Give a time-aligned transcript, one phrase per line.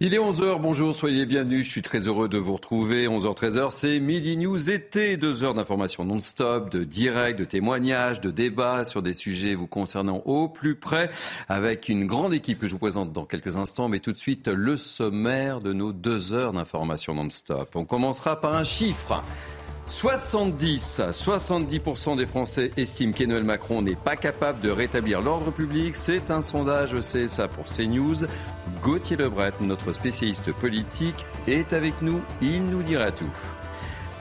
[0.00, 3.08] Il est 11h, bonjour, soyez bienvenus, je suis très heureux de vous retrouver.
[3.08, 8.84] 11h-13h, c'est Midi News été, deux heures d'informations non-stop, de direct, de témoignages, de débats
[8.84, 11.10] sur des sujets vous concernant au plus près,
[11.48, 14.46] avec une grande équipe que je vous présente dans quelques instants, mais tout de suite
[14.46, 17.70] le sommaire de nos deux heures d'informations non-stop.
[17.74, 19.24] On commencera par un chiffre.
[19.88, 25.96] 70, 70% des Français estiment qu'Emmanuel Macron n'est pas capable de rétablir l'ordre public.
[25.96, 28.26] C'est un sondage CSA pour CNews.
[28.82, 32.20] Gauthier Lebret, notre spécialiste politique, est avec nous.
[32.42, 33.30] Il nous dira tout.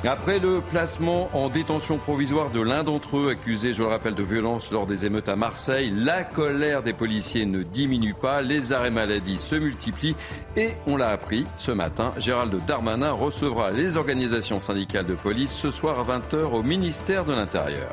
[0.06, 4.22] Après le placement en détention provisoire de l'un d'entre eux, accusé, je le rappelle, de
[4.22, 8.92] violence lors des émeutes à Marseille, la colère des policiers ne diminue pas, les arrêts
[8.92, 10.16] maladie se multiplient
[10.56, 15.72] et on l'a appris ce matin, Gérald Darmanin recevra les organisations syndicales de police ce
[15.72, 17.92] soir à 20h au ministère de l'Intérieur.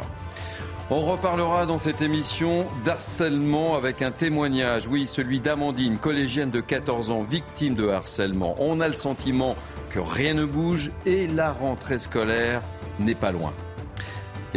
[0.91, 7.11] On reparlera dans cette émission d'harcèlement avec un témoignage, oui, celui d'Amandine, collégienne de 14
[7.11, 8.55] ans, victime de harcèlement.
[8.59, 9.57] On a le sentiment
[10.01, 12.62] rien ne bouge et la rentrée scolaire
[12.98, 13.53] n'est pas loin.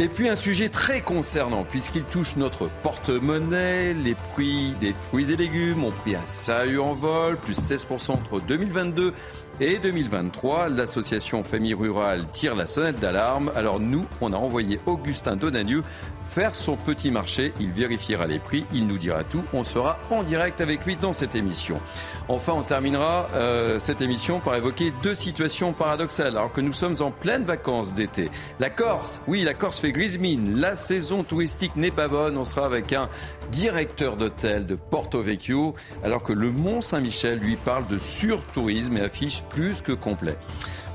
[0.00, 3.94] Et puis un sujet très concernant puisqu'il touche notre porte-monnaie.
[3.94, 9.12] Les prix des fruits et légumes ont pris un sérieux envol, plus 16% entre 2022
[9.60, 10.68] et 2023.
[10.68, 13.50] L'association Famille Rurale tire la sonnette d'alarme.
[13.56, 15.82] Alors nous, on a envoyé Augustin Donadieu
[16.28, 17.52] faire son petit marché.
[17.60, 19.42] Il vérifiera les prix, il nous dira tout.
[19.52, 21.80] On sera en direct avec lui dans cette émission.
[22.28, 26.96] Enfin, on terminera euh, cette émission par évoquer deux situations paradoxales alors que nous sommes
[27.00, 28.30] en pleine vacances d'été.
[28.60, 30.58] La Corse, oui, la Corse fait grise mine.
[30.60, 32.36] La saison touristique n'est pas bonne.
[32.36, 33.08] On sera avec un
[33.50, 39.00] directeur d'hôtel de Porto Vecchio alors que le Mont Saint-Michel lui parle de surtourisme et
[39.00, 40.36] affiche plus que complet.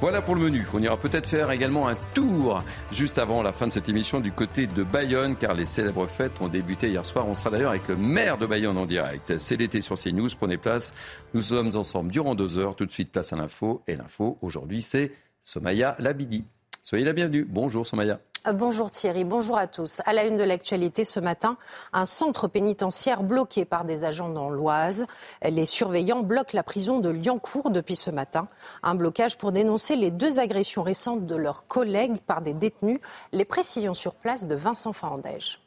[0.04, 0.68] Voilà pour le menu.
[0.74, 4.34] On ira peut-être faire également un tour juste avant la fin de cette émission du
[4.34, 7.26] côté de Bayonne, car les célèbres fêtes ont débuté hier soir.
[7.26, 9.38] On sera d'ailleurs avec le maire de Bayonne en direct.
[9.38, 10.28] C'est l'été sur CNews.
[10.38, 10.94] Prenez place.
[11.34, 12.76] Nous sommes ensemble durant deux heures.
[12.76, 13.82] Tout de suite, place à l'info.
[13.88, 16.44] Et l'info, aujourd'hui, c'est Somaya Labidi.
[16.82, 17.48] Soyez la bienvenue.
[17.50, 18.20] Bonjour Somaya.
[18.46, 20.02] Euh, bonjour Thierry, bonjour à tous.
[20.06, 21.58] À la une de l'actualité ce matin,
[21.94, 25.06] un centre pénitentiaire bloqué par des agents dans l'Oise.
[25.50, 28.50] Les surveillants bloquent la prison de Liancourt depuis ce matin.
[28.82, 33.00] Un blocage pour dénoncer les deux agressions récentes de leurs collègues par des détenus.
[33.32, 35.63] Les précisions sur place de Vincent Farandège.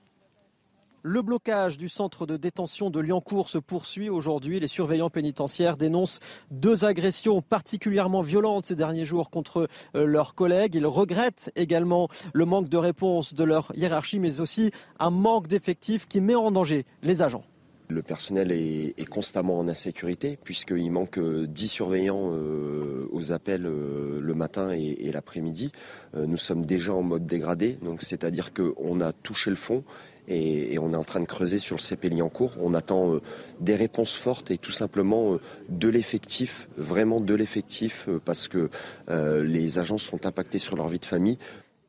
[1.09, 4.59] Le blocage du centre de détention de Liancourt se poursuit aujourd'hui.
[4.59, 6.19] Les surveillants pénitentiaires dénoncent
[6.51, 10.75] deux agressions particulièrement violentes ces derniers jours contre euh, leurs collègues.
[10.75, 16.09] Ils regrettent également le manque de réponse de leur hiérarchie, mais aussi un manque d'effectifs
[16.09, 17.45] qui met en danger les agents.
[17.89, 24.35] Le personnel est, constamment en insécurité puisqu'il manque 10 surveillants euh, aux appels euh, le
[24.35, 25.71] matin et, l'après-midi.
[26.17, 29.85] nous sommes déjà en mode dégradé, c'est-à-dire qu'on a touché le fond
[30.29, 32.53] et, on est en train de creuser sur le CPLI en cours.
[32.61, 33.23] On attend euh,
[33.61, 38.71] des réponses fortes et tout simplement euh, de l'effectif, vraiment de l'effectif, euh, parce que
[39.09, 41.39] les agents sont impactés sur leur vie de famille.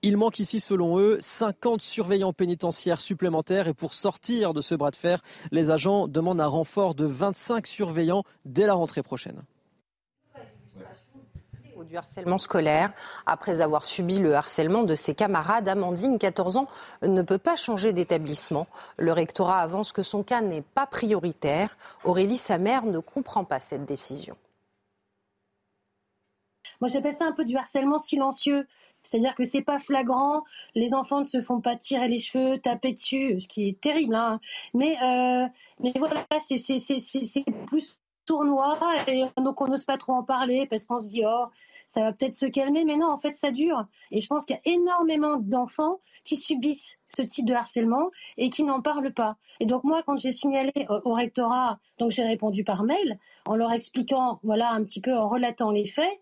[0.04, 4.92] Il manque ici, selon eux, 50 surveillants pénitentiaires supplémentaires et pour sortir de ce bras
[4.92, 5.22] de fer,
[5.52, 9.42] les agents demandent un renfort de 25 surveillants dès la rentrée prochaine
[11.88, 12.92] du harcèlement scolaire.
[13.26, 16.68] Après avoir subi le harcèlement de ses camarades, Amandine, 14 ans,
[17.02, 18.68] ne peut pas changer d'établissement.
[18.98, 21.78] Le rectorat avance que son cas n'est pas prioritaire.
[22.04, 24.36] Aurélie, sa mère, ne comprend pas cette décision.
[26.82, 28.68] Moi, j'appelle ça un peu du harcèlement silencieux.
[29.02, 30.44] C'est-à-dire que c'est pas flagrant,
[30.76, 34.16] les enfants ne se font pas tirer les cheveux, taper dessus, ce qui est terrible.
[34.16, 34.42] Hein.
[34.74, 35.48] Mais, euh,
[35.80, 38.78] mais voilà, c'est plus tournoi
[39.08, 41.46] et donc on n'ose pas trop en parler parce qu'on se dit oh
[41.88, 43.86] ça va peut-être se calmer, mais non, en fait, ça dure.
[44.12, 48.50] Et je pense qu'il y a énormément d'enfants qui subissent ce type de harcèlement et
[48.50, 49.38] qui n'en parlent pas.
[49.62, 53.18] Et donc moi, quand j'ai signalé au rectorat, donc j'ai répondu par mail
[53.48, 56.20] en leur expliquant, voilà, un petit peu en relatant les faits.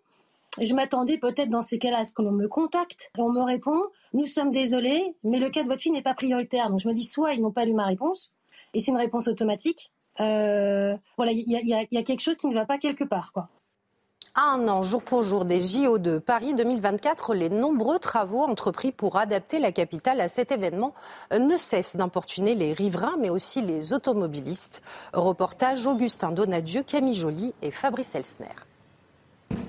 [0.62, 3.12] Je m'attendais peut-être dans ces cas-là à ce que l'on me contacte.
[3.18, 3.82] Et on me répond,
[4.14, 6.70] nous sommes désolés, mais le cas de votre fille n'est pas prioritaire.
[6.70, 8.32] Donc je me dis, soit ils n'ont pas lu ma réponse,
[8.76, 9.92] et c'est une réponse automatique.
[10.20, 13.50] Euh, voilà, il y, y, a quelque chose qui ne va pas quelque part, quoi
[14.36, 19.18] un an, jour pour jour, des JO de Paris 2024, les nombreux travaux entrepris pour
[19.18, 20.94] adapter la capitale à cet événement
[21.32, 24.82] ne cessent d'importuner les riverains, mais aussi les automobilistes.
[25.14, 28.56] Reportage Augustin Donadieu, Camille Joly et Fabrice Elsner.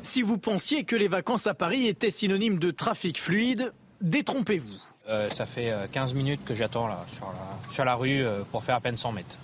[0.03, 4.81] Si vous pensiez que les vacances à Paris étaient synonymes de trafic fluide, détrompez-vous.
[5.09, 8.43] Euh, ça fait 15 euh, minutes que j'attends là sur la, sur la rue euh,
[8.51, 9.39] pour faire à peine 100 mètres.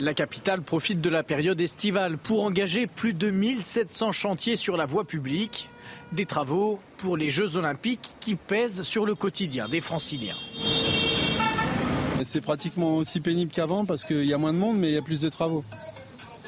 [0.00, 4.86] La capitale profite de la période estivale pour engager plus de 1700 chantiers sur la
[4.86, 5.68] voie publique.
[6.12, 10.36] Des travaux pour les Jeux Olympiques qui pèsent sur le quotidien des franciliens.
[12.24, 14.98] C'est pratiquement aussi pénible qu'avant parce qu'il y a moins de monde mais il y
[14.98, 15.64] a plus de travaux.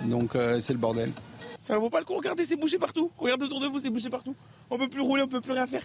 [0.04, 1.12] Donc euh, c'est le bordel.
[1.60, 2.14] Ça ne vaut pas le coup.
[2.14, 3.10] Regardez, c'est bouché partout.
[3.18, 4.36] Regardez autour de vous, c'est bouché partout.
[4.70, 5.82] On peut plus rouler, on peut plus rien faire.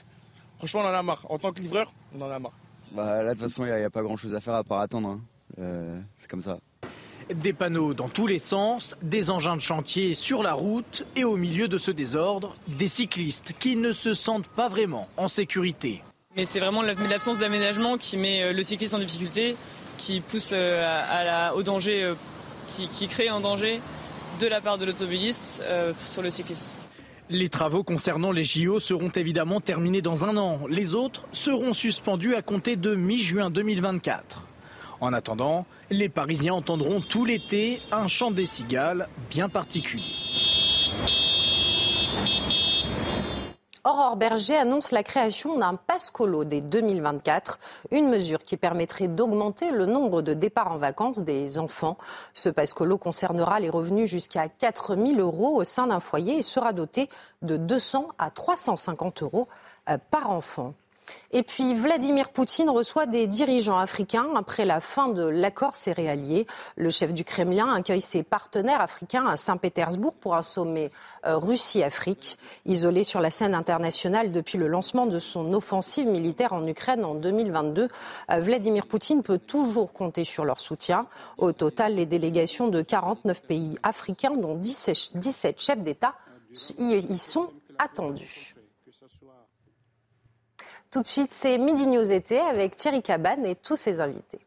[0.59, 1.25] Franchement, on en a marre.
[1.27, 2.53] En tant que livreur, on en a marre.
[2.91, 4.81] Bah, là, de toute façon, il n'y a, pas grand chose à faire à part
[4.81, 5.09] attendre.
[5.09, 5.21] Hein.
[5.57, 6.59] Euh, c'est comme ça.
[7.35, 11.37] Des panneaux dans tous les sens, des engins de chantier sur la route et au
[11.37, 16.03] milieu de ce désordre, des cyclistes qui ne se sentent pas vraiment en sécurité.
[16.35, 19.55] Mais c'est vraiment l'absence d'aménagement qui met euh, le cycliste en difficulté,
[19.97, 22.13] qui pousse euh, à la, au danger,
[22.67, 23.79] qui, qui, crée un danger
[24.39, 25.63] de la part de l'automobiliste
[26.05, 26.75] sur le cycliste.
[27.29, 30.59] Les travaux concernant les JO seront évidemment terminés dans un an.
[30.67, 34.47] Les autres seront suspendus à compter de mi-juin 2024.
[35.01, 40.13] En attendant, les Parisiens entendront tout l'été un chant des cigales bien particulier.
[43.83, 47.57] Aurore Berger annonce la création d'un pass colo dès 2024,
[47.89, 51.97] une mesure qui permettrait d'augmenter le nombre de départs en vacances des enfants.
[52.33, 56.43] Ce pass colo concernera les revenus jusqu'à 4 000 euros au sein d'un foyer et
[56.43, 57.09] sera doté
[57.41, 59.47] de 200 à 350 euros
[59.89, 60.75] euh, par enfant.
[61.33, 66.45] Et puis Vladimir Poutine reçoit des dirigeants africains après la fin de l'accord céréalier.
[66.75, 70.91] Le chef du Kremlin accueille ses partenaires africains à Saint-Pétersbourg pour un sommet
[71.25, 72.37] euh, Russie-Afrique.
[72.65, 77.15] Isolé sur la scène internationale depuis le lancement de son offensive militaire en Ukraine en
[77.15, 77.87] 2022,
[78.31, 81.07] euh, Vladimir Poutine peut toujours compter sur leur soutien.
[81.37, 86.15] Au total, les délégations de 49 pays africains, dont 17 chefs d'État,
[86.77, 87.49] y sont
[87.79, 88.55] attendus.
[90.91, 94.39] Tout de suite, c'est Midi News été avec Thierry Cabane et tous ses invités.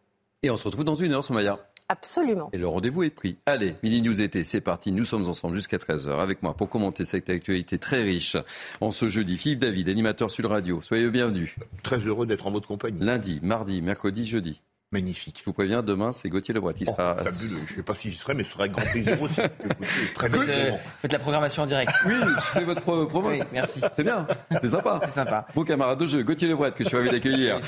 [0.42, 1.58] Et on se retrouve dans une heure, Somaya.
[1.88, 2.50] Absolument.
[2.52, 3.38] Et le rendez-vous est pris.
[3.46, 4.92] Allez, Midi News été, c'est parti.
[4.92, 8.36] Nous sommes ensemble jusqu'à 13h avec moi pour commenter cette actualité très riche.
[8.82, 10.82] En ce jeudi, Philippe David, animateur sur le radio.
[10.82, 11.54] Soyez bienvenus.
[11.82, 13.00] Très heureux d'être en votre compagnie.
[13.00, 14.60] Lundi, mardi, mercredi, jeudi.
[14.94, 15.38] Magnifique.
[15.40, 17.16] Je vous préviens, demain, c'est Gauthier Lebret qui oh, sera.
[17.24, 19.40] je ne sais pas si j'y serai, mais ce sera avec grand plaisir aussi.
[20.14, 20.70] très faites, euh,
[21.00, 21.92] faites la programmation en direct.
[22.06, 23.30] Oui, je fais votre promo.
[23.52, 23.80] merci.
[23.96, 24.24] C'est bien,
[24.62, 25.00] c'est sympa.
[25.04, 25.48] C'est sympa.
[25.52, 27.58] Bon camarade de jeu, Gauthier Lebret, que je suis ravi d'accueillir.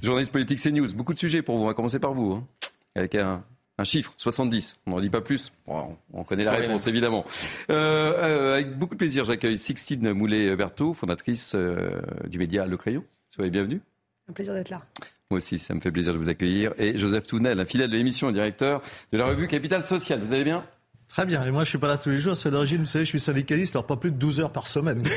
[0.00, 0.94] Journaliste politique CNews.
[0.94, 1.64] Beaucoup de sujets pour vous.
[1.64, 2.34] On va commencer par vous.
[2.34, 2.46] Hein.
[2.94, 3.42] Avec un,
[3.78, 4.80] un chiffre, 70.
[4.86, 5.52] On n'en dit pas plus.
[5.66, 7.24] on connaît la réponse, évidemment.
[7.70, 13.04] Euh, euh, avec beaucoup de plaisir, j'accueille Sixtine Moulet-Berthaud, fondatrice euh, du média Le Crayon.
[13.28, 13.80] Soyez bienvenue.
[14.28, 14.82] Un plaisir d'être là.
[15.30, 16.72] Moi aussi, ça me fait plaisir de vous accueillir.
[16.78, 18.80] Et Joseph Tounel, un fidèle de l'émission, directeur
[19.12, 20.20] de la revue Capital Social.
[20.20, 20.64] Vous allez bien?
[21.08, 21.44] Très bien.
[21.44, 22.36] Et moi, je suis pas là tous les jours.
[22.36, 25.02] C'est l'origine, vous savez, je suis syndicaliste, alors pas plus de 12 heures par semaine.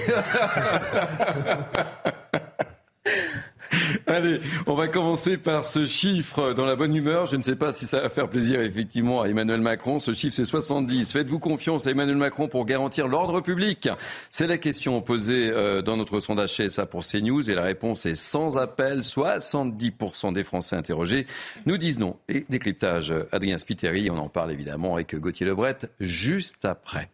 [4.07, 7.27] Allez, on va commencer par ce chiffre dans la bonne humeur.
[7.27, 9.99] Je ne sais pas si ça va faire plaisir effectivement à Emmanuel Macron.
[9.99, 11.11] Ce chiffre, c'est 70.
[11.11, 13.89] Faites-vous confiance à Emmanuel Macron pour garantir l'ordre public
[14.31, 18.15] C'est la question posée euh, dans notre sondage CSA pour CNews et la réponse est
[18.15, 19.01] sans appel.
[19.01, 21.27] 70% des Français interrogés
[21.65, 22.17] nous disent non.
[22.27, 27.09] Et décryptage, Adrien Spiteri, on en parle évidemment avec Gauthier Lebret juste après.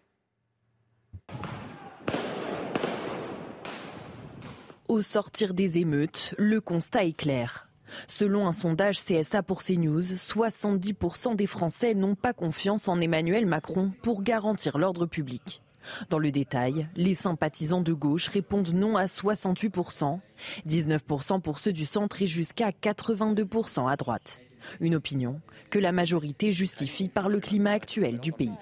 [4.88, 7.70] Au sortir des émeutes, le constat est clair.
[8.08, 13.92] Selon un sondage CSA pour CNews, 70% des Français n'ont pas confiance en Emmanuel Macron
[14.04, 15.64] pour garantir l'ordre public.
[16.12, 20.20] Dans le détail, les sympathisants de gauche répondent non à 68%,
[20.68, 24.40] 19% pour ceux du centre et jusqu'à 82% à droite.
[24.80, 25.42] Une opinion
[25.72, 28.54] que la majorité justifie par le climat actuel du pays.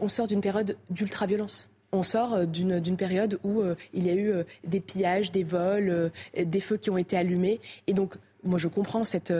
[0.00, 4.14] on sort d'une période d'ultra-violence on sort euh, d'une période où euh, il y a
[4.14, 7.60] eu euh, des pillages, des vols, des feux qui ont été allumés.
[7.86, 9.32] Et donc, moi, je comprends cette,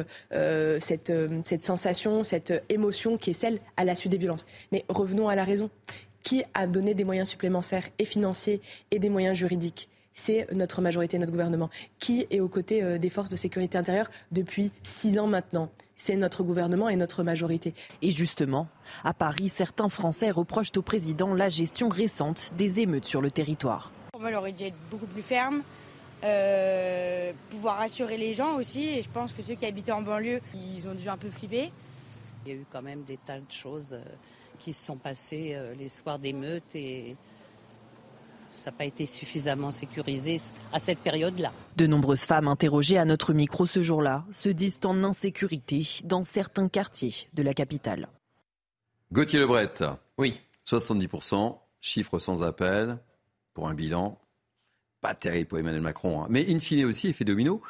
[1.60, 4.46] sensation, cette émotion qui est celle à la suite des violences.
[4.72, 5.70] Mais revenons à la raison.
[6.24, 9.88] Qui a donné des moyens supplémentaires et financiers et des moyens juridiques
[10.18, 14.72] c'est notre majorité, notre gouvernement, qui est aux côtés des forces de sécurité intérieure depuis
[14.82, 17.74] six ans maintenant c'est notre gouvernement et notre majorité.
[18.00, 18.68] Et justement,
[19.04, 23.92] à Paris, certains Français reprochent au président la gestion récente des émeutes sur le territoire.
[24.12, 25.62] Pour moi, il aurait dû être beaucoup plus ferme,
[26.24, 28.84] euh, pouvoir rassurer les gens aussi.
[28.84, 31.72] Et je pense que ceux qui habitaient en banlieue, ils ont dû un peu flipper.
[32.46, 34.02] Il y a eu quand même des tas de choses euh,
[34.58, 37.16] qui se sont passées euh, les soirs d'émeutes et
[38.68, 40.36] ça n'a pas été suffisamment sécurisé
[40.74, 41.54] à cette période-là.
[41.78, 46.68] De nombreuses femmes interrogées à notre micro ce jour-là se disent en insécurité dans certains
[46.68, 48.08] quartiers de la capitale.
[49.10, 49.72] Gauthier Lebret.
[50.18, 50.38] Oui.
[50.66, 52.98] 70%, chiffre sans appel
[53.54, 54.18] pour un bilan.
[55.00, 56.22] Pas terrible pour Emmanuel Macron.
[56.22, 56.26] Hein.
[56.28, 57.62] Mais in fine aussi, effet domino,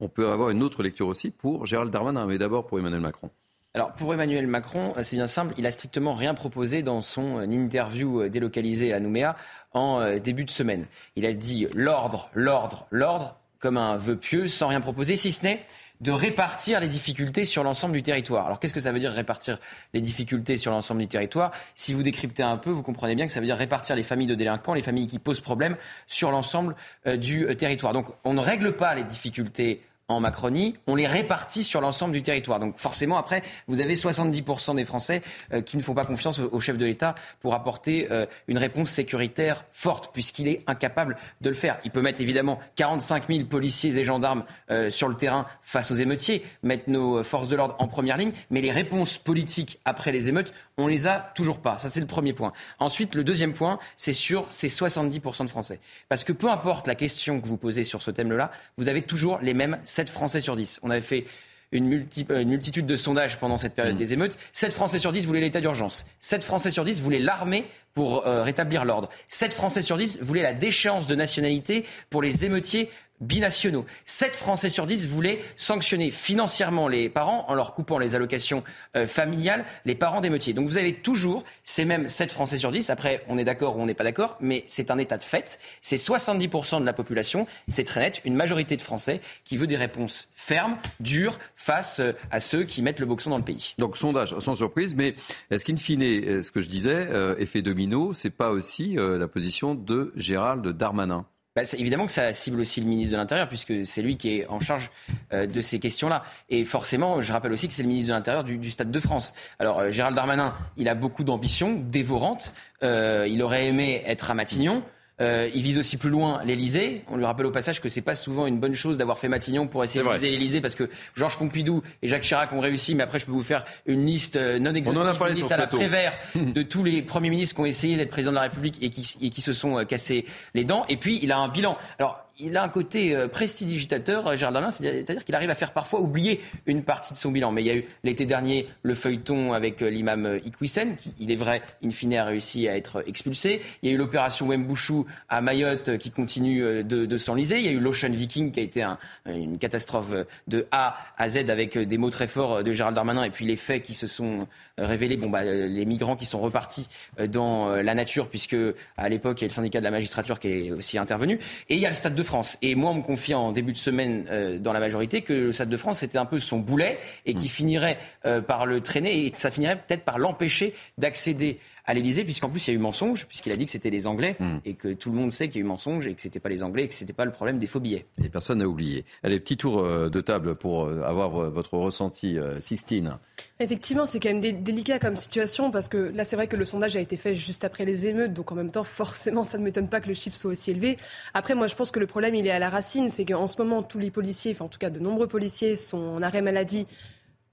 [0.00, 3.30] on peut avoir une autre lecture aussi pour Gérald Darmanin, mais d'abord pour Emmanuel Macron.
[3.78, 7.38] Alors pour Emmanuel Macron, euh, c'est bien simple, il a strictement rien proposé dans son
[7.38, 9.36] euh, interview euh, délocalisée à Nouméa
[9.72, 10.86] en début de semaine.
[11.14, 15.44] Il a dit l'ordre, l'ordre, l'ordre, comme un vœu pieux, sans rien proposer, si ce
[15.44, 15.64] n'est
[16.00, 18.46] de répartir les difficultés sur l'ensemble du territoire.
[18.46, 19.60] Alors qu'est-ce que ça veut dire répartir
[19.94, 21.52] les difficultés sur l'ensemble du territoire?
[21.76, 24.26] Si vous décryptez un peu, vous comprenez bien que ça veut dire répartir les familles
[24.26, 25.76] de délinquants, les familles qui posent problème
[26.08, 26.74] sur l'ensemble
[27.06, 27.92] du territoire.
[27.92, 32.22] Donc on ne règle pas les difficultés en Macronie, on les répartit sur l'ensemble du
[32.22, 32.58] territoire.
[32.60, 35.22] Donc forcément, après, vous avez 70% des Français
[35.52, 38.90] euh, qui ne font pas confiance au, chef de l'État pour apporter euh, une réponse
[38.90, 41.78] sécuritaire forte, puisqu'il est incapable de le faire.
[41.84, 45.94] Il peut mettre évidemment 45 000 policiers et gendarmes euh, sur le terrain face aux
[45.94, 50.30] émeutiers, mettre nos forces de l'ordre en première ligne, mais les réponses politiques après les
[50.30, 51.78] émeutes, on les a toujours pas.
[51.78, 52.52] Ça, c'est le premier point.
[52.78, 55.80] Ensuite, le deuxième point, c'est sur ces 70% de Français.
[56.08, 59.38] Parce que peu importe la question que vous posez sur ce thème-là, vous avez toujours
[59.42, 60.78] les mêmes 7 Français sur 10.
[60.84, 61.24] On avait fait
[61.72, 63.98] une, euh, multitude de sondages pendant cette période mmh.
[63.98, 64.38] des émeutes.
[64.52, 66.06] 7 Français sur 10 voulaient l'état d'urgence.
[66.20, 69.08] 7 Français sur 10 voulaient l'armée pour euh, rétablir l'ordre.
[69.28, 73.84] 7 Français sur 10 voulaient la déchéance de nationalité pour les émeutiers binationaux.
[74.06, 78.62] 7 Français sur 10 voulaient sanctionner financièrement les parents en leur coupant les allocations
[78.96, 80.54] euh, familiales, les parents d'émeutiers.
[80.54, 82.90] Donc vous avez toujours ces mêmes 7 Français sur 10.
[82.90, 85.58] Après, on est d'accord ou on n'est pas d'accord, mais c'est un état de fait.
[85.82, 89.76] C'est 70% de la population, c'est très net, une majorité de Français qui veut des
[89.76, 93.74] réponses fermes, dures, face euh, à ceux qui mettent le boxon dans le pays.
[93.78, 95.14] Donc sondage, sans surprise, mais
[95.50, 97.08] est-ce qu'in fine, euh, ce que je disais,
[97.38, 101.26] effet domino, c'est pas aussi la position de Gérald Darmanin?
[101.58, 104.46] Bah, évidemment que ça cible aussi le ministre de l'Intérieur, puisque c'est lui qui est
[104.46, 104.92] en charge
[105.32, 106.22] euh, de ces questions-là.
[106.50, 109.34] Et forcément, je rappelle aussi que c'est le ministre de l'Intérieur du, Stade de France.
[109.58, 112.54] Alors, euh, Gérald Darmanin, il a beaucoup d'ambition, dévorante.
[112.84, 114.84] Euh, il aurait aimé être à Matignon.
[115.20, 117.02] Euh, il vise aussi plus loin l'Elysée.
[117.08, 119.66] On lui rappelle au passage que c'est pas souvent une bonne chose d'avoir fait Matignon
[119.66, 123.02] pour essayer de viser l'Elysée parce que Georges Pompidou et Jacques Chirac ont réussi, mais
[123.02, 126.12] après je peux vous faire une liste euh, non exhaustive, une liste à la Prévert
[126.34, 129.16] de tous les premiers ministres qui ont essayé d'être président de la République et qui,
[129.20, 130.84] et qui se sont euh, cassés les dents.
[130.88, 131.76] Et puis il a un bilan.
[131.98, 135.72] Alors il a un côté euh, prestidigitateur, euh, Gérald Darmanin, c'est-à-dire qu'il arrive à faire
[135.72, 137.50] parfois oublier une partie de son bilan.
[137.50, 141.32] Mais il y a eu l'été dernier le feuilleton avec euh, l'imam Iqwisen, qui, il
[141.32, 143.60] est vrai, in fine, a réussi à être expulsé.
[143.82, 147.58] Il y a eu l'opération Wembouchou à Mayotte qui continue de, de s'enliser.
[147.58, 148.84] Il y a eu l'Ocean Viking qui a été
[149.26, 150.14] une catastrophe
[150.46, 153.56] de A à Z avec des mots très forts de Gérald Darmanin et puis les
[153.56, 154.46] faits qui se sont
[154.78, 155.16] révélés.
[155.16, 156.86] Bon, bah, les migrants qui sont repartis
[157.28, 158.56] dans la nature, puisque
[158.96, 161.38] à l'époque, il y a le syndicat de la magistrature qui est aussi intervenu.
[161.68, 162.58] Et il y a le stade de France.
[162.62, 165.52] Et moi, on me confie en début de semaine euh, dans la majorité que le
[165.52, 167.48] Stade de France était un peu son boulet et qui mm.
[167.48, 171.58] finirait euh, par le traîner et que ça finirait peut-être par l'empêcher d'accéder
[171.88, 174.06] à l'Élysée, puisqu'en plus il y a eu mensonge, puisqu'il a dit que c'était les
[174.06, 174.58] Anglais, mm.
[174.66, 176.50] et que tout le monde sait qu'il y a eu mensonge, et que c'était pas
[176.50, 178.04] les Anglais, et que c'était pas le problème des faux billets.
[178.22, 179.06] Et personne n'a oublié.
[179.22, 183.18] Allez, petit tour euh, de table pour avoir votre ressenti, Sixtine.
[183.58, 186.96] Effectivement, c'est quand même délicat comme situation, parce que là, c'est vrai que le sondage
[186.96, 189.88] a été fait juste après les émeutes, donc en même temps, forcément, ça ne m'étonne
[189.88, 190.96] pas que le chiffre soit aussi élevé.
[191.32, 193.56] Après, moi, je pense que le problème, il est à la racine, c'est qu'en ce
[193.56, 196.86] moment, tous les policiers, enfin en tout cas de nombreux policiers, sont en arrêt maladie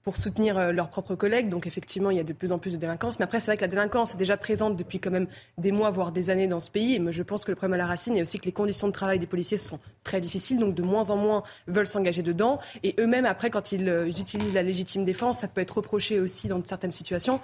[0.06, 1.48] pour soutenir euh, leurs propres collègues.
[1.48, 3.18] Donc effectivement, il y a de plus en plus de délinquance.
[3.18, 5.26] Mais après, c'est vrai que la délinquance est déjà présente depuis quand même
[5.58, 6.94] des mois, voire des années dans ce pays.
[6.94, 8.92] Et je pense que le problème à la racine est aussi que les conditions de
[8.92, 10.60] travail des policiers sont très difficiles.
[10.60, 12.60] Donc de moins en moins veulent s'engager dedans.
[12.84, 16.46] Et eux-mêmes, après, quand ils euh, utilisent la légitime défense, ça peut être reproché aussi
[16.46, 17.40] dans certaines situations.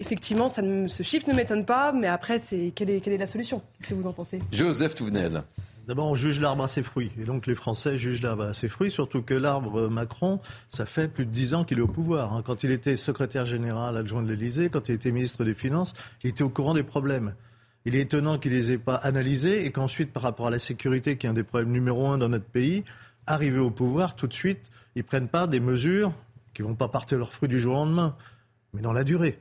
[0.00, 3.60] Effectivement, ce chiffre ne m'étonne pas, mais après, c'est quelle est, quelle est la solution?
[3.80, 4.38] Qu'est-ce que vous en pensez?
[4.50, 5.42] Joseph Touvenel.
[5.88, 7.10] D'abord, on juge l'arbre à ses fruits.
[7.18, 11.08] Et donc, les Français jugent l'arbre à ses fruits, surtout que l'arbre Macron, ça fait
[11.08, 12.34] plus de dix ans qu'il est au pouvoir.
[12.34, 12.42] Hein.
[12.44, 16.28] Quand il était secrétaire général adjoint de l'Élysée, quand il était ministre des Finances, il
[16.28, 17.32] était au courant des problèmes.
[17.86, 20.58] Il est étonnant qu'il ne les ait pas analysés et qu'ensuite, par rapport à la
[20.58, 22.84] sécurité, qui est un des problèmes numéro un dans notre pays,
[23.26, 26.12] arrivé au pouvoir, tout de suite, ils prennent pas des mesures
[26.52, 28.14] qui vont pas partir leurs fruits du jour au lendemain,
[28.74, 29.38] mais dans la durée.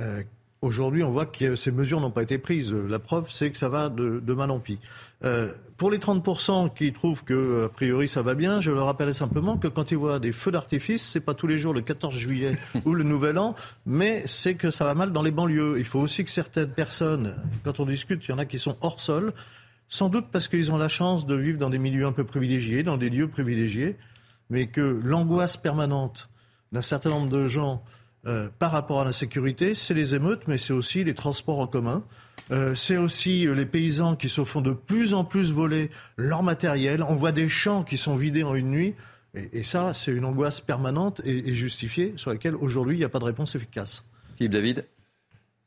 [0.00, 0.24] Euh,
[0.62, 2.72] Aujourd'hui, on voit que ces mesures n'ont pas été prises.
[2.72, 4.78] La preuve, c'est que ça va de, mal en pis.
[5.24, 9.12] Euh, pour les 30% qui trouvent que, a priori, ça va bien, je leur rappelle
[9.14, 12.14] simplement que quand ils voient des feux d'artifice, c'est pas tous les jours le 14
[12.14, 13.54] juillet ou le Nouvel An,
[13.84, 15.76] mais c'est que ça va mal dans les banlieues.
[15.78, 18.76] Il faut aussi que certaines personnes, quand on discute, il y en a qui sont
[18.80, 19.32] hors sol,
[19.88, 22.82] sans doute parce qu'ils ont la chance de vivre dans des milieux un peu privilégiés,
[22.82, 23.96] dans des lieux privilégiés,
[24.50, 26.28] mais que l'angoisse permanente
[26.72, 27.82] d'un certain nombre de gens
[28.26, 31.66] euh, par rapport à la sécurité, c'est les émeutes, mais c'est aussi les transports en
[31.66, 32.02] commun.
[32.50, 36.42] Euh, c'est aussi euh, les paysans qui se font de plus en plus voler leur
[36.42, 37.02] matériel.
[37.02, 38.94] On voit des champs qui sont vidés en une nuit.
[39.52, 43.18] Et, ça, c'est une angoisse permanente et, justifiée sur laquelle aujourd'hui il n'y a pas
[43.18, 44.04] de réponse efficace.
[44.36, 44.86] Philippe David?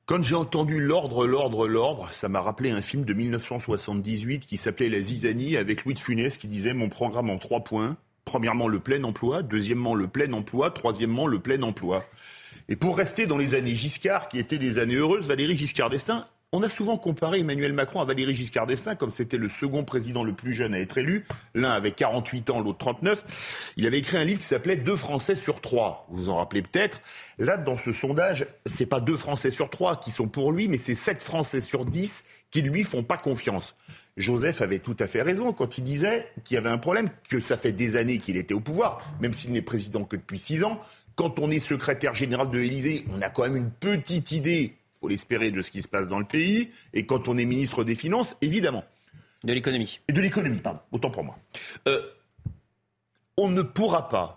[0.08, 4.90] Quand j'ai entendu l'ordre, l'ordre, l'ordre, ça m'a rappelé un film de 1978 qui s'appelait
[4.90, 7.96] La Zizanie avec Louis de Funès qui disait mon programme en trois points.
[8.26, 9.44] Premièrement, le plein emploi.
[9.44, 10.72] Deuxièmement, le plein emploi.
[10.72, 12.06] Troisièmement, le plein emploi.
[12.70, 16.26] Et pour rester dans les années Giscard, qui étaient des années heureuses, Valérie Giscard d'Estaing
[16.52, 20.24] On a souvent comparé Emmanuel Macron à Valéry Giscard d'Estaing, comme c'était le second président
[20.24, 21.24] le plus jeune à être élu.
[21.54, 23.74] L'un avait 48 ans, l'autre 39.
[23.78, 26.08] Il avait écrit un livre qui s'appelait Deux Français sur trois.
[26.10, 27.04] Vous vous en rappelez peut-être.
[27.38, 30.80] Là, dans ce sondage, c'est pas deux Français sur trois qui sont pour lui, mais
[30.80, 33.76] c'est sept Français sur dix qui lui font pas confiance.
[34.18, 37.40] Joseph avait tout à fait raison quand il disait qu'il y avait un problème, que
[37.40, 40.64] ça fait des années qu'il était au pouvoir, même s'il n'est président que depuis six
[40.64, 40.82] ans.
[41.16, 45.08] Quand on est secrétaire général de l'Élysée, on a quand même une petite idée faut
[45.08, 46.70] l'espérer, de ce qui se passe dans le pays.
[46.94, 48.84] Et quand on est ministre des Finances, évidemment.
[49.44, 50.00] De l'économie.
[50.08, 51.38] Et de l'économie, pardon, autant pour moi.
[51.88, 52.02] Euh,
[53.38, 54.36] on ne pourra pas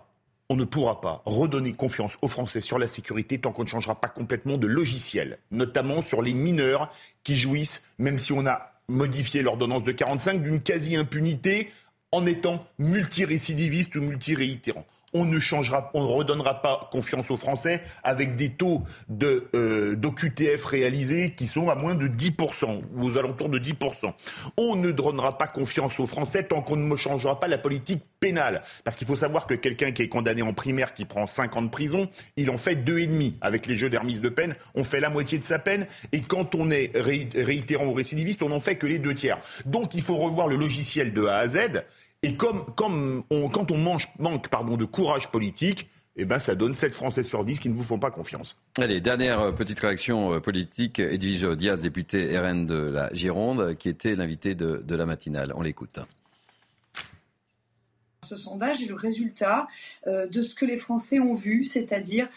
[0.49, 3.99] on ne pourra pas redonner confiance aux Français sur la sécurité tant qu'on ne changera
[3.99, 6.93] pas complètement de logiciel, notamment sur les mineurs
[7.23, 11.71] qui jouissent, même si on a modifié l'ordonnance de 45, d'une quasi-impunité
[12.11, 17.81] en étant multirécidiviste ou multiréitérant on ne changera, on ne redonnera pas confiance aux Français
[18.03, 23.17] avec des taux de euh, d'OQTF réalisés qui sont à moins de 10%, ou aux
[23.17, 24.13] alentours de 10%.
[24.57, 28.63] On ne donnera pas confiance aux Français tant qu'on ne changera pas la politique pénale.
[28.83, 31.61] Parce qu'il faut savoir que quelqu'un qui est condamné en primaire, qui prend 5 ans
[31.61, 33.37] de prison, il en fait deux et demi.
[33.41, 35.87] Avec les jeux d'hermise de peine, on fait la moitié de sa peine.
[36.11, 39.37] Et quand on est réitérant ou récidiviste, on n'en fait que les deux tiers.
[39.65, 41.59] Donc il faut revoir le logiciel de A à Z.
[42.23, 46.55] Et comme, comme on, quand on mange, manque pardon, de courage politique, eh ben, ça
[46.55, 48.55] donne 7 Français sur 10 qui ne vous font pas confiance.
[48.77, 50.99] Allez, dernière euh, petite réaction euh, politique.
[50.99, 55.53] Edwige Diaz, député RN de la Gironde, qui était l'invité de, de la matinale.
[55.55, 55.99] On l'écoute.
[58.23, 59.67] Ce sondage est le résultat
[60.07, 62.29] euh, de ce que les Français ont vu, c'est-à-dire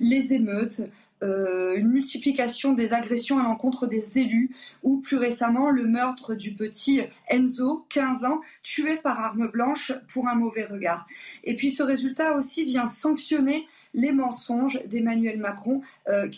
[0.00, 0.82] les émeutes,
[1.22, 4.50] euh, une multiplication des agressions à l'encontre des élus,
[4.82, 10.28] ou plus récemment le meurtre du petit Enzo, 15 ans, tué par arme blanche pour
[10.28, 11.06] un mauvais regard.
[11.44, 15.82] Et puis ce résultat aussi vient sanctionner les mensonges d'Emmanuel Macron.
[16.08, 16.28] Euh,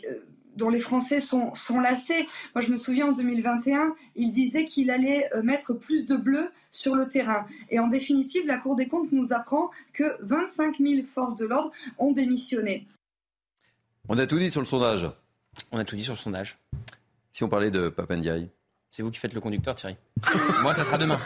[0.57, 2.27] dont les Français sont, sont, lassés.
[2.55, 6.51] Moi, je me souviens en 2021, il disait qu'il allait euh, mettre plus de bleu
[6.71, 7.47] sur le terrain.
[7.71, 11.73] Et en définitive, la Cour des comptes nous apprend que 25 000 forces de l'ordre
[11.99, 12.87] ont démissionné.
[14.13, 15.09] On a tout dit sur le sondage.
[15.71, 16.59] On a tout dit sur le sondage.
[17.31, 18.49] Si on parlait de Papendiaï
[18.91, 19.95] C'est vous qui faites le conducteur, Thierry.
[20.63, 21.21] Moi, ça sera demain.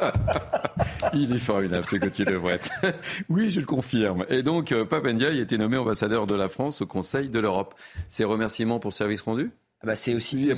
[1.14, 2.60] Il est formidable, ce Gauthier Lebret.
[3.28, 4.24] oui, je le confirme.
[4.28, 7.74] Et donc, euh, Papendiaï a été nommé ambassadeur de la France au Conseil de l'Europe.
[8.06, 10.56] Ses remerciements pour service rendu ah bah, c'est aussi il n'y a,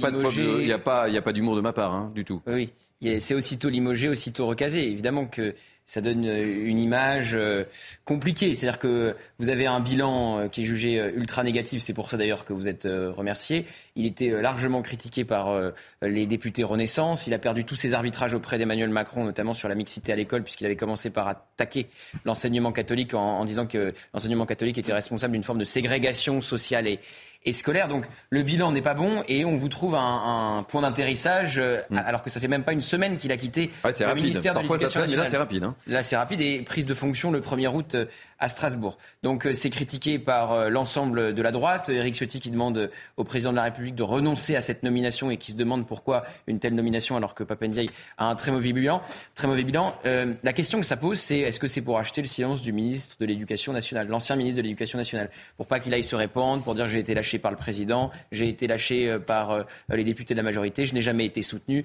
[0.78, 2.42] pas a pas d'humour de ma part, hein, du tout.
[2.46, 2.72] Oui,
[3.18, 4.88] c'est aussitôt limogé, aussitôt recasé.
[4.88, 5.52] Évidemment que
[5.86, 7.64] ça donne euh, une image euh,
[8.04, 8.54] compliquée.
[8.54, 11.80] C'est-à-dire que vous avez un bilan euh, qui est jugé ultra négatif.
[11.80, 13.64] C'est pour ça d'ailleurs que vous êtes remercié.
[13.94, 15.58] Il était largement critiqué par
[16.02, 17.26] les députés Renaissance.
[17.26, 20.42] Il a perdu tous ses arbitrages auprès d'Emmanuel Macron, notamment sur la mixité à l'école,
[20.42, 21.86] puisqu'il avait commencé par attaquer
[22.24, 27.00] l'enseignement catholique en, disant que l'enseignement catholique était responsable d'une forme de ségrégation sociale et,
[27.46, 27.88] et scolaire.
[27.88, 31.96] Donc le bilan n'est pas bon et on vous trouve un, point d'atterrissage mm.
[31.96, 35.00] alors que ça fait même pas une semaine qu'il a quitté le ministère de l'Éducation
[35.00, 35.24] nationale.
[35.24, 35.64] Là c'est rapide.
[35.64, 35.74] Hein.
[35.86, 38.06] Là, c'est rapide et prise de fonction le 1er août euh,
[38.38, 38.98] à Strasbourg.
[39.22, 41.88] Donc, euh, c'est critiqué par euh, l'ensemble de la droite.
[41.88, 45.36] Éric Ciotti qui demande au président de la République de renoncer à cette nomination et
[45.36, 49.02] qui se demande pourquoi une telle nomination alors que Papendiaï a un très mauvais bilan.
[49.34, 49.94] Très mauvais bilan.
[50.04, 53.16] la question que ça pose, c'est est-ce que c'est pour acheter le silence du ministre
[53.20, 56.74] de l'Éducation nationale, l'ancien ministre de l'Éducation nationale, pour pas qu'il aille se répandre, pour
[56.74, 60.44] dire j'ai été lâché par le président, j'ai été lâché par les députés de la
[60.44, 61.84] majorité, je n'ai jamais été soutenu.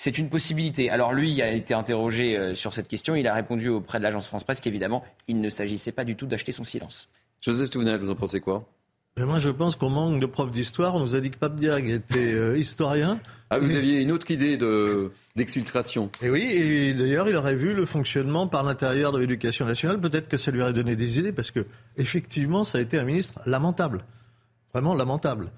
[0.00, 0.90] C'est une possibilité.
[0.90, 3.16] Alors lui a été interrogé euh, sur cette question.
[3.16, 6.26] Il a répondu auprès de l'agence France Presse qu'évidemment, il ne s'agissait pas du tout
[6.26, 7.08] d'acheter son silence.
[7.40, 8.64] Joseph Touvenel, vous en pensez quoi?
[9.16, 10.94] Mais moi, je pense qu'on manque de profs d'histoire.
[10.94, 13.18] On nous a dit que Pape Diag était euh, historien.
[13.50, 16.10] Ah, vous aviez une autre idée de, d'exfiltration.
[16.22, 20.00] Et oui, et d'ailleurs, il aurait vu le fonctionnement par l'intérieur de l'éducation nationale.
[20.00, 23.04] Peut-être que ça lui aurait donné des idées, parce que, effectivement, ça a été un
[23.04, 24.04] ministre lamentable.
[24.78, 25.50] Vraiment lamentable.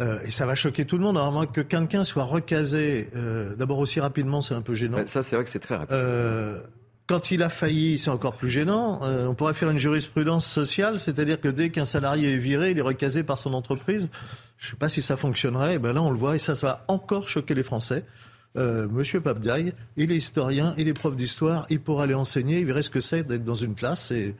[0.00, 3.10] Euh, et ça va choquer tout le monde, moins que quelqu'un soit recasé.
[3.14, 5.06] Euh, d'abord aussi rapidement, c'est un peu gênant.
[5.06, 5.94] ça, c'est vrai que c'est très rapide.
[5.94, 6.58] Euh,
[7.06, 9.00] quand il a failli, c'est encore plus gênant.
[9.02, 12.82] on pourrait faire une jurisprudence sociale, c'est-à-dire que dès qu'un salarié est viré, il est
[12.82, 14.10] recasé par son entreprise.
[14.56, 15.78] Je ne sais pas si ça fonctionnerait.
[15.78, 18.06] ben là, on le voit, et ça, ça va encore choquer les Français.
[18.54, 22.82] Monsieur Papdiaï, il est historien, il est prof d'histoire, il pourra aller enseigner, il verrait
[22.82, 24.34] ce que c'est d'être dans une classe et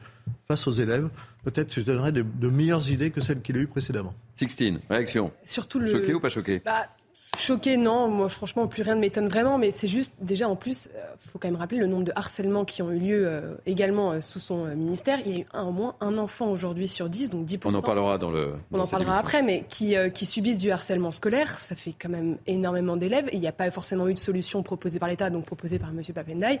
[0.47, 1.09] face aux élèves
[1.43, 4.13] peut-être je donnerais de, meilleures idées que celles qu'il a eues précédemment.
[4.35, 5.31] Sixtine, réaction.
[5.43, 5.91] Surtout le...
[5.91, 6.61] Choqué ou pas choqué?
[6.63, 6.87] Bah,
[7.35, 8.09] Choqué, non.
[8.09, 9.57] Moi, franchement, plus rien ne m'étonne vraiment.
[9.57, 12.11] Mais c'est juste, déjà, en plus, il euh, faut quand même rappeler le nombre de
[12.15, 15.19] harcèlements qui ont eu lieu euh, également euh, sous son ministère.
[15.25, 17.61] Il y a eu un, au moins un enfant aujourd'hui sur 10, donc 10%.
[17.65, 18.53] On en parlera dans le.
[18.71, 21.57] On en parlera après, mais qui, qui subissent du harcèlement scolaire.
[21.57, 23.29] Ça fait quand même énormément d'élèves.
[23.33, 26.01] Il n'y a pas forcément eu de solution proposée par l'État, donc proposée par M.
[26.13, 26.59] Papendaï.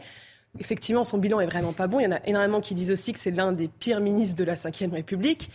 [0.59, 1.99] Effectivement, son bilan est vraiment pas bon.
[1.99, 4.43] Il y en a énormément qui disent aussi que c'est l'un des pires ministres de
[4.43, 5.49] la Ve République.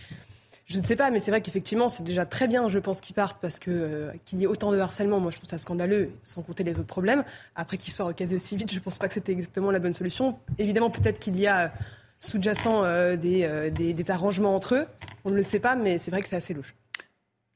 [0.67, 3.15] je ne sais pas, mais c'est vrai qu'effectivement, c'est déjà très bien, je pense, qu'ils
[3.15, 6.11] partent parce que euh, qu'il y ait autant de harcèlement, moi je trouve ça scandaleux,
[6.25, 7.23] sans compter les autres problèmes.
[7.55, 9.93] Après qu'ils soient recasés aussi vite, je ne pense pas que c'était exactement la bonne
[9.93, 10.39] solution.
[10.59, 11.73] Évidemment, peut-être qu'il y a
[12.19, 14.87] sous-jacent euh, des, des, des arrangements entre eux.
[15.25, 16.75] On ne le sait pas, mais c'est vrai que c'est assez louche.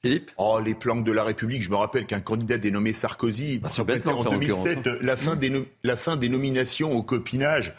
[0.05, 0.33] Philippe?
[0.37, 1.63] Oh, les planques de la République.
[1.63, 5.07] Je me rappelle qu'un candidat dénommé Sarkozy, Bah, en Bête-Planque, en 2007, l'occurrence, hein.
[5.07, 7.73] la fin, des no- la fin des nominations au copinage.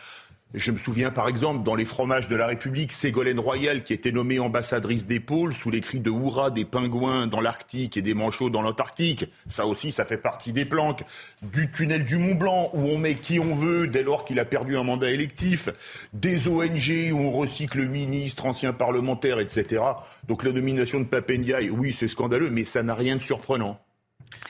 [0.54, 4.12] Je me souviens par exemple dans les fromages de la République, Ségolène Royal qui était
[4.12, 8.14] nommée ambassadrice des pôles sous les cris de hurrah des pingouins dans l'Arctique et des
[8.14, 9.26] manchots dans l'Antarctique.
[9.50, 11.04] Ça aussi, ça fait partie des planques.
[11.42, 14.46] Du tunnel du Mont Blanc où on met qui on veut dès lors qu'il a
[14.46, 15.70] perdu un mandat électif.
[16.14, 19.82] Des ONG où on recycle ministres, anciens parlementaires, etc.
[20.28, 23.83] Donc la nomination de Papendiaï, oui, c'est scandaleux, mais ça n'a rien de surprenant.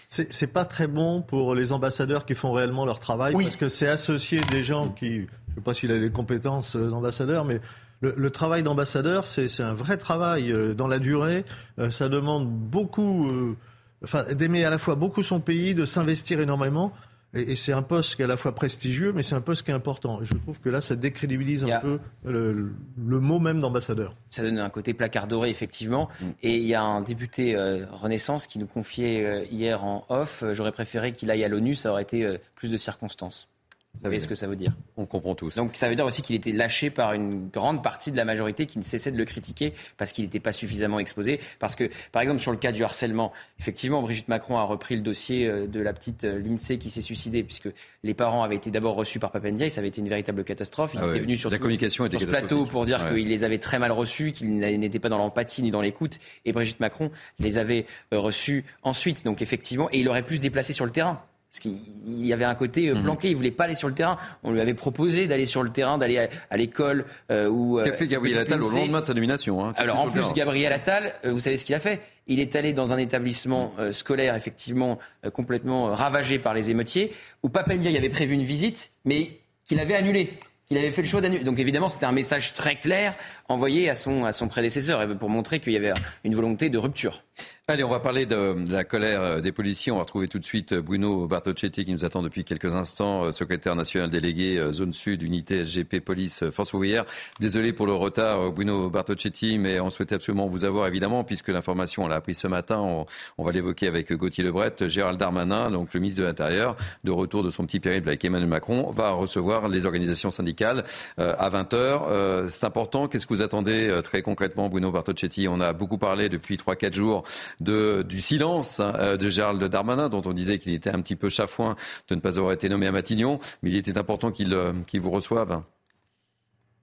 [0.10, 3.88] C'est pas très bon pour les ambassadeurs qui font réellement leur travail parce que c'est
[3.88, 7.60] associé des gens qui, je sais pas s'il a les compétences euh, d'ambassadeur, mais
[8.04, 11.46] le, le travail d'ambassadeur, c'est un vrai travail euh, dans la durée.
[11.80, 13.56] Euh, ça demande beaucoup, euh,
[14.04, 16.92] enfin, d'aimer à la fois beaucoup son pays, de s'investir énormément.
[17.34, 19.72] Et, c'est un poste qui est à la fois prestigieux, mais c'est un poste qui
[19.72, 20.22] est important.
[20.22, 24.16] Et je trouve que là, ça décrédibilise un peu le, le mot même d'ambassadeur.
[24.30, 26.10] Ça donne un côté placard doré, effectivement.
[26.42, 30.44] Et il y a un député euh, Renaissance qui nous confiait euh, hier en off
[30.44, 33.53] euh, J'aurais préféré qu'il aille à l'ONU, ça aurait été euh, plus de circonstances.
[33.96, 34.74] Vous voyez ce que ça veut dire?
[34.98, 35.56] On comprend tous.
[35.56, 38.66] Donc ça veut dire aussi qu'il était lâché par une grande partie de la majorité
[38.66, 41.40] qui ne cessait de le critiquer parce qu'il n'était pas suffisamment exposé.
[41.60, 45.02] Parce que, par exemple, sur le cas du harcèlement, effectivement, Brigitte Macron a repris le
[45.02, 47.70] dossier euh, de la petite euh, Lindsay qui s'est suicidée, puisque
[48.04, 50.92] les parents avaient été d'abord reçus par Papendia, ça avait été une véritable catastrophe.
[50.96, 51.20] Ils Ah étaient ouais.
[51.22, 53.16] venus sur La communication était sur ce plateau pour dire Ouais.
[53.20, 56.20] qu'ils les avaient très mal reçus, qu'ils n'étaient pas dans l'empathie ni dans l'écoute.
[56.44, 59.24] Et Brigitte Macron les avait euh, reçus ensuite.
[59.24, 61.22] Donc effectivement, et il aurait pu se déplacer sur le terrain.
[61.54, 62.98] Parce qu'il il y avait un côté Mhm.
[62.98, 64.18] euh, planqué, il voulait pas aller sur le terrain.
[64.44, 67.78] On lui avait proposé d'aller sur le terrain, d'aller à, à l'école euh, où.
[67.78, 69.64] Ce qu'a euh, fait sa Gabriel Attal au lendemain de sa nomination.
[69.64, 70.34] hein, alors en plus.
[70.34, 72.02] Gabriel Attal, euh, vous savez ce qu'il a fait?
[72.26, 77.12] Il est allé dans un établissement euh, scolaire, effectivement, euh, complètement ravagé par les émeutiers,
[77.44, 79.30] où Papendia avait prévu une visite, mais
[79.68, 80.34] qu'il avait annulée.
[80.66, 81.44] Qu'il avait fait le choix d'annuler.
[81.44, 83.16] Donc évidemment, c'était un message très clair
[83.50, 85.92] envoyé à son, à son prédécesseur pour montrer qu'il y avait
[86.24, 87.22] une volonté de rupture.
[87.70, 89.90] Allez, on va parler de, la colère euh, des policiers.
[89.90, 93.24] On va retrouver tout de suite euh, Bruno Bartocchetti qui nous attend depuis quelques instants,
[93.24, 97.06] euh, secrétaire national délégué zone sud, unité SGP police force ouvrière.
[97.40, 102.04] Désolé pour le retard, Bruno Bartocchetti, mais on souhaitait absolument vous avoir évidemment, puisque l'information
[102.04, 103.06] on l'a appris ce matin.
[103.38, 104.76] On, va l'évoquer avec Gauthier Lebret.
[104.90, 108.50] Gérald Darmanin, donc le ministre de l'Intérieur, de retour de son petit périple avec Emmanuel
[108.50, 110.84] Macron, va recevoir les organisations syndicales
[111.18, 113.08] à 20 h C'est important.
[113.08, 115.48] Qu'est-ce que vous attendez très concrètement, Bruno Bartocchetti?
[115.48, 117.24] On a beaucoup parlé depuis 3-4 jours
[117.60, 121.30] de, du silence euh, de Gérald Darmanin, dont on disait qu'il était un petit peu
[121.30, 121.76] chafouin
[122.10, 125.12] de ne pas avoir été nommé à Matignon, mais il était important qu'il euh, vous
[125.12, 125.62] reçoive.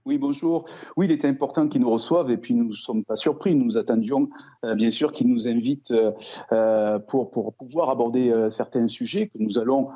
[0.06, 0.64] Oui, bonjour.
[0.96, 3.54] Oui, il était important qu'ils nous reçoivent et puis nous ne sommes pas surpris.
[3.54, 4.30] Nous attendions
[4.64, 5.92] euh, bien sûr qu'ils nous invitent
[6.52, 9.90] euh, pour, pour pouvoir aborder certains sujets que nous allons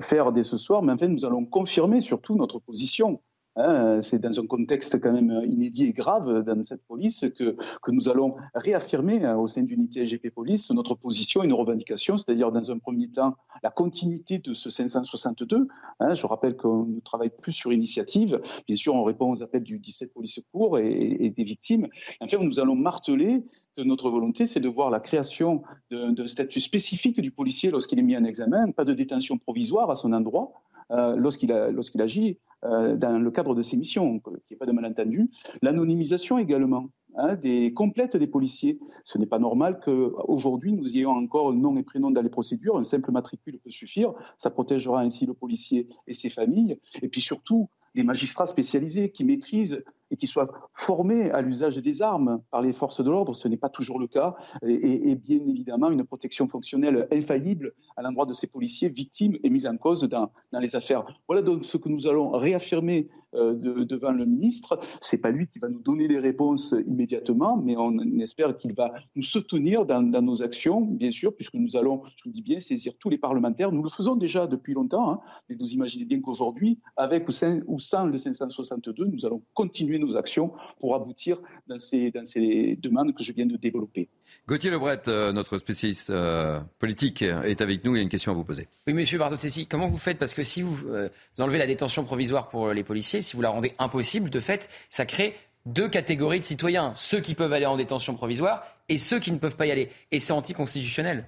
[0.00, 3.20] faire dès ce soir, mais enfin nous allons confirmer surtout notre position.
[3.56, 7.56] Hein, c'est dans un contexte quand même inédit et grave dans cette police que,
[7.88, 12.52] nous allons réaffirmer hein, au sein d'unité SGP Police notre position et nos revendications, c'est-à-dire
[12.52, 15.66] dans un premier temps la continuité de ce 562.
[16.00, 18.40] Hein, je rappelle qu'on ne travaille plus sur initiative.
[18.66, 21.88] Bien sûr, on répond aux appels du 17 police secours et, et des victimes.
[22.20, 23.42] Enfin, nous allons marteler
[23.76, 28.02] que notre volonté, c'est de voir la création d'un statut spécifique du policier lorsqu'il est
[28.02, 30.52] mis en examen, pas de détention provisoire à son endroit.
[30.90, 31.52] Euh, lorsqu'il
[32.00, 35.30] agit euh, dans le cadre de ses missions, qu'il n'y ait pas de malentendu.
[35.62, 38.78] L'anonymisation également, hein, des complètes des policiers.
[39.04, 42.78] Ce n'est pas normal qu'aujourd'hui nous ayons encore nom et prénom dans les procédures.
[42.78, 44.14] Un simple matricule peut suffire.
[44.38, 46.78] Ça protégera ainsi le policier et ses familles.
[47.02, 52.02] Et puis surtout, des magistrats spécialisés qui maîtrisent et qui soient formés à l'usage des
[52.02, 53.34] armes par les forces de l'ordre.
[53.34, 54.36] Ce n'est pas toujours le cas.
[54.66, 59.66] Et, bien évidemment, une protection fonctionnelle infaillible à l'endroit de ces policiers victimes et mis
[59.66, 61.04] en cause dans, les affaires.
[61.28, 64.80] Voilà donc ce que nous allons réaffirmer euh, de- devant le ministre.
[65.00, 68.92] C'est pas lui qui va nous donner les réponses immédiatement, mais on espère qu'il va
[69.14, 72.94] nous soutenir dans, nos actions, bien sûr, puisque nous allons, je vous dis bien, saisir
[72.98, 73.70] tous les parlementaires.
[73.70, 77.60] Nous le faisons déjà depuis longtemps, hein, mais vous imaginez bien qu'aujourd'hui, avec ou sans,
[77.66, 82.78] ou sans le 562, nous allons continuer nos actions pour aboutir dans ces, dans ces
[82.80, 84.08] demandes que je viens de développer.
[84.46, 87.94] Gauthier Lebret, euh, notre spécialiste euh, politique, est avec nous.
[87.94, 88.68] Il y a une question à vous poser.
[88.86, 90.18] Oui, monsieur Bardot-Cécy, comment vous faites?
[90.18, 93.42] Parce que si vous, euh, vous enlevez la détention provisoire pour les policiers, si vous
[93.42, 95.34] la rendez impossible, de fait, ça crée
[95.66, 96.92] deux catégories de citoyens.
[96.96, 99.90] Ceux qui peuvent aller en détention provisoire et ceux qui ne peuvent pas y aller.
[100.10, 101.26] Et c'est anticonstitutionnel.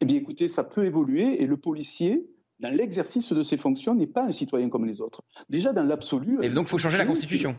[0.00, 2.26] Eh bien, écoutez, ça peut évoluer et le policier,
[2.60, 5.22] dans l'exercice de ses fonctions, n'est pas un citoyen comme les autres.
[5.48, 6.38] Déjà, dans l'absolu.
[6.42, 7.56] Et donc, il faut changer la Constitution.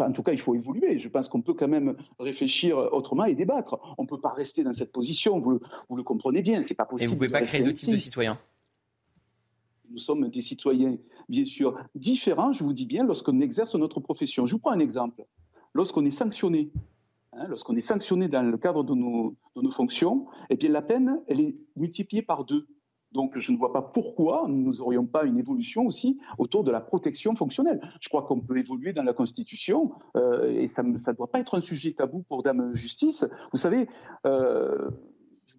[0.00, 0.98] En tout cas, il faut évoluer.
[0.98, 3.78] Je pense qu'on peut quand même réfléchir autrement et débattre.
[3.98, 5.38] On ne peut pas rester dans cette position.
[5.38, 6.62] Vous le, vous le comprenez bien.
[6.62, 7.04] C'est pas possible.
[7.04, 8.38] Et vous ne pouvez pas créer deux types de citoyens.
[9.90, 10.96] Nous sommes des citoyens,
[11.28, 14.44] bien sûr, différents, je vous dis bien, lorsqu'on exerce notre profession.
[14.44, 15.24] Je vous prends un exemple.
[15.74, 16.70] Lorsqu'on est sanctionné,
[17.32, 20.82] hein, lorsqu'on est sanctionné dans le cadre de nos, de nos fonctions, eh bien, la
[20.82, 22.66] peine, elle est multipliée par deux.
[23.12, 26.80] Donc je ne vois pas pourquoi nous n'aurions pas une évolution aussi autour de la
[26.80, 27.80] protection fonctionnelle.
[28.00, 31.56] Je crois qu'on peut évoluer dans la Constitution euh, et ça ne doit pas être
[31.56, 33.24] un sujet tabou pour Dame Justice.
[33.52, 33.88] Vous savez,
[34.26, 34.90] euh,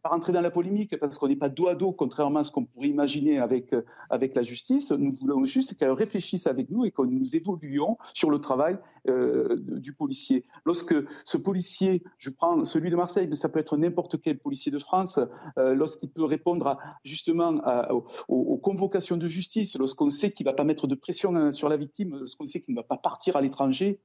[0.08, 2.65] rentrer dans la polémique parce qu'on n'est pas dos à dos, contrairement à ce qu'on
[2.65, 4.91] pourrait imaginer avec, euh, avec la justice.
[4.91, 9.58] Nous voulons juste qu'elle réfléchisse avec nous et que nous évoluions sur le travail euh,
[9.58, 10.43] du policier.
[10.65, 14.72] Lorsque ce policier, je prends celui de Marseille, mais ça peut être n'importe quel policier
[14.72, 15.20] de France,
[15.58, 20.56] euh, lorsqu'il peut répondre justement aux, aux, convocations de justice, lorsqu'on sait qu'il ne va
[20.56, 23.41] pas mettre de pression sur la victime, lorsqu'on sait qu'il ne va pas partir à
[23.41, 24.00] l'étranger,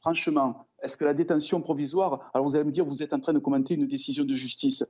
[0.00, 3.32] franchement, est-ce que la détention provisoire, alors vous allez me dire, vous êtes en train
[3.32, 4.84] de commenter une décision de justice.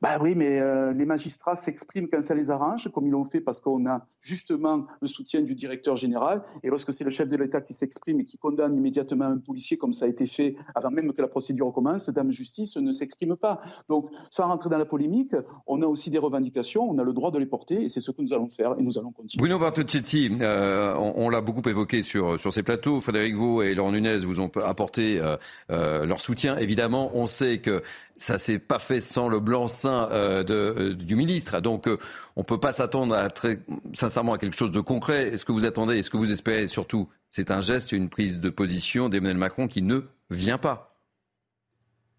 [0.00, 3.40] Ben oui, mais euh, les magistrats s'expriment quand ça les arrange, comme ils l'ont fait
[3.40, 6.42] parce qu'on a justement le soutien du directeur général.
[6.62, 9.76] Et lorsque c'est le chef de l'État qui s'exprime et qui condamne immédiatement un policier,
[9.76, 13.36] comme ça a été fait avant même que la procédure commence, Dame Justice ne s'exprime
[13.36, 13.60] pas.
[13.88, 15.34] Donc, sans rentrer dans la polémique,
[15.66, 18.10] on a aussi des revendications, on a le droit de les porter, et c'est ce
[18.10, 19.40] que nous allons faire, et nous allons continuer.
[19.40, 23.00] Bruno Bartocchetti, euh, on, l'a beaucoup évoqué sur, sur ces plateaux.
[23.00, 25.31] Frédéric Vaux et Laurent Nunez vous ont apporté euh,
[25.70, 26.56] euh, leur soutien.
[26.58, 27.82] Évidemment, on sait que
[28.16, 31.60] ça s'est pas fait sans le blanc-seing euh, euh, du ministre.
[31.60, 31.88] Donc,
[32.36, 33.60] on peut pas s'attendre très
[33.92, 35.28] sincèrement à quelque chose de concret.
[35.28, 38.50] Est-ce que vous attendez, est-ce que vous espérez surtout, c'est un geste, une prise de
[38.50, 40.88] position d'Emmanuel Macron qui ne vient pas?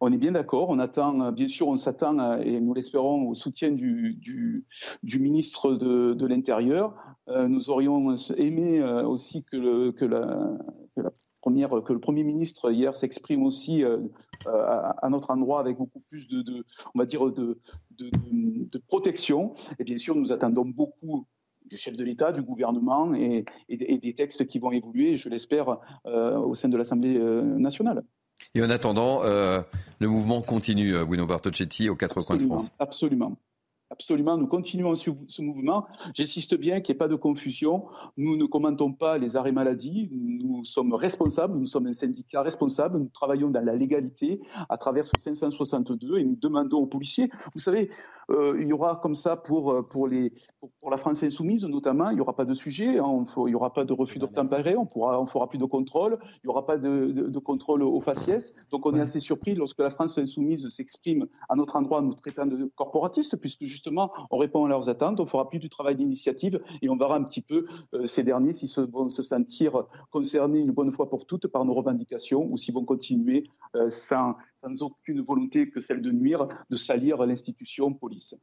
[0.01, 0.69] On est bien d'accord.
[0.69, 4.65] On attend, bien sûr, on s'attend et nous l'espérons au soutien du,
[5.03, 6.93] ministre de, l'Intérieur.
[7.27, 10.57] nous aurions aimé aussi que, que la
[11.43, 13.97] première, que le Premier ministre hier s'exprime aussi euh,
[14.47, 17.59] euh, à, notre endroit avec beaucoup plus de, on va dire, de,
[17.91, 19.53] de, protection.
[19.77, 21.27] Et bien sûr, nous attendons beaucoup
[21.65, 26.37] du chef de l'État, du gouvernement et, des textes qui vont évoluer, je l'espère, euh,
[26.37, 28.03] au sein de l'Assemblée nationale.
[28.55, 32.71] Et en attendant, le mouvement continue, Bruno Bartocchetti, aux quatre coins de France.
[32.79, 33.37] Absolument.
[33.93, 35.85] Absolument, nous continuons ce, ce mouvement.
[36.15, 37.85] J'insiste bien qu'il n'y ait pas de confusion.
[38.17, 40.09] Nous ne commentons pas les arrêts maladie.
[40.11, 42.97] Nous sommes responsables, nous sommes un syndicat responsable.
[42.97, 47.29] Nous travaillons dans la légalité à travers ce 562 et nous demandons aux policiers.
[47.53, 47.91] Vous savez,
[48.31, 50.33] euh, il y aura comme ça pour, euh, pour, les,
[50.79, 53.25] pour, la France insoumise notamment, il n'y aura pas de sujet, hein.
[53.37, 56.47] il n'y aura pas de refus d'obtempérer, on pourra, on fera plus de contrôle, il
[56.47, 58.55] n'y aura pas de, de, contrôle au faciès.
[58.71, 62.45] Donc on est assez surpris lorsque la France insoumise s'exprime à notre endroit, nous traitant
[62.45, 66.61] de corporatistes, puisque justement on répond à leurs attentes, on fera plus du travail d'initiative
[66.81, 70.71] et on verra un petit peu euh, ces derniers s'ils vont se sentir concernés une
[70.71, 73.49] bonne fois pour toutes par nos revendications ou s'ils vont continuer
[73.89, 78.35] sans, sans aucune volonté que celle de nuire, de salir l'institution police.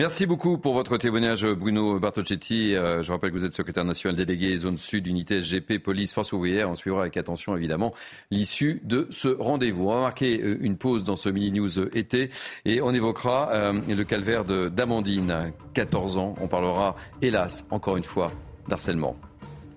[0.00, 2.74] Merci beaucoup pour votre témoignage, Bruno Bartocchetti.
[2.74, 6.32] Euh, je rappelle que vous êtes secrétaire national délégué zone sud, unité SGP, police, force
[6.32, 6.70] ouvrière.
[6.70, 7.92] On suivra avec attention, évidemment,
[8.30, 9.90] l'issue de ce rendez-vous.
[9.90, 12.30] On va marquer euh, une pause dans ce mini-news été
[12.64, 16.34] et on évoquera euh, le calvaire d'Amandine, 14 ans.
[16.40, 18.32] On parlera, hélas, encore une fois,
[18.68, 19.16] d'harcèlement.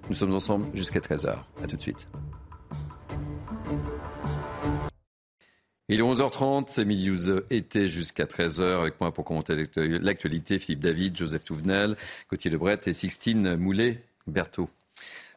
[0.07, 1.35] Nous sommes ensemble jusqu'à 13h.
[1.61, 2.07] À tout de suite.
[5.93, 7.11] Il est 11h30, c'est Midi
[7.51, 10.57] été jusqu'à 13h avec moi pour commenter l'actualité.
[10.57, 11.95] Philippe David, Joseph Touvenel,
[12.31, 14.69] Gauthier Lebret et Sixtine Moulet-Berthaud.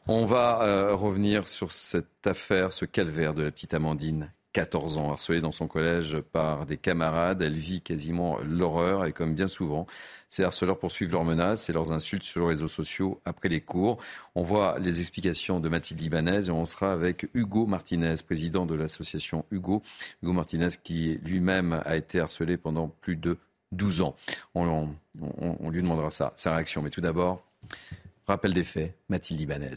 [0.07, 5.11] On va euh, revenir sur cette affaire, ce calvaire de la petite Amandine 14 ans,
[5.11, 7.43] harcelée dans son collège par des camarades.
[7.43, 9.87] Elle vit quasiment l'horreur et comme bien souvent,
[10.31, 13.99] ces harceleurs poursuivent leurs menaces et leurs insultes sur les réseaux sociaux après les cours.
[14.35, 18.75] On voit les explications de Mathilde Libanez et on sera avec Hugo Martinez, président de
[18.75, 19.83] l'association Hugo.
[20.23, 23.37] Hugo Martinez qui lui-même a été harcelé pendant plus de
[23.73, 24.17] 12 ans.
[24.55, 24.89] On,
[25.69, 26.81] lui demandera sa réaction.
[26.81, 27.43] Mais tout d'abord,
[28.27, 29.77] rappel des faits, Mathilde Libanez.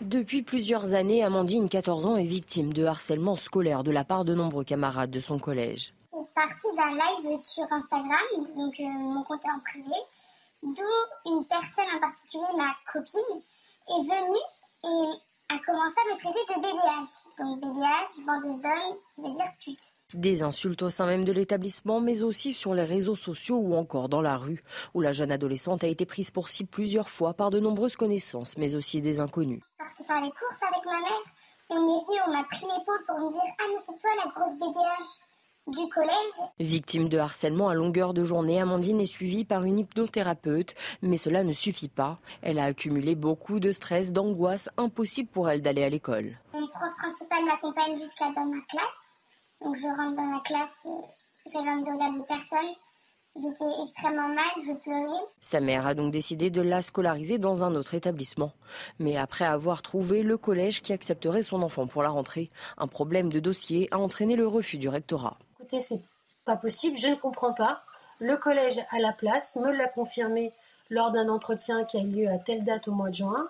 [0.00, 4.34] Depuis plusieurs années, Amandine, 14 ans, est victime de harcèlement scolaire de la part de
[4.34, 5.92] nombreux camarades de son collège.
[6.10, 9.96] C'est parti d'un live sur Instagram, donc euh, mon compte en privé,
[10.62, 13.42] d'où une personne en particulier, ma copine,
[13.88, 14.38] est venue
[14.84, 17.28] et a commencé à me traiter de BDH.
[17.38, 19.99] Donc BDH, bandeuse d'hommes, qui veut dire pute.
[20.14, 24.08] Des insultes au sein même de l'établissement, mais aussi sur les réseaux sociaux ou encore
[24.08, 27.50] dans la rue, où la jeune adolescente a été prise pour cible plusieurs fois par
[27.50, 29.60] de nombreuses connaissances, mais aussi des inconnus.
[29.62, 31.24] Je suis partie faire les courses avec ma mère.
[31.70, 34.30] On est venu, on m'a pris l'épaule pour me dire Ah, mais c'est toi la
[34.32, 35.20] grosse BDH.
[35.68, 36.50] du collège.
[36.58, 41.44] Victime de harcèlement à longueur de journée, Amandine est suivie par une hypnothérapeute, mais cela
[41.44, 42.18] ne suffit pas.
[42.42, 46.36] Elle a accumulé beaucoup de stress, d'angoisse, impossible pour elle d'aller à l'école.
[46.52, 49.09] Mon prof principal m'accompagne jusqu'à dans ma classe.
[49.62, 50.90] Donc je rentre dans la classe, euh,
[51.46, 52.74] j'avais envie de regarder personne.
[53.36, 55.24] J'étais extrêmement mal, je pleurais.
[55.40, 58.52] Sa mère a donc décidé de la scolariser dans un autre établissement.
[58.98, 63.28] Mais après avoir trouvé le collège qui accepterait son enfant pour la rentrée, un problème
[63.28, 65.38] de dossier a entraîné le refus du rectorat.
[65.60, 66.00] Écoutez, c'est
[66.44, 67.82] pas possible, je ne comprends pas.
[68.18, 70.52] Le collège à la place me l'a confirmé
[70.90, 73.48] lors d'un entretien qui a eu lieu à telle date au mois de juin.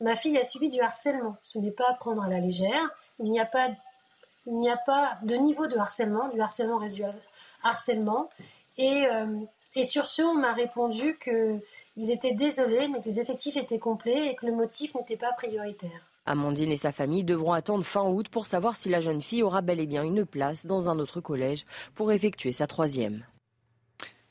[0.00, 1.36] Ma fille a subi du harcèlement.
[1.44, 2.90] Ce n'est pas à prendre à la légère.
[3.20, 3.68] Il n'y a pas,
[4.46, 7.14] il n'y a pas de niveau de harcèlement, du harcèlement résiduel
[7.62, 8.28] harcèlement.
[8.76, 9.40] Et, euh,
[9.74, 14.28] et sur ce, on m'a répondu qu'ils étaient désolés, mais que les effectifs étaient complets
[14.30, 16.08] et que le motif n'était pas prioritaire.
[16.24, 19.60] Amandine et sa famille devront attendre fin août pour savoir si la jeune fille aura
[19.60, 23.24] bel et bien une place dans un autre collège pour effectuer sa troisième.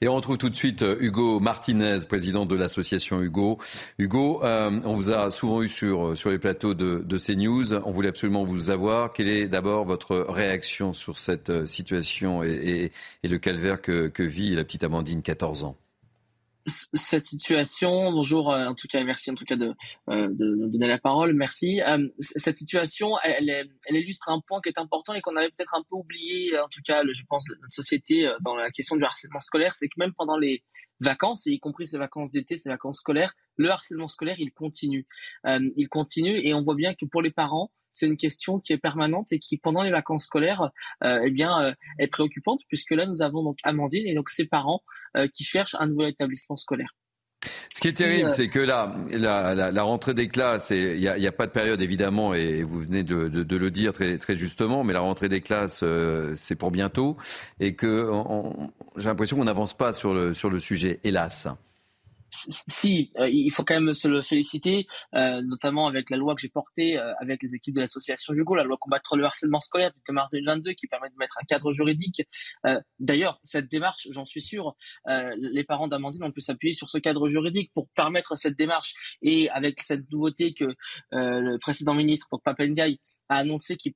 [0.04, 3.60] Et on retrouve tout de suite euh, Hugo Martinez, président de l'association Hugo.
[4.00, 7.76] Hugo, euh, on vous a souvent eu sur, euh, sur les plateaux de, de CNews.
[7.76, 9.14] On voulait absolument vous avoir.
[9.14, 12.92] Quelle est d'abord votre réaction sur cette situation et,
[13.24, 15.78] le calvaire que, que vit la petite Amandine, 14 ans?
[16.68, 19.74] Cette situation, bonjour, euh, en tout cas, merci en tout cas de,
[20.10, 21.82] euh, de, donner la parole, merci.
[21.82, 25.84] Euh, cette situation, elle, illustre un point qui est important et qu'on avait peut-être un
[25.84, 29.74] peu oublié, en tout cas, je pense, notre société dans la question du harcèlement scolaire,
[29.74, 30.64] c'est que même pendant les
[31.00, 35.06] vacances, y compris ces vacances d'été, ces vacances scolaires, le harcèlement scolaire, il continue.
[35.46, 38.78] il continue et on voit bien que pour les parents, c'est une question qui est
[38.78, 40.72] permanente et qui, pendant les vacances scolaires,
[41.04, 44.46] euh, eh bien, euh, est préoccupante puisque là, nous avons donc Amandine et donc ses
[44.46, 44.82] parents
[45.18, 46.96] euh, qui cherchent un nouvel établissement scolaire.
[47.74, 51.08] Ce qui est terrible, c'est que là, la, la, la, rentrée des classes, il n'y
[51.08, 54.20] a, a, pas de période évidemment, et vous venez de, de, de, le dire très,
[54.20, 57.18] très justement, mais la rentrée des classes, euh, c'est pour bientôt,
[57.60, 58.12] et que
[58.98, 61.48] j'ai l'impression qu'on n'avance pas sur le, sur le sujet, hélas
[62.32, 66.42] si, euh, il faut quand même se le féliciter, euh, notamment avec la loi que
[66.42, 69.92] j'ai portée euh, avec les équipes de l'association Hugo, la loi combattre le harcèlement scolaire
[69.92, 72.24] de mars 2022, qui permet de mettre un cadre juridique.
[73.00, 74.76] D'ailleurs, cette démarche, j'en suis sûr,
[75.08, 78.94] les parents d'Amandine ont pu s'appuyer sur ce cadre juridique pour permettre cette démarche.
[79.22, 80.76] Et avec cette nouveauté que
[81.12, 83.94] le précédent ministre, pour Papendiaï, a annoncé qu'il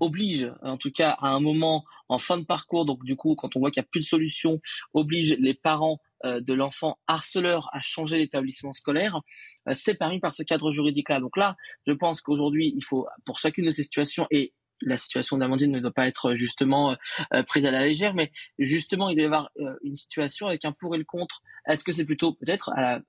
[0.00, 3.56] oblige, en tout cas à un moment en fin de parcours, donc du coup, quand
[3.56, 4.60] on voit qu'il n'y a plus de solution,
[4.92, 9.20] oblige les parents euh, de l'enfant harceleur à changer d'établissement scolaire,
[9.68, 11.20] euh, c'est permis par ce cadre juridique-là.
[11.20, 14.52] Donc là, je pense qu'aujourd'hui, il faut, pour chacune de ces situations, et
[14.84, 16.96] la situation d'Amandine ne doit pas être justement
[17.32, 19.50] euh, prise à la légère, mais justement, il doit y avoir
[19.82, 21.42] une situation avec un pour et le contre.
[21.66, 23.00] Est-ce que c'est plutôt peut-être à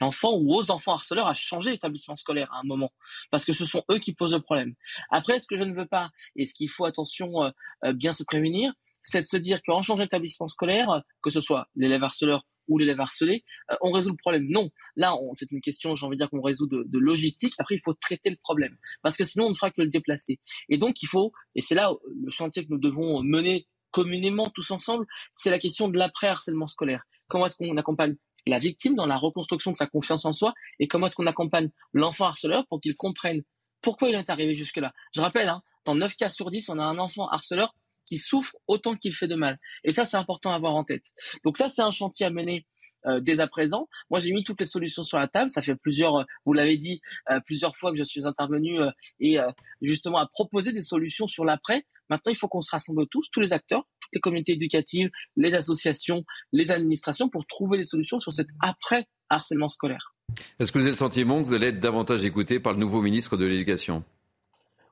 [0.00, 2.92] l'enfant ou aux enfants harceleurs à changer d'établissement scolaire à un moment?
[3.30, 4.74] Parce que ce sont eux qui posent le problème.
[5.10, 7.52] Après, ce que je ne veux pas, et ce qu'il faut, attention,
[7.94, 12.02] bien se prévenir, c'est de se dire qu'en changeant d'établissement scolaire, que ce soit l'élève
[12.02, 14.46] harceleur ou l'élève harcelé, euh, on résout le problème.
[14.48, 17.54] Non, là, c'est une question, j'ai envie de dire qu'on résout de, logistique.
[17.58, 20.38] Après, il faut traiter le problème, parce que sinon, on ne fera que le déplacer.
[20.68, 24.70] Et donc, il faut, et c'est là le chantier que nous devons mener communément tous
[24.70, 27.04] ensemble, c'est la question de l'après-harcèlement scolaire.
[27.28, 30.88] Comment est-ce qu'on accompagne la victime dans la reconstruction de sa confiance en soi, et
[30.88, 33.42] comment est-ce qu'on accompagne l'enfant harceleur pour qu'il comprenne
[33.80, 34.92] pourquoi il est arrivé jusque-là?
[35.14, 37.74] Je rappelle, hein, dans 9 cas sur 10, on a un enfant harceleur
[38.08, 39.58] qui souffre autant qu'il fait de mal.
[39.84, 41.04] Et ça, c'est important à avoir en tête.
[41.44, 42.66] Donc ça, c'est un chantier à mener
[43.06, 43.88] euh, dès à présent.
[44.10, 45.50] Moi, j'ai mis toutes les solutions sur la table.
[45.50, 48.78] Ça fait plusieurs, euh, vous l'avez dit, euh, plusieurs fois que je suis intervenu
[49.20, 49.38] et
[49.82, 51.84] justement à proposer des solutions sur l'après.
[52.10, 55.54] Maintenant, il faut qu'on se rassemble tous, tous les acteurs, toutes les communautés éducatives, les
[55.54, 60.14] associations, les administrations, pour trouver des solutions sur cet après harcèlement scolaire.
[60.58, 63.02] Est-ce que vous avez le sentiment que vous allez être davantage écouté par le nouveau
[63.02, 64.04] ministre de l'Éducation?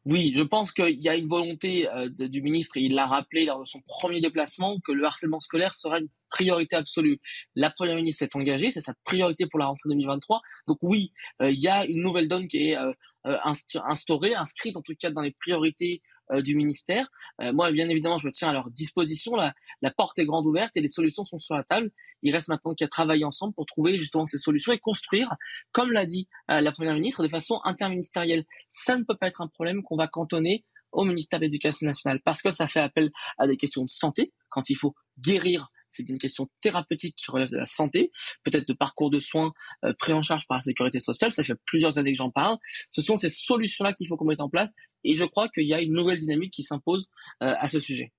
[0.06, 3.44] Oui, je pense qu'il y a une volonté euh, du ministre, et il l'a rappelé
[3.44, 7.20] lors de son premier déplacement, que le harcèlement scolaire sera une priorité absolue.
[7.54, 10.40] La Première ministre s'est engagée, c'est sa priorité pour la rentrée 2023.
[10.66, 11.12] Donc oui,
[11.42, 12.92] euh, il y a une nouvelle donne qui est euh,
[13.26, 13.38] euh,
[13.86, 16.02] instaurée, inscrite en tout cas dans les priorités
[16.42, 17.08] du ministère.
[17.52, 19.36] moi, bien évidemment, je me tiens à leur disposition.
[19.36, 21.92] La, la porte est grande ouverte et les solutions sont sur la table.
[22.22, 25.32] Il reste maintenant qu'à travailler ensemble pour trouver justement ces solutions et construire,
[25.70, 28.44] comme l'a dit la Première ministre, de façon interministérielle.
[28.70, 32.20] Ça ne peut pas être un problème qu'on va cantonner au ministère de l'Éducation nationale
[32.24, 36.08] parce que ça fait appel à des questions de santé quand il faut guérir c'est
[36.08, 38.10] une question thérapeutique qui relève de la santé,
[38.44, 39.52] peut-être de parcours de soins
[39.84, 41.32] euh, pris en charge par la sécurité sociale.
[41.32, 42.56] Ça fait plusieurs années que j'en parle.
[42.90, 44.72] Ce sont ces solutions-là qu'il faut qu'on mette en place.
[45.04, 47.08] Et je crois qu'il y a une nouvelle dynamique qui s'impose
[47.42, 48.12] euh, à ce sujet.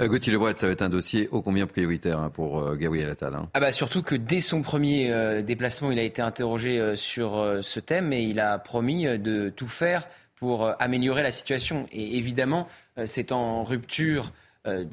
[0.00, 3.08] Euh, Gauthier Lebret, ça va être un dossier ô combien prioritaire hein, pour euh, Gabriel
[3.08, 3.34] Attal.
[3.34, 3.48] Hein?
[3.54, 8.12] Ah bah surtout que dès son premier déplacement, il a été interrogé sur ce thème
[8.12, 11.86] et il a promis de tout faire pour améliorer la situation.
[11.92, 12.68] Et évidemment,
[13.06, 14.32] c'est en rupture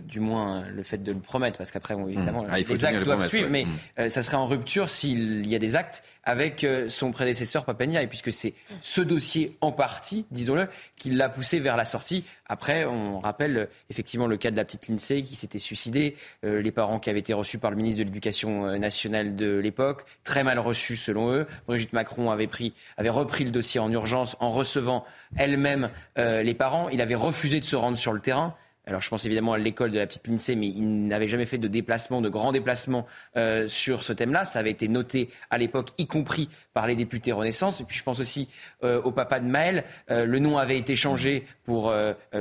[0.07, 2.47] du moins le fait de le promettre, parce qu'après, évidemment, mmh.
[2.51, 3.65] ah, les actes doivent suivre, mais
[3.97, 4.09] mmh.
[4.09, 8.31] ça serait en rupture s'il y a des actes avec son prédécesseur Papania, et puisque
[8.31, 12.23] c'est ce dossier en partie, disons-le, qui l'a poussé vers la sortie.
[12.47, 16.99] Après, on rappelle effectivement le cas de la petite Lindsay qui s'était suicidée, les parents
[16.99, 20.97] qui avaient été reçus par le ministre de l'Éducation nationale de l'époque, très mal reçus
[20.97, 21.47] selon eux.
[21.67, 25.05] Brigitte Macron avait, pris, avait repris le dossier en urgence en recevant
[25.35, 26.89] elle-même euh, les parents.
[26.89, 28.55] Il avait refusé de se rendre sur le terrain.
[28.85, 31.57] Alors je pense évidemment à l'école de la petite Lindsay, mais il n'avait jamais fait
[31.57, 33.05] de déplacement, de grands déplacements
[33.37, 34.43] euh, sur ce thème-là.
[34.43, 37.79] Ça avait été noté à l'époque, y compris par les députés Renaissance.
[37.79, 38.49] Et puis je pense aussi
[38.83, 39.85] euh, au papa de Maël.
[40.11, 41.93] Euh, le nom avait été changé pour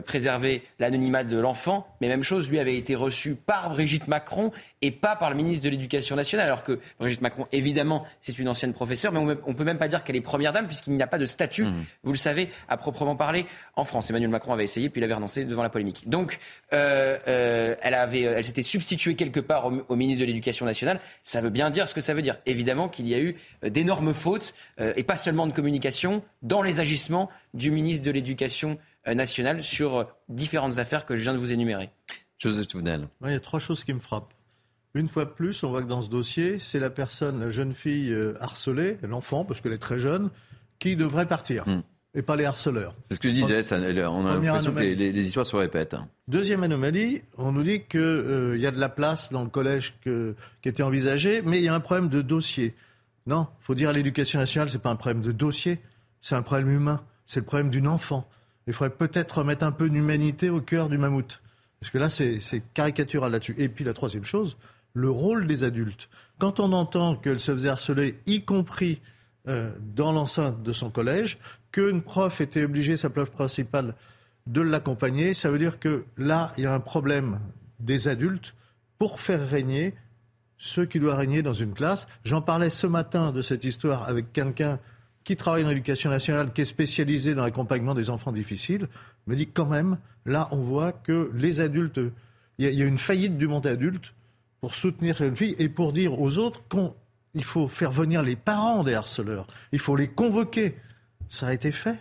[0.04, 4.90] préserver l'anonymat de l'enfant, mais même chose, lui avait été reçu par Brigitte Macron et
[4.90, 6.46] pas par le ministre de l'Éducation nationale.
[6.46, 9.86] Alors que Brigitte Macron, évidemment, c'est une ancienne professeure, mais on ne peut même pas
[9.86, 11.84] dire qu'elle est première dame puisqu'il n'y a pas de statut, mmh.
[12.02, 14.10] vous le savez, à proprement parler en France.
[14.10, 16.08] Emmanuel Macron avait essayé, puis il avait renoncé devant la polémique.
[16.08, 16.31] Donc,
[16.70, 21.00] elle, avait, elle s'était substituée quelque part au, au ministre de l'Éducation nationale.
[21.22, 22.38] Ça veut bien dire ce que ça veut dire.
[22.46, 26.80] Évidemment qu'il y a eu d'énormes faute, euh, et pas seulement de communication, dans les
[26.80, 31.38] agissements du ministre de l'Éducation euh, nationale sur euh, différentes affaires que je viens de
[31.38, 31.90] vous énumérer.
[32.38, 33.08] Joseph Tounel.
[33.24, 34.34] Il y a trois choses qui me frappent.
[34.94, 37.72] Une fois de plus, on voit que dans ce dossier, c'est la personne, la jeune
[37.72, 40.28] fille harcelée, l'enfant, parce qu'elle est très jeune,
[40.78, 41.66] qui devrait partir.
[41.66, 41.82] Hmm.
[42.14, 42.94] Et pas les harceleurs.
[43.08, 43.62] C'est ce que je disais,
[44.06, 45.96] on a l'impression que les, histoires se répètent.
[46.28, 50.68] Deuxième anomalie, on nous dit qu'il y a de la place dans le collège qui
[50.68, 52.74] était envisagé, mais il y a un problème de dossier.
[53.26, 55.80] Non, il faut dire à l'éducation nationale, ce n'est pas un problème de dossier,
[56.20, 58.28] c'est un problème humain, c'est le problème d'une enfant.
[58.66, 61.40] Il faudrait peut-être remettre un peu d'humanité au cœur du mammouth.
[61.80, 63.56] Parce que là, c'est caricatural là-dessus.
[63.58, 64.56] Et puis la troisième chose,
[64.94, 66.08] le rôle des adultes.
[66.38, 69.00] Quand on entend qu'elle se faisait harceler, y compris
[69.48, 71.38] euh, dans l'enceinte de son collège,
[71.72, 73.94] qu'une prof était obligée, sa prof principale,
[74.46, 77.40] de l'accompagner, ça veut dire que là, il y a un problème
[77.80, 78.54] des adultes
[78.98, 79.94] pour faire régner
[80.58, 82.06] ce qui doit régner dans une classe.
[82.24, 84.78] J'en parlais ce matin de cette histoire avec quelqu'un
[85.24, 88.88] qui travaille dans l'éducation nationale, qui est spécialisé dans l'accompagnement des enfants difficiles,
[89.26, 92.00] me dit quand même, là, on voit que les adultes,
[92.58, 94.14] il y, a une faillite du monde adulte
[94.60, 98.36] pour soutenir ces jeunes filles et pour dire aux autres qu'il faut faire venir les
[98.36, 100.76] parents des harceleurs, il faut les convoquer.
[101.32, 101.96] Ça a été fait.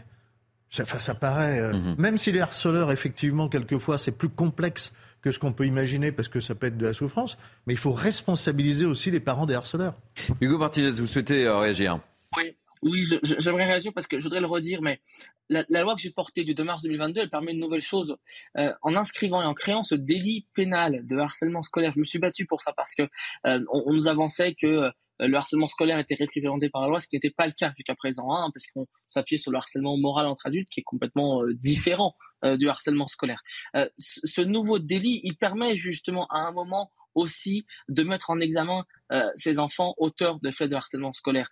[0.70, 1.96] Ça, ça paraît, euh, mm-hmm.
[1.98, 6.28] même si les harceleurs, effectivement, quelquefois, c'est plus complexe que ce qu'on peut imaginer parce
[6.28, 9.54] que ça peut être de la souffrance, mais il faut responsabiliser aussi les parents des
[9.54, 9.94] harceleurs.
[10.42, 12.00] Hugo Martinez, vous souhaitez euh, réagir?
[12.38, 12.56] Oui.
[12.84, 15.02] Oui, j'aimerais réagir parce que je voudrais le redire, mais
[15.50, 18.18] la, loi que j'ai portée du 2 mars 2022, elle permet une nouvelle chose.
[18.58, 22.18] Euh, en inscrivant et en créant ce délit pénal de harcèlement scolaire, je me suis
[22.18, 23.04] battu pour ça parce que
[23.46, 24.92] euh, on, nous avançait que
[25.28, 27.96] le harcèlement scolaire était réprimandé par la loi, ce qui n'était pas le cas jusqu'à
[27.96, 32.16] présent, hein, parce qu'on s'appuyait sur le harcèlement moral entre adultes, qui est complètement différent
[32.44, 33.44] euh, du harcèlement scolaire.
[33.76, 38.84] Euh, ce nouveau délit, il permet justement à un moment aussi de mettre en examen
[39.12, 41.52] euh, ces enfants auteurs de faits de harcèlement scolaire.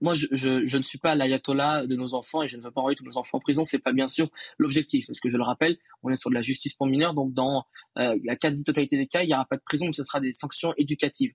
[0.00, 2.70] Moi, je, je, je ne suis pas l'ayatollah de nos enfants et je ne veux
[2.70, 3.64] pas envoyer tous nos enfants en prison.
[3.64, 6.42] C'est pas bien sûr l'objectif, parce que je le rappelle, on est sur de la
[6.42, 9.84] justice pour mineurs, donc dans la quasi-totalité des cas, il n'y aura pas de prison,
[9.84, 11.32] mais ce sera des sanctions éducatives.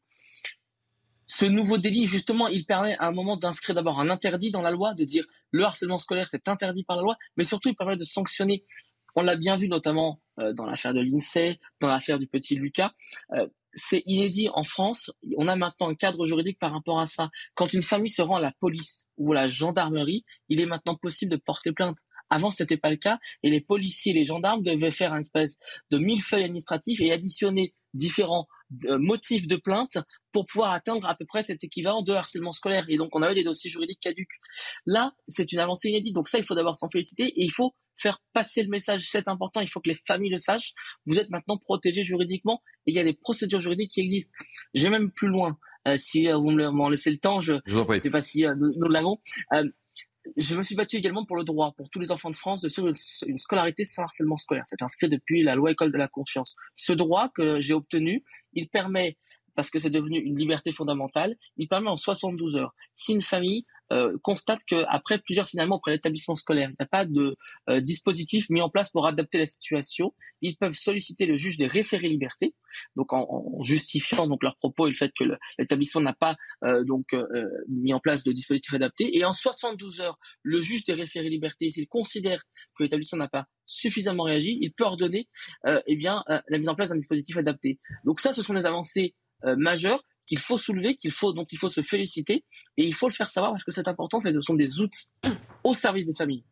[1.26, 4.72] Ce nouveau délit, justement, il permet à un moment d'inscrire d'abord un interdit dans la
[4.72, 7.96] loi, de dire le harcèlement scolaire, c'est interdit par la loi, mais surtout, il permet
[7.96, 8.64] de sanctionner.
[9.16, 12.92] On l'a bien vu notamment euh, dans l'affaire de l'INSEE, dans l'affaire du petit Lucas.
[13.34, 15.12] Euh, c'est inédit en France.
[15.38, 17.30] On a maintenant un cadre juridique par rapport à ça.
[17.56, 20.96] Quand une famille se rend à la police ou à la gendarmerie, il est maintenant
[20.96, 21.98] possible de porter plainte.
[22.30, 25.20] Avant, ce n'était pas le cas, et les policiers et les gendarmes devaient faire un
[25.20, 25.58] espèce
[25.90, 28.48] de millefeuille administratif et additionner différents
[28.86, 29.98] euh, motif de plainte
[30.32, 32.86] pour pouvoir atteindre à peu près cet équivalent de harcèlement scolaire.
[32.88, 34.40] Et donc, on avait des dossiers juridiques caducs.
[34.86, 36.16] Là, c'est une avancée inédite.
[36.16, 39.08] Donc ça, il faut d'abord s'en féliciter et il faut faire passer le message.
[39.10, 39.60] C'est important.
[39.60, 40.74] Il faut que les familles le sachent.
[41.06, 44.32] Vous êtes maintenant protégés juridiquement et il y a des procédures juridiques qui existent.
[44.74, 45.58] J'ai même plus loin.
[45.88, 49.20] Euh, si euh, vous m'en laissez le temps, je ne sais pas si nous, l'avons
[50.38, 52.70] je me suis battu également pour le droit, pour tous les enfants de France, de
[52.70, 52.92] suivre
[53.26, 54.64] une, scolarité sans harcèlement scolaire.
[54.66, 56.56] C'est inscrit depuis la loi École de la confiance.
[56.76, 59.18] Ce droit que j'ai obtenu, il permet,
[59.56, 63.66] parce que c'est devenu une liberté fondamentale, il permet en 72 heures, si une famille
[63.92, 67.36] euh, constate qu'après plusieurs signalements auprès de l'établissement scolaire, il n'y a pas de
[67.70, 71.68] euh, dispositif mis en place pour adapter la situation, ils peuvent solliciter le juge des
[71.68, 72.56] référés liberté,
[72.96, 75.26] donc en, justifiant donc leurs propos et le fait que
[75.60, 77.16] l'établissement n'a pas euh, donc
[77.68, 79.18] mis en place de dispositif adapté.
[79.18, 82.44] Et en 72 heures, le juge des référés liberté, s'il considère
[82.76, 85.28] que l'établissement n'a pas suffisamment réagi, il peut ordonner
[85.66, 87.80] eh bien la mise en place d'un dispositif adapté.
[88.06, 91.70] Donc ça, ce sont des avancées majeures qu'il faut soulever, qu'il faut, dont il faut
[91.70, 92.44] se féliciter,
[92.78, 95.10] et il faut le faire savoir parce que c'est important, ce sont des outils
[95.64, 96.44] au service des familles.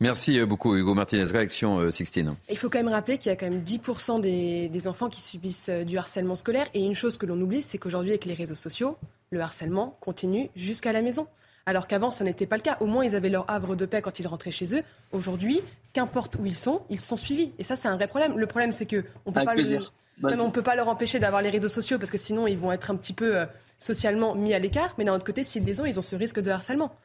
[0.00, 1.24] Merci euh, beaucoup Hugo Martinez.
[1.24, 2.36] Réaction euh, Sixtine.
[2.48, 5.20] Il faut quand même rappeler qu'il y a quand même 10% des, des enfants qui
[5.20, 6.66] subissent euh, du harcèlement scolaire.
[6.74, 8.96] Et une chose que l'on oublie, c'est qu'aujourd'hui, avec les réseaux sociaux,
[9.30, 11.26] le harcèlement continue jusqu'à la maison.
[11.66, 12.76] Alors qu'avant, ce n'était pas le cas.
[12.80, 14.82] Au moins, ils avaient leur havre de paix quand ils rentraient chez eux.
[15.12, 15.60] Aujourd'hui,
[15.92, 17.52] qu'importe où ils sont, ils sont suivis.
[17.58, 18.36] Et ça, c'est un vrai problème.
[18.38, 19.78] Le problème, c'est que on peut Avec pas le-
[20.22, 22.46] Non, mais on ne peut pas leur empêcher d'avoir les réseaux sociaux parce que sinon
[22.46, 23.46] ils vont être un petit peu euh,
[23.78, 24.94] socialement mis à l'écart.
[24.98, 26.96] Mais d'un autre côté, s'ils les ont, ils ont ce risque de harcèlement.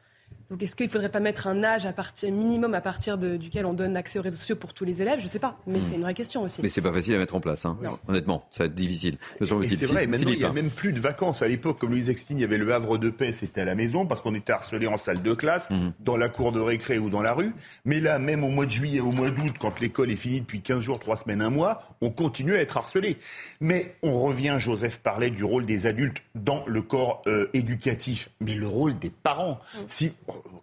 [0.50, 3.36] Donc est-ce qu'il ne faudrait pas mettre un âge à partir, minimum à partir de-
[3.36, 5.20] duquel on donne accès aux réseaux sociaux pour tous les élèves?
[5.20, 5.82] Je ne sais pas, mais Hmm.
[5.82, 6.60] c'est une vraie question aussi.
[6.60, 7.78] Mais c'est pas facile à mettre en place, hein.
[8.08, 9.16] honnêtement, ça va être difficile.
[9.40, 10.52] C'est vrai, maintenant il n'y a hein.
[10.52, 11.42] même plus de vacances.
[11.42, 13.76] À l'époque, comme Louise Extine, il y avait le havre de paix, c'était à la
[13.76, 15.92] maison parce qu'on était harcelé en salle de classe, Mhm.
[16.00, 17.52] dans la cour de récré ou dans la rue.
[17.84, 20.60] Mais là, même au mois de juillet, au mois d'août, quand l'école est finie depuis
[20.62, 23.18] 15 jours, 3 semaines, un mois, on continue à être harcelé.
[23.60, 28.54] Mais on revient, Joseph parlait du rôle des adultes dans le corps euh, éducatif, mais
[28.54, 29.60] le rôle des parents.
[29.86, 30.12] Si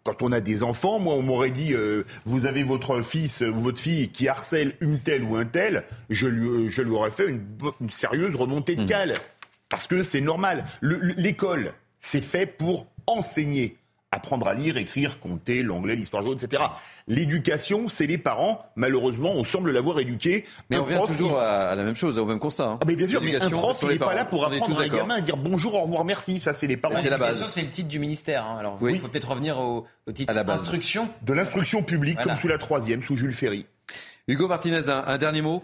[0.04, 3.60] quand on a des enfants, moi on m'aurait dit euh, vous avez votre fils ou
[3.60, 7.10] votre fille qui harcèle une telle ou un tel, je lui, euh, je lui aurais
[7.12, 7.42] fait une,
[7.82, 9.14] une sérieuse remontée de cale.
[9.70, 10.66] Parce que c'est normal.
[10.80, 13.78] Le- le- L'école, c'est fait pour enseigner.
[14.12, 16.64] Apprendre à lire, écrire, compter, l'anglais, l'histoire jaune, etc.
[17.10, 18.66] L'éducation, c'est les parents.
[18.78, 20.46] Malheureusement, on semble l'avoir éduqué.
[20.70, 22.66] Mais Un on revient prof, toujours il- à, la même chose, au même constat.
[22.66, 22.78] hein.
[22.82, 24.88] Ah, mais bien sûr, mais un prof, il n'est pas là pour apprendre à un
[24.88, 26.40] gamin à dire bonjour, au revoir, merci.
[26.40, 26.96] Ça, c'est les parents.
[26.98, 27.28] C'est la base.
[27.40, 28.46] L'éducation, c'est le titre du ministère.
[28.46, 28.58] hein.
[28.60, 28.94] Alors, Oui.
[28.96, 30.62] il faut peut-être revenir au, au titre À la base.
[30.62, 31.10] instruction.
[31.24, 32.32] De l'instruction publique, Voilà.
[32.34, 33.66] comme sous la troisième, sous Jules Ferry.
[34.30, 35.64] Hugo Martinez, un, un dernier mot?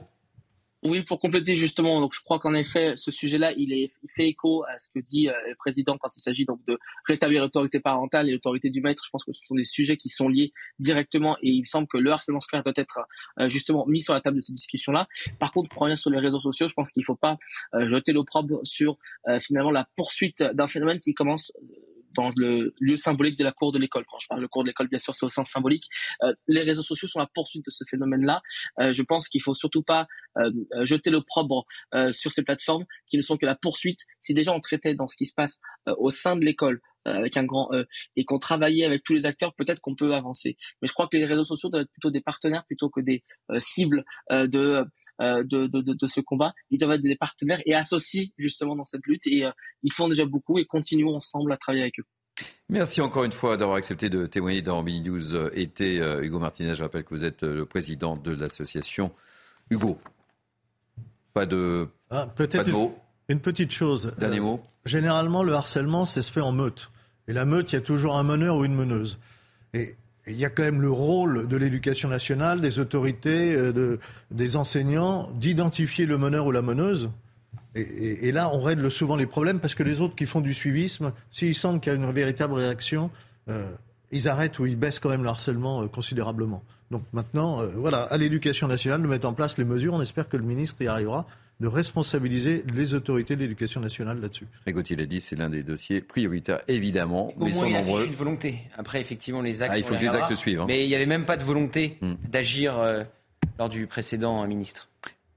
[0.86, 4.78] Oui, pour compléter justement, donc je crois qu'en effet, ce sujet-là, il, fait écho à
[4.80, 8.34] ce que dit euh, le président quand il s'agit donc de rétablir l'autorité parentale et
[8.34, 9.02] l'autorité du maître.
[9.06, 11.88] Je pense que ce sont des sujets qui sont liés directement et il me semble
[11.88, 13.00] que le harcèlement scolaire doit être
[13.40, 15.08] euh, justement mis sur la table de cette discussion-là.
[15.40, 17.38] Par contre, pour revenir sur les réseaux sociaux, je pense qu'il ne faut pas
[17.76, 18.98] euh, jeter l'opprobre sur
[19.30, 21.54] euh, finalement la poursuite d'un phénomène qui commence
[22.16, 24.06] dans le lieu symbolique de la cour de l'école.
[24.08, 25.88] Quand je parle de cour de l'école, bien sûr, c'est au sens symbolique.
[26.24, 28.42] Euh, les réseaux sociaux sont la poursuite de ce phénomène-là.
[28.80, 30.08] Euh, je pense qu'il faut surtout pas
[30.38, 34.00] euh, euh, jeter l'opprobre euh, sur ces plateformes qui ne sont que la poursuite.
[34.20, 37.36] Si déjà on traitait dans ce qui se passe euh, au sein de l'école avec
[37.36, 37.86] un grand E
[38.16, 40.56] et qu'on travaillait avec tous les acteurs, peut-être qu'on peut avancer.
[40.82, 43.26] Mais je crois que les réseaux sociaux doivent être plutôt des partenaires plutôt que des
[43.52, 44.86] euh, cibles euh, de,
[45.20, 46.54] de, de, de, de ce combat.
[46.72, 49.28] Ils doivent être des partenaires et associés justement dans cette lutte.
[49.28, 49.52] Et euh,
[49.84, 52.06] ils font déjà beaucoup et continuons ensemble à travailler avec eux.
[52.70, 56.02] Merci encore une fois d'avoir accepté de témoigner dans Mini News euh, été.
[56.02, 59.12] euh, Hugo Martinez, je rappelle que vous êtes euh, le président de l'association.
[59.70, 60.00] Hugo,
[61.34, 62.98] pas de, Ah, pas Peut-être de une, mots.
[63.30, 64.14] une petite chose.
[64.18, 64.64] Dernier Euh, mot.
[64.86, 66.90] Généralement, le harcèlement, ça se fait en meute.
[67.28, 69.18] Et la meute, il y a toujours un meneur ou une meneuse.
[69.74, 69.96] Et
[70.28, 74.00] il y a quand même le rôle de l'éducation nationale, des autorités, euh, de-
[74.32, 77.10] des enseignants, d'identifier le meneur ou la meneuse.
[77.76, 81.12] Et, là, on règle souvent les problèmes parce que les autres qui font du suivisme,
[81.32, 83.10] s'ils sentent qu'il y a une véritable réaction,
[83.50, 83.66] euh,
[84.12, 86.62] ils arrêtent ou ils baissent quand même le harcèlement euh, considérablement.
[86.92, 89.96] Donc maintenant, voilà, à l'éducation nationale de mettre en place les mesures.
[89.96, 91.26] On espère que le ministre y arrivera
[91.64, 94.46] de responsabiliser les autorités de l'éducation nationale là-dessus.
[94.68, 97.70] Et Gauthier l'a dit, c'est l'un des dossiers prioritaires, évidemment, Au mais ils moins, sont
[97.70, 98.06] il nombreux.
[98.06, 98.60] une volonté.
[98.78, 99.72] Après, effectivement, les actes.
[99.74, 100.66] Ah, il faut que les actes suivent, hein.
[100.68, 102.16] Mais il n'y avait même pas de volonté Hmm.
[102.30, 103.04] d'agir euh,
[103.60, 104.90] lors du précédent euh, ministre.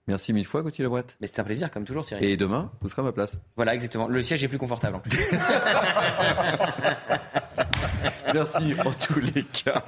[0.08, 1.04] Merci mille fois, Gauthier Lebret.
[1.20, 2.24] Mais c'est un plaisir, comme toujours, Thierry.
[2.26, 3.38] Et demain, vous serez à ma place.
[3.54, 4.08] Voilà, exactement.
[4.08, 4.96] Le siège est plus confortable.
[4.96, 5.10] en plus.
[8.34, 9.84] Merci en tous les cas.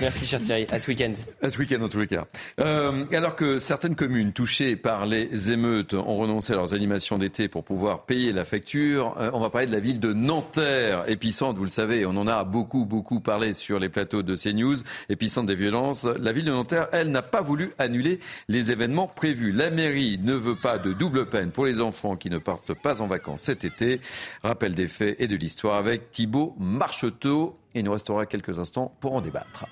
[0.00, 0.66] Merci, cher Thierry.
[0.70, 1.12] À ce week-end.
[1.42, 2.26] À ce week-end, en tous les cas.
[2.60, 7.48] Euh, alors que certaines communes touchées par les émeutes ont renoncé à leurs animations d'été
[7.48, 11.58] pour pouvoir payer la facture, euh, on va parler de la ville de Nanterre, épicentre,
[11.58, 14.76] vous le savez, on en a beaucoup, beaucoup parlé sur les plateaux de CNews,
[15.08, 16.04] épicentre des violences.
[16.04, 19.52] La ville de Nanterre, elle, n'a pas voulu annuler les événements prévus.
[19.52, 23.00] La mairie ne veut pas de double peine pour les enfants qui ne partent pas
[23.00, 24.00] en vacances cet été.
[24.42, 27.41] Rappel des faits et de l'histoire avec Thibaut Marcheteau.
[27.74, 29.66] Et il nous restera quelques instants pour en débattre.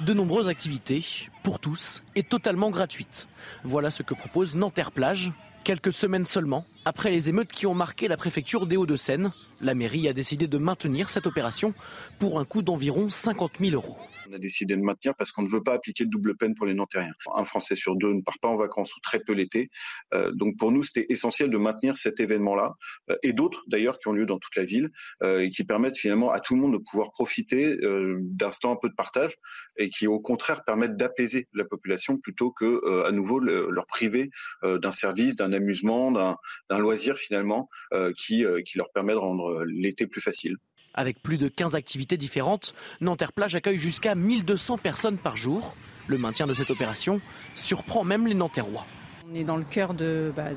[0.00, 1.04] De nombreuses activités,
[1.44, 3.28] pour tous, et totalement gratuites.
[3.62, 5.32] Voilà ce que propose Nanterre Plage.
[5.62, 9.30] Quelques semaines seulement, après les émeutes qui ont marqué la préfecture des Hauts-de-Seine,
[9.60, 11.74] la mairie a décidé de maintenir cette opération
[12.18, 13.96] pour un coût d'environ 50 000 euros.
[14.28, 16.66] On a décidé de maintenir parce qu'on ne veut pas appliquer de double peine pour
[16.66, 17.12] les Nantériens.
[17.34, 19.68] Un Français sur deux ne part pas en vacances ou très peu l'été.
[20.14, 22.72] Euh, donc pour nous, c'était essentiel de maintenir cet événement-là
[23.10, 24.90] euh, et d'autres d'ailleurs qui ont lieu dans toute la ville
[25.22, 28.78] euh, et qui permettent finalement à tout le monde de pouvoir profiter euh, d'instants un
[28.80, 29.34] peu de partage
[29.76, 33.86] et qui au contraire permettent d'apaiser la population plutôt que euh, à nouveau le- leur
[33.86, 34.30] priver
[34.62, 37.68] euh, d'un service, d'un amusement, d'un loisir finalement
[38.16, 40.56] qui, qui leur permet de rendre l'été plus facile.
[40.94, 45.74] Avec plus de 15 activités différentes, Nanterre Plage accueille jusqu'à 1200 personnes par jour.
[46.06, 47.20] Le maintien de cette opération
[47.56, 48.86] surprend même les Nanterrois.
[49.28, 50.48] On est dans le cœur de, bah,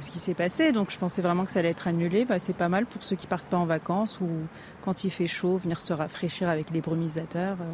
[0.00, 2.24] ce qui s'est passé, donc je pensais vraiment que ça allait être annulé.
[2.24, 4.28] Bah, c'est pas mal pour ceux qui partent pas en vacances ou
[4.82, 7.56] quand il fait chaud, venir se rafraîchir avec les brumisateurs.
[7.60, 7.64] Euh.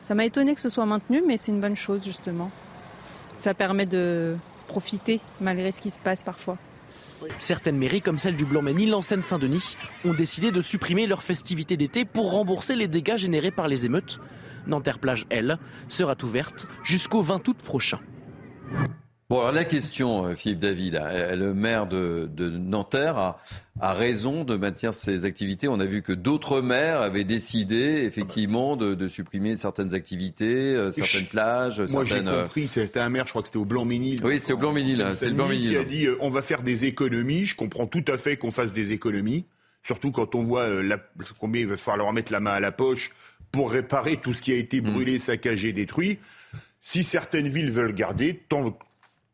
[0.00, 2.50] Ça m'a étonné que ce soit maintenu, mais c'est une bonne chose justement.
[3.32, 4.36] Ça permet de
[4.66, 6.56] profiter malgré ce qui se passe parfois.
[7.38, 12.04] Certaines mairies, comme celle du Blanc-Ménil en Seine-Saint-Denis, ont décidé de supprimer leurs festivités d'été
[12.04, 14.20] pour rembourser les dégâts générés par les émeutes.
[14.66, 15.58] Nanterre Plage, elle,
[15.88, 18.00] sera ouverte jusqu'au 20 août prochain.
[19.30, 23.36] Bon, alors la question, euh, Philippe David, euh, le maire de, Nanterre
[23.78, 25.68] a, raison de maintenir ses activités.
[25.68, 31.26] On a vu que d'autres maires avaient décidé, effectivement, de, supprimer certaines activités, euh, certaines
[31.26, 31.82] plages.
[31.90, 34.24] Moi, j'ai compris, c'était un maire, je crois que c'était au Blanc-Ménil.
[34.24, 35.70] Oui, c'était au Blanc-Ménil, hein, c'est le Blanc-Ménil.
[35.72, 37.44] Qui a dit, on va faire des économies.
[37.44, 39.44] Je comprends tout à fait qu'on fasse des économies.
[39.82, 40.68] Surtout quand on voit
[41.38, 43.10] combien il va falloir mettre la main à la poche
[43.52, 44.84] pour réparer tout ce qui a été mm.
[44.90, 46.18] brûlé, saccagé, détruit.
[46.82, 48.78] Si certaines villes veulent garder, tant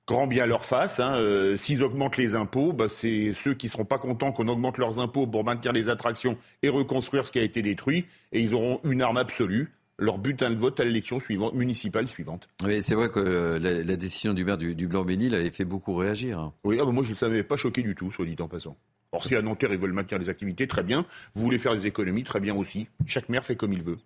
[0.06, 1.00] grand bien leur face.
[1.00, 1.16] Hein.
[1.16, 4.78] Euh, s'ils augmentent les impôts, bah, c'est ceux qui ne seront pas contents qu'on augmente
[4.78, 8.06] leurs impôts pour maintenir les attractions et reconstruire ce qui a été détruit.
[8.32, 12.48] Et ils auront une arme absolue, leur butin de vote à l'élection suivante, municipale suivante.
[12.64, 16.38] Oui, c'est vrai que euh, la, décision du maire du, Blanc-Bénil avait fait beaucoup réagir.
[16.38, 16.52] Hein.
[16.64, 18.76] Oui, ah, bah, moi je ne savais pas choqué du tout, soit dit en passant.
[19.12, 21.06] Or, si à Nanterre ils veulent maintenir les activités, très bien.
[21.34, 22.88] Vous voulez faire des économies, très bien aussi.
[23.06, 23.98] Chaque maire fait comme il veut.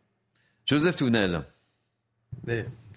[0.67, 1.45] Joseph Tounel.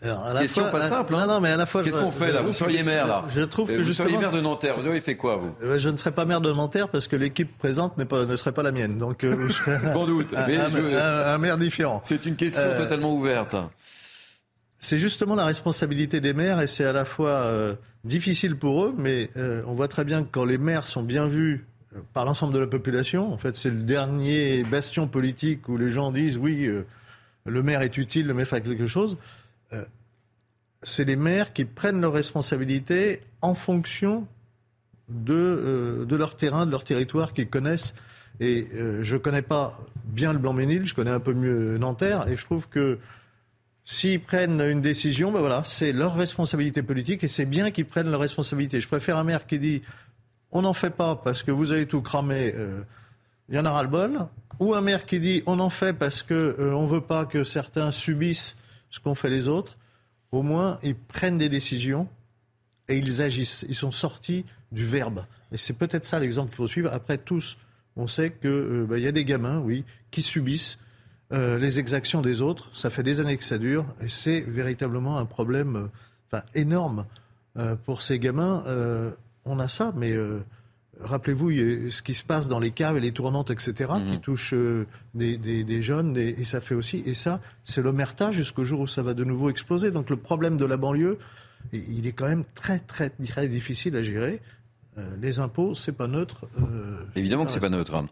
[0.03, 1.13] Alors, à la Question pas simple.
[1.13, 1.27] Hein.
[1.27, 1.83] non, mais à la fois.
[1.83, 3.25] Qu'est-ce qu'on fait là Vous seriez maire là.
[3.35, 4.73] Je trouve que vous seriez maire de Nanterre.
[4.73, 7.15] Vous auriez fait quoi vous euh, Je ne serais pas maire de Nanterre parce que
[7.15, 8.97] l'équipe présente pas, ne serait pas la mienne.
[8.97, 9.23] Donc.
[9.23, 9.49] Euh,
[9.93, 10.33] Sans doute.
[10.33, 12.01] Un, un, maire différent.
[12.03, 13.55] C'est une question euh, totalement ouverte.
[14.79, 17.53] C'est justement la responsabilité des maires et c'est à la fois
[18.03, 19.29] difficile pour eux, mais
[19.67, 21.67] on voit très bien que quand les maires sont bien vus
[22.13, 26.11] par l'ensemble de la population, en fait, c'est le dernier bastion politique où les gens
[26.11, 26.67] disent oui,
[27.45, 29.17] le maire est utile, le maire fait quelque chose.
[29.73, 29.83] Euh,
[30.83, 34.27] c'est les maires qui prennent leurs responsabilités en fonction
[35.09, 37.93] de, euh, leur terrain, de leur territoire qu'ils connaissent.
[38.39, 42.27] Et euh, je ne connais pas bien le Blanc-Ménil, je connais un peu mieux Nanterre,
[42.27, 42.97] et je trouve que
[43.85, 48.09] s'ils prennent une décision, ben voilà, c'est leur responsabilité politique, et c'est bien qu'ils prennent
[48.09, 48.81] leur responsabilité.
[48.81, 49.81] Je préfère un maire qui dit
[50.51, 52.53] on n'en fait pas parce que vous avez tout cramé,
[53.49, 54.27] il y en aura le bol,
[54.59, 57.91] ou un maire qui dit on en fait parce qu'on ne veut pas que certains
[57.91, 58.55] subissent
[58.91, 59.77] ce qu'ont fait les autres,
[60.31, 62.07] au moins ils prennent des décisions
[62.87, 63.65] et ils agissent.
[63.67, 65.25] Ils sont sortis du verbe.
[65.51, 66.91] Et c'est peut-être ça l'exemple qu'il faut suivre.
[66.93, 67.57] Après, tous,
[67.95, 70.79] on sait qu'il euh, bah, y a des gamins, oui, qui subissent
[71.31, 72.69] euh, les exactions des autres.
[72.75, 75.89] Ça fait des années que ça dure et c'est véritablement un problème
[76.33, 77.05] euh, énorme
[77.83, 78.63] pour ces gamins.
[79.43, 80.15] on a ça, mais
[81.03, 81.51] rappelez-vous
[81.89, 84.19] ce qui se passe dans les caves et les tournantes, etc., qui mhm.
[84.19, 87.03] touchent euh, des, jeunes, et ça fait aussi.
[87.05, 89.91] Et ça, c'est l'omerta jusqu'au jour où ça va de nouveau exploser.
[89.91, 91.17] Donc le problème de la banlieue,
[91.73, 94.39] il est quand même très, très, très difficile à gérer.
[94.97, 96.47] Euh, les impôts, c'est pas neutre.
[96.59, 98.03] Euh, Évidemment que c'est pas neutre.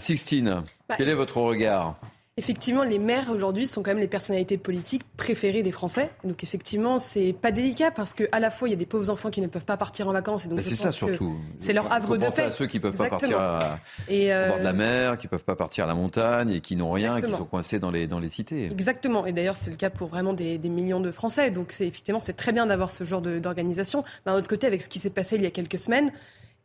[0.00, 1.96] Sixtine, bah, quel est votre regard?
[2.38, 6.10] Effectivement, les maires aujourd'hui sont quand même les personnalités politiques préférées des Français.
[6.22, 9.08] Donc effectivement, c'est pas délicat parce que à la fois il y a des pauvres
[9.08, 11.34] enfants qui ne peuvent pas partir en vacances et donc c'est ça surtout.
[11.58, 12.42] C'est leur havre de paix.
[12.42, 13.78] à ceux qui peuvent pas partir à,
[14.10, 16.60] et au bord de la euh, mer, qui peuvent pas partir à la montagne et
[16.60, 18.66] qui n'ont rien, qui sont coincés dans les dans les cités.
[18.66, 19.24] Exactement.
[19.24, 21.50] Et d'ailleurs, c'est le cas pour vraiment des, des millions de Français.
[21.50, 24.04] Donc c'est effectivement c'est très bien d'avoir ce genre d'organisation.
[24.26, 26.12] D'un autre côté, avec ce qui s'est passé il y a quelques semaines,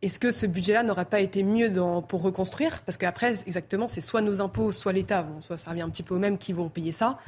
[0.02, 1.72] est-ce que ce budget-là n'aurait pas été mieux
[2.08, 2.82] pour reconstruire?
[2.86, 5.28] Parce qu'après, exactement, c'est soit nos impôts, soit l'État.
[5.41, 7.20] Soit ça revient un petit peu au même qui vont payer ça.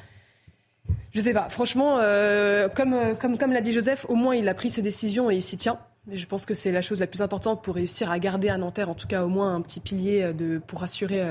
[1.13, 1.49] Je sais pas.
[1.49, 5.30] Franchement, euh, comme, euh, comme, l'a dit Joseph, au moins il a pris ses décisions
[5.30, 5.80] et il s'y tient.
[6.11, 8.89] je pense que c'est la chose la plus importante pour réussir à garder à Nanterre,
[8.89, 11.24] en tout cas au moins un petit pilier euh, pour rassurer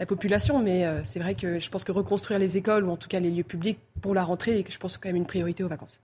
[0.00, 0.62] la population.
[0.62, 3.30] Mais c'est vrai que je pense que reconstruire les écoles ou en tout cas les
[3.30, 6.00] lieux publics pour la rentrée je pense, quand même une priorité aux vacances.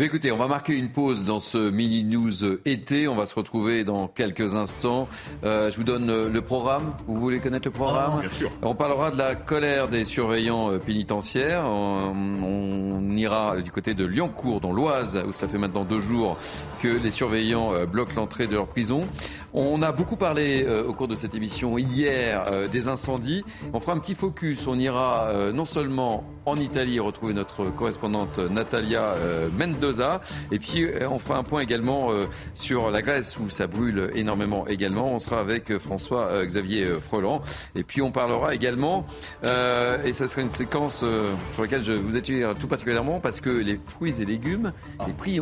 [0.00, 3.08] Eh écoutez, on va marquer une pause dans ce mini news été.
[3.08, 5.08] On va se retrouver dans quelques instants.
[5.42, 6.94] Euh, je vous donne euh, le programme.
[7.08, 8.48] Vous voulez connaître le programme ah, Bien sûr.
[8.62, 11.64] On parlera de la colère des surveillants euh, pénitentiaires.
[11.64, 12.14] On,
[13.16, 16.38] ira du côté de Lyoncourt, dans l'Oise, où cela fait maintenant deux jours
[16.80, 19.08] que les surveillants bloquent l'entrée de leur prison.
[19.54, 23.44] On a beaucoup parlé au cours de cette émission hier des incendies.
[23.72, 24.66] On fera un petit focus.
[24.66, 29.14] On ira non seulement en Italie retrouver notre correspondante Natalia
[29.58, 29.78] Mendes
[30.50, 32.24] et puis, euh, on fera un point également euh,
[32.54, 35.12] sur la Grèce où ça brûle énormément également.
[35.12, 37.42] On sera avec euh, François-Xavier Freland.
[37.74, 39.06] Et puis, on parlera également,
[39.42, 41.04] et ça sera une séquence
[41.52, 44.72] sur laquelle je vous attire tout particulièrement parce que les fruits et légumes,
[45.06, 45.40] les prix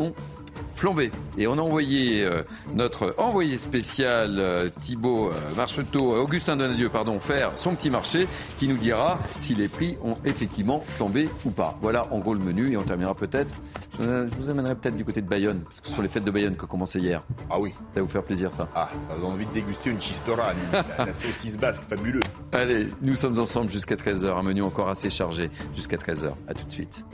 [0.69, 1.11] flambé.
[1.39, 2.43] Et on a envoyé euh,
[2.75, 8.27] notre envoyé spécial euh, Thibaut euh, Marcheteau, Augustin Donadieu, pardon, faire son petit marché
[8.59, 11.79] qui nous dira si les prix ont effectivement flambé ou pas.
[11.81, 13.61] Voilà en gros le menu et on terminera peut-être.
[13.99, 16.31] Je vous amènerai peut-être du côté de Bayonne, parce que ce sont les fêtes de
[16.31, 17.23] Bayonne qui ont commencé hier.
[17.49, 17.73] Ah oui.
[17.95, 18.69] Ça va vous faire plaisir ça.
[18.75, 22.21] Ah, ça vous envie de déguster une chistora, la, la saucisse basque, fabuleux.
[22.53, 26.33] Allez, nous sommes ensemble jusqu'à 13h, un menu encore assez chargé jusqu'à 13h.
[26.49, 27.05] À tout de suite.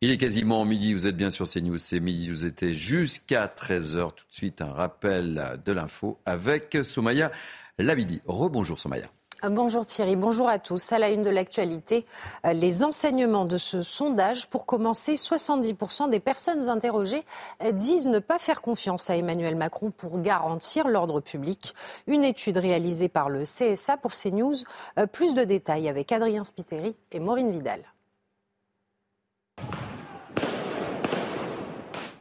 [0.00, 4.12] Il est quasiment midi, vous êtes bien sur CNews, c'est midi, vous étiez jusqu'à 13h.
[4.14, 7.32] Tout de suite, un rappel de l'info avec Somaya
[7.78, 8.20] Labidi.
[8.24, 9.08] Rebonjour Somaya.
[9.42, 10.92] Bonjour Thierry, bonjour à tous.
[10.92, 12.06] À la une de l'actualité,
[12.46, 14.48] euh, les enseignements de ce sondage.
[14.48, 17.24] Pour commencer, 70% des personnes interrogées
[17.64, 21.74] euh, disent ne pas faire confiance à Emmanuel Macron pour garantir l'ordre public.
[22.06, 24.54] Une étude réalisée par le CSA pour CNews.
[24.96, 27.80] Euh, plus de détails avec Adrien Spiteri et Maureen Vidal.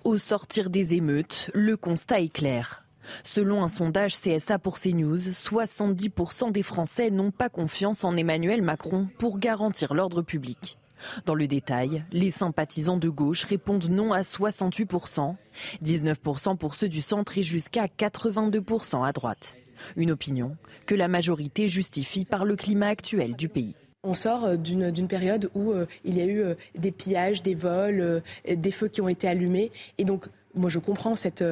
[0.04, 2.86] Au sortir des émeutes, le constat est clair.
[3.24, 9.08] Selon un sondage CSA pour CNews, 70% des Français n'ont pas confiance en Emmanuel Macron
[9.18, 10.78] pour garantir l'ordre public.
[11.26, 15.36] Dans le détail, les sympathisants de gauche répondent non à 68%,
[15.84, 19.56] 19% pour ceux du centre et jusqu'à 82% à droite.
[19.96, 23.76] Une opinion que la majorité justifie par le climat actuel du pays.
[24.08, 27.56] On sort euh, d'une période où euh, il y a eu euh, des pillages, des
[27.56, 29.70] vols, des feux qui ont été allumés.
[29.98, 31.44] Et donc, moi, je comprends cette,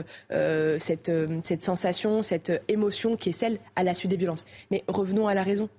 [1.59, 4.45] sensation, cette émotion qui est celle à la suite des violences.
[4.71, 5.69] Mais revenons à la raison.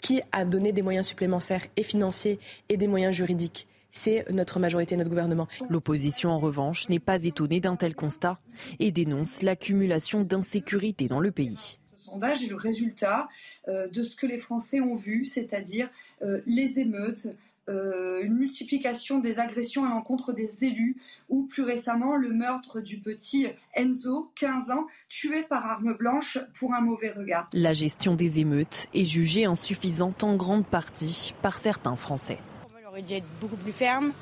[0.00, 3.68] Qui a donné des moyens supplémentaires et financiers et des moyens juridiques?
[3.92, 5.46] C'est notre majorité, notre gouvernement.
[5.70, 8.38] L'opposition, en revanche, n'est pas étonnée d'un tel constat
[8.80, 11.78] et dénonce l'accumulation d'insécurité dans le pays
[12.14, 13.28] sondage est le résultat
[13.68, 15.88] euh, de ce que les Français ont vu, c'est-à-dire
[16.22, 17.26] euh, les émeutes,
[17.68, 20.96] euh, une multiplication des agressions à l'encontre des élus
[21.28, 26.72] ou plus récemment le meurtre du petit Enzo, 15 ans, tué par arme blanche pour
[26.74, 27.48] un mauvais regard.
[27.52, 32.38] La gestion des émeutes est jugée insuffisante en grande partie par certains Français.
[32.84, 34.12] On aurait dû être beaucoup plus ferme,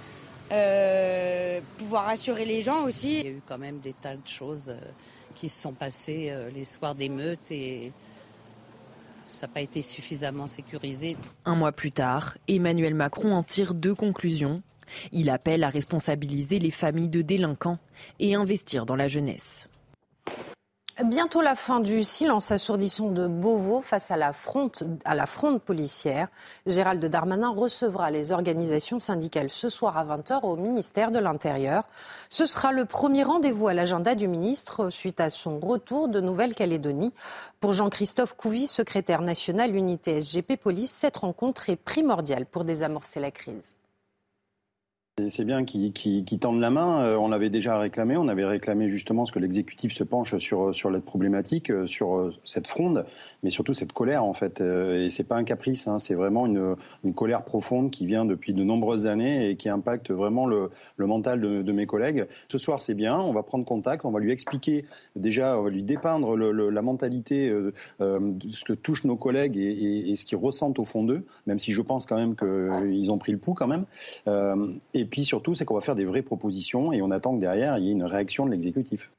[1.77, 3.19] pouvoir rassurer les gens aussi.
[3.21, 4.75] Il y a eu quand même des tas de choses
[5.35, 7.93] qui se sont passés euh, les soirs d'émeutes et
[9.27, 11.17] ça n'a pas été suffisamment sécurisé.
[11.45, 14.63] Un mois plus tard, Emmanuel Macron en tire deux conclusions.
[15.11, 17.79] Il appelle à responsabiliser les familles de délinquants
[18.21, 19.69] et investir dans la jeunesse.
[21.01, 24.73] Bientôt la fin du silence assourdissant de Beauvau face à la, fronde,
[25.07, 26.29] à la fronde policière.
[26.67, 31.85] Gérald Darmanin recevra les organisations syndicales ce soir à 20h au ministère de l'Intérieur.
[32.29, 37.15] Ce sera le premier rendez-vous à l'agenda du ministre suite à son retour de Nouvelle-Calédonie.
[37.59, 43.31] Pour Jean-Christophe Couvi, secrétaire national unité SGP Police, cette rencontre est primordiale pour désamorcer la
[43.31, 43.75] crise.
[45.19, 47.05] C'est bien qu'ils tendent la main.
[47.05, 48.17] Euh, on l'avait déjà réclamé.
[48.17, 52.17] On avait réclamé justement ce que l'exécutif se penche sur sur la problématique, euh, sur
[52.17, 53.05] euh, cette fronde,
[53.43, 54.63] mais surtout cette colère en fait.
[54.63, 55.87] Et c'est pas un caprice.
[55.87, 55.99] Hein.
[55.99, 56.77] C'est vraiment une,
[57.15, 61.73] colère profonde qui vient depuis de nombreuses années et qui impacte vraiment le, mental de,
[61.73, 62.27] mes collègues.
[62.51, 63.21] Ce soir, c'est bien.
[63.21, 64.07] On va prendre contact.
[64.07, 67.71] On va lui expliquer déjà, on va lui dépeindre la mentalité, euh,
[68.51, 71.27] ce que touchent nos collègues et, ce qu'ils ressentent au fond d'eux.
[71.47, 73.85] Même si je pense quand même qu'ils ont pris le pouls quand même.
[74.27, 74.73] Euh,
[75.05, 77.85] puis surtout, c'est qu'on va faire des vraies propositions et on attend que derrière, il
[77.85, 79.11] y ait une réaction de l'exécutif.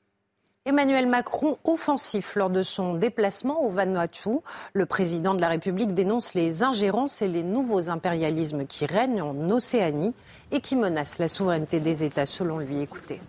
[0.66, 4.30] Emmanuel Macron offensif lors de son déplacement au Vanuatu.
[4.72, 9.52] Le président de la République dénonce les ingérences et les nouveaux impérialismes qui règnent en
[9.52, 10.16] Océanie
[10.54, 12.80] et qui menacent la souveraineté des États, selon lui.
[12.80, 13.20] Écoutez.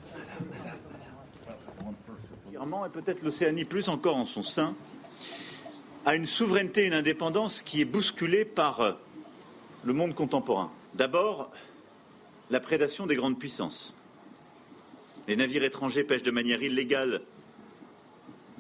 [2.53, 4.75] Et peut-être l'Océanie plus encore en son sein
[6.07, 8.97] a une souveraineté et une indépendance qui est bousculée par
[9.85, 10.71] le monde contemporain.
[10.95, 11.51] D'abord,
[12.55, 13.95] la prédation des grandes puissances.
[15.27, 17.21] Les navires étrangers pêchent de manière illégale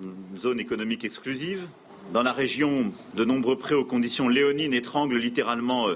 [0.02, 1.68] une zone économique exclusive.
[2.12, 5.94] Dans la région, de nombreux prêts aux conditions léonines étranglent littéralement euh,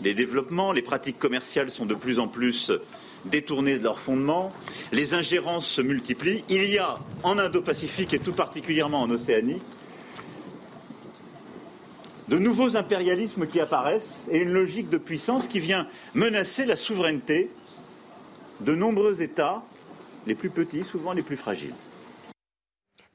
[0.00, 0.72] les développements.
[0.72, 2.72] Les pratiques commerciales sont de plus en plus
[3.26, 4.50] détournées de leurs fondements.
[4.92, 6.42] Les ingérences se multiplient.
[6.48, 9.60] Il y a en Indo-Pacifique et tout particulièrement en Océanie
[12.28, 17.50] de nouveaux impérialismes qui apparaissent et une logique de puissance qui vient menacer la souveraineté
[18.60, 19.62] de nombreux États,
[20.26, 21.74] les plus petits, souvent les plus fragiles.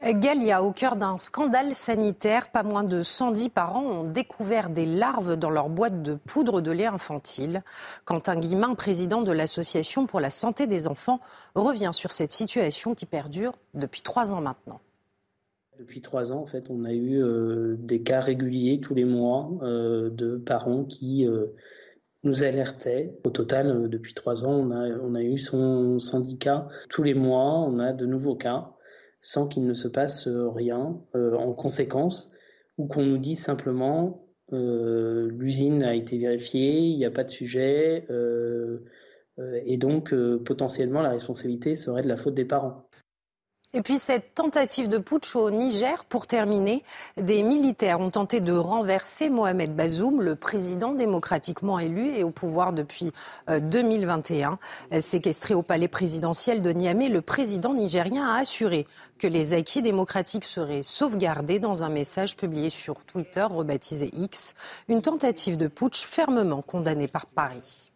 [0.03, 5.35] Galia, au cœur d'un scandale sanitaire, pas moins de 110 parents ont découvert des larves
[5.35, 7.63] dans leur boîte de poudre de lait infantile.
[8.03, 11.19] Quentin Guillemin, président de l'Association pour la santé des enfants,
[11.53, 14.79] revient sur cette situation qui perdure depuis trois ans maintenant.
[15.81, 19.49] Depuis trois ans, en fait, on a eu euh, des cas réguliers tous les mois
[19.63, 21.47] euh, de parents qui, euh,
[22.23, 23.17] nous alertait.
[23.23, 26.67] Au total, depuis trois ans, on a eu son syndicat.
[26.87, 28.69] Tous les mois, on a de nouveaux cas
[29.21, 32.35] sans qu'il ne se passe rien en conséquence
[32.77, 38.05] ou qu'on nous dise simplement l'usine a été vérifiée, il n'y a pas de sujet
[39.65, 40.13] et donc
[40.45, 42.87] potentiellement la responsabilité serait de la faute des parents.
[43.73, 46.83] Et puis cette tentative de putsch au Niger, pour terminer,
[47.15, 52.73] des militaires ont tenté de renverser Mohamed Bazoum, le président démocratiquement élu et au pouvoir
[52.73, 53.13] depuis
[53.47, 54.59] 2021.
[54.93, 58.85] Euh, Séquestré au palais présidentiel de Niamey, le président nigérien a assuré
[59.17, 64.53] que les acquis démocratiques seraient sauvegardés dans un message publié sur Twitter rebaptisé X,
[64.89, 67.91] une tentative de putsch fermement condamnée par Paris.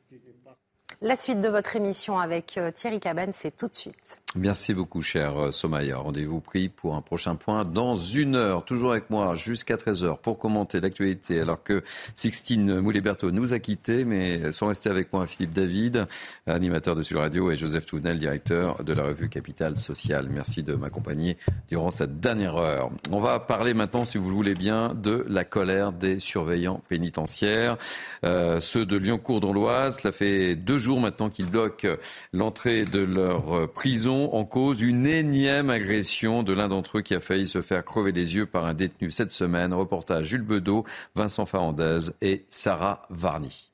[1.02, 4.22] La suite de votre émission avec euh, Thierry Cabane, c'est tout de suite.
[4.38, 5.96] Merci beaucoup, cher euh, Somaya.
[5.98, 8.66] Rendez-vous pris pour un prochain point dans une heure.
[8.66, 11.40] Toujours avec moi jusqu'à 13h pour commenter l'actualité.
[11.40, 11.84] Alors que
[12.16, 16.06] Sixtine Mouliberto nous a quittés, mais sont restés avec moi Philippe David,
[16.48, 20.28] animateur de Sud Radio, et Joseph Tounel, directeur de la revue Capital Social.
[20.30, 21.38] Merci de m'accompagner
[21.70, 22.90] durant cette dernière heure.
[23.12, 27.78] On va parler maintenant, si vous le voulez bien, de la colère des surveillants pénitentiaires.
[28.26, 31.88] Euh, ceux de Lyoncourt dans l'Oise, cela fait deux jours maintenant qu'ils bloquent
[32.34, 37.20] l'entrée de leur prison en cause une énième agression de l'un d'entre eux qui a
[37.20, 39.74] failli se faire crever les yeux par un détenu cette semaine.
[39.74, 43.72] Reportage Jules Bedeau, Vincent Farandez et Sarah Varny.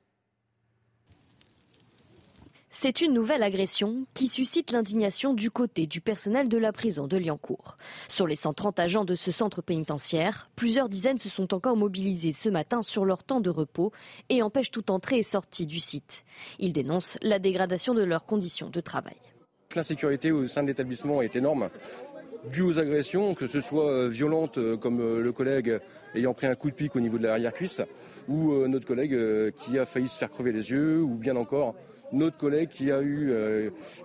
[2.74, 7.18] C'est une nouvelle agression qui suscite l'indignation du côté du personnel de la prison de
[7.18, 7.78] Liancourt.
[8.08, 12.50] Sur les 130 agents de ce centre pénitentiaire, plusieurs dizaines se sont encore mobilisés ce
[12.50, 13.92] matin sur leur temps de repos
[14.30, 16.24] et empêchent toute entrée et sortie du site.
[16.60, 19.18] Ils dénoncent la dégradation de leurs conditions de travail.
[19.76, 21.70] L'insécurité au sein de l'établissement est énorme,
[22.52, 25.80] due aux agressions, que ce soit euh, violentes euh, comme euh, le collègue
[26.16, 27.82] ayant pris un coup de pique au niveau de l'arrière-cuisse,
[28.28, 29.18] ou notre collègue
[29.56, 31.76] qui a failli se faire crever les yeux, ou bien encore
[32.12, 33.34] notre collègue qui a eu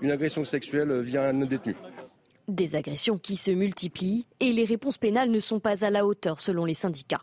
[0.01, 1.75] une agression sexuelle via un détenu.
[2.49, 6.41] Des agressions qui se multiplient et les réponses pénales ne sont pas à la hauteur
[6.41, 7.23] selon les syndicats.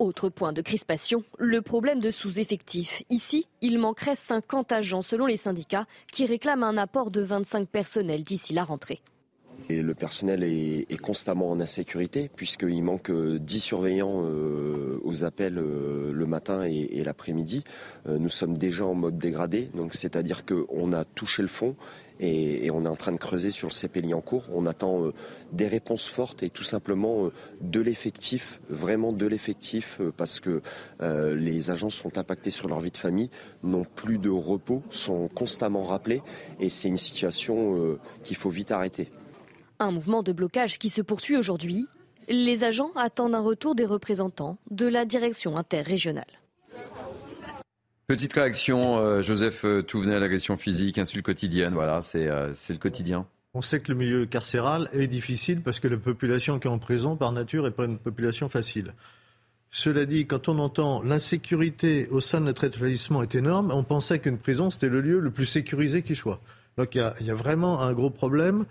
[0.00, 3.04] Autre point de crispation, le problème de sous-effectif.
[3.10, 8.24] Ici, il manquerait 50 agents selon les syndicats qui réclament un apport de 25 personnels
[8.24, 9.00] d'ici la rentrée.
[9.70, 16.26] Le personnel est, constamment en insécurité puisqu'il manque 10 surveillants euh, aux appels euh, le
[16.26, 17.64] matin et, l'après-midi.
[18.06, 21.76] Euh, nous sommes déjà en mode dégradé, donc c'est-à-dire qu'on a touché le fond
[22.20, 24.44] et, on est en train de creuser sur le CPLI en cours.
[24.52, 25.10] On attend
[25.52, 30.62] des réponses fortes et tout simplement de l'effectif, vraiment de l'effectif, parce que
[31.00, 33.30] les agents sont impactés sur leur vie de famille,
[33.62, 36.22] n'ont plus de repos, sont constamment rappelés
[36.60, 39.10] et c'est une situation qu'il faut vite arrêter.
[39.80, 41.86] Un mouvement de blocage qui se poursuit aujourd'hui.
[42.28, 46.43] Les agents attendent un retour des représentants de la direction interrégionale.
[48.06, 52.78] Petite réaction, euh, Joseph euh, Touvenet à l'agression physique, insulte quotidienne, voilà, euh, c'est le
[52.78, 53.26] quotidien.
[53.54, 56.78] On sait que le milieu carcéral est difficile parce que la population qui est en
[56.78, 58.92] prison, par nature, n'est pas une population facile.
[59.70, 64.18] Cela dit, quand on entend l'insécurité au sein de notre établissement est énorme, on pensait
[64.18, 66.40] qu'une prison, c'était le lieu le plus sécurisé qui soit.
[66.76, 68.66] Donc il y, a vraiment un gros problème.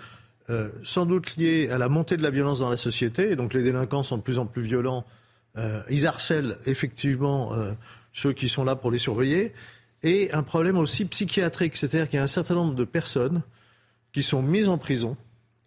[0.50, 3.32] Euh, sans doute lié à la montée de la violence dans la société.
[3.32, 5.06] Et donc les délinquants sont de plus en plus violents.
[5.58, 7.74] Euh, ils harcèlent effectivement euh,
[8.14, 9.54] ceux qui sont là pour les surveiller.
[10.04, 13.42] Et un problème aussi psychiatrique, c'est-à-dire qu'il y a un certain nombre de personnes
[14.12, 15.18] qui sont mises en prison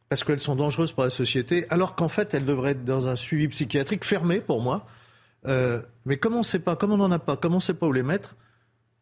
[0.09, 3.17] parce qu'elles sont dangereuses pour la société, alors qu'en fait elles devraient être dans un
[3.17, 4.87] suivi psychiatrique fermé pour moi.
[6.05, 7.75] mais comme on ne sait pas, comme on n'en a pas, comme on ne sait
[7.75, 8.37] pas où les mettre,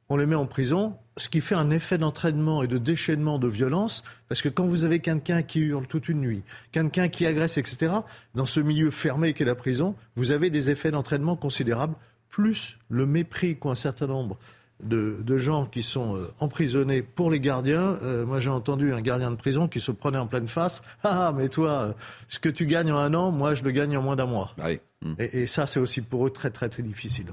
[0.08, 3.48] on les met en prison, ce qui fait un effet d'entraînement et de déchaînement de
[3.48, 6.42] violence, parce que quand vous avez quelqu'un qui hurle toute une nuit,
[6.72, 7.92] quelqu'un qui agresse, etc.,
[8.34, 11.94] dans ce milieu fermé qu'est la prison, vous avez des effets d'entraînement considérables,
[12.34, 14.36] plus le mépris qu'ont un certain nombre
[14.82, 17.96] de, gens qui sont euh, emprisonnés pour les gardiens.
[18.02, 20.82] Euh, moi, j'ai entendu un gardien de prison qui se prenait en pleine face.
[21.04, 21.94] Ah, mais toi,
[22.26, 24.52] ce que tu gagnes en un an, moi, je le gagne en moins d'un mois.
[24.60, 24.80] Ah et,
[25.18, 27.26] et ça, c'est aussi pour eux très, très, très difficile.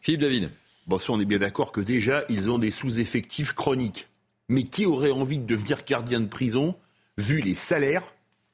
[0.00, 0.50] Philippe David.
[0.86, 4.08] Bon, ça, on est bien d'accord que déjà, ils ont des sous-effectifs chroniques.
[4.48, 6.76] Mais qui aurait envie de devenir gardien de prison,
[7.18, 8.04] vu les salaires,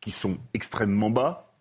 [0.00, 1.54] qui sont extrêmement bas,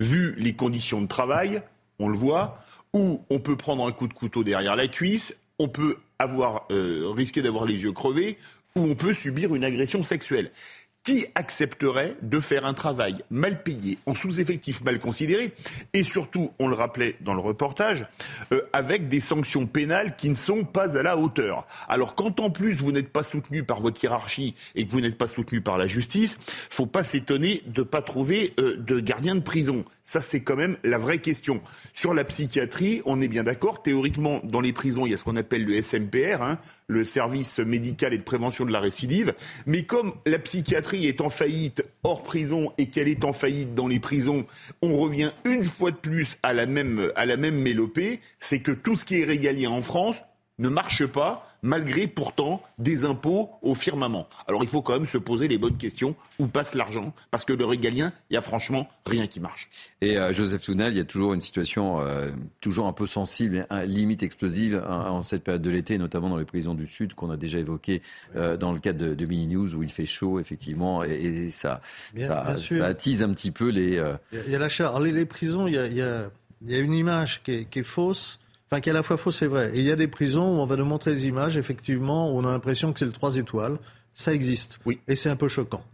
[0.00, 1.62] vu les conditions de travail,
[1.98, 2.63] on le voit,
[2.94, 7.10] où on peut prendre un coup de couteau derrière la cuisse, on peut avoir, euh,
[7.14, 8.38] risquer d'avoir les yeux crevés,
[8.76, 10.50] ou on peut subir une agression sexuelle
[11.04, 15.52] qui accepterait de faire un travail mal payé, en sous-effectif mal considéré,
[15.92, 18.06] et surtout, on le rappelait dans le reportage,
[18.52, 21.66] euh, avec des sanctions pénales qui ne sont pas à la hauteur.
[21.88, 25.18] Alors quand en plus vous n'êtes pas soutenu par votre hiérarchie et que vous n'êtes
[25.18, 26.38] pas soutenu par la justice,
[26.70, 29.84] faut pas s'étonner de ne pas trouver euh, de gardien de prison.
[30.06, 31.62] Ça, c'est quand même la vraie question.
[31.94, 33.82] Sur la psychiatrie, on est bien d'accord.
[33.82, 37.58] Théoriquement, dans les prisons, il y a ce qu'on appelle le SMPR, hein, le service
[37.58, 39.34] médical et de prévention de la récidive.
[39.64, 43.88] Mais comme la psychiatrie est en faillite hors prison et qu'elle est en faillite dans
[43.88, 44.46] les prisons,
[44.82, 48.20] on revient une fois de plus à la même, à mélopée.
[48.40, 50.22] C'est que tout ce qui est régalien en France
[50.58, 54.28] ne marche pas malgré pourtant des impôts au firmament.
[54.46, 56.14] Alors il faut quand même se poser les bonnes questions.
[56.38, 57.12] Où passe l'argent?
[57.30, 59.70] Parce que le régalien, il y a franchement rien qui marche.
[60.02, 63.66] Et euh, Joseph Sounel, il y a toujours une situation euh, toujours un peu sensible,
[63.86, 67.30] limite explosive hein, en cette période de l'été, notamment dans les prisons du Sud qu'on
[67.30, 68.02] a déjà évoqué
[68.36, 71.80] euh, dans le cadre de, de, Mini News où il fait chaud effectivement et, ça,
[72.16, 72.44] ça,
[72.82, 74.02] attise un petit peu les.
[74.32, 75.02] Il y a la charge.
[75.02, 77.84] Les, les, prisons, il y a, il y a, une image qui est, qui est
[77.84, 78.38] fausse
[78.74, 79.70] Enfin, qui est à la fois faux, c'est vrai.
[79.72, 82.40] Et il y a des prisons où on va nous montrer des images, effectivement, où
[82.40, 83.78] on a l'impression que c'est le 3 étoiles.
[84.14, 84.80] Ça existe.
[84.84, 84.98] Oui.
[85.06, 85.84] Et c'est un peu choquant.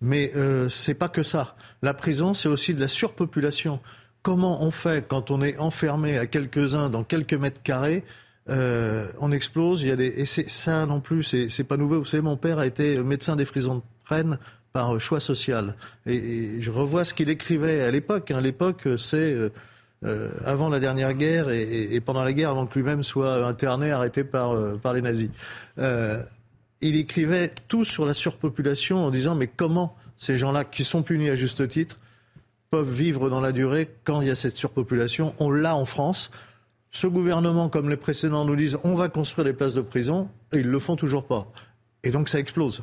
[0.00, 1.56] Mais euh, c'est pas que ça.
[1.82, 3.80] La prison, c'est aussi de la surpopulation.
[4.22, 8.04] Comment on fait quand on est enfermé à quelques-uns dans quelques mètres carrés
[8.50, 9.82] euh, On explose.
[9.82, 11.24] Il y a des et c'est ça non plus.
[11.24, 11.98] C'est pas nouveau.
[11.98, 14.38] Vous savez, mon père a été médecin des prisons de Rennes
[14.72, 15.74] par choix social.
[16.06, 18.30] Et, je revois ce qu'il écrivait à l'époque.
[18.30, 18.40] À hein.
[18.40, 19.50] l'époque, c'est euh,
[20.02, 24.24] euh, avant la dernière guerre et, pendant la guerre, avant que lui-même soit interné, arrêté
[24.24, 25.28] par, euh, les nazis.
[25.78, 26.22] Euh,
[26.80, 31.28] il écrivait tout sur la surpopulation en disant mais comment ces gens-là, qui sont punis
[31.28, 31.98] à juste titre,
[32.70, 35.34] peuvent vivre dans la durée quand il y a cette surpopulation?
[35.38, 36.30] On l'a en France.
[36.92, 40.60] Ce gouvernement, comme les précédents, nous disent on va construire des places de prison et
[40.60, 41.52] ils le font toujours pas.
[42.04, 42.82] Et donc ça explose.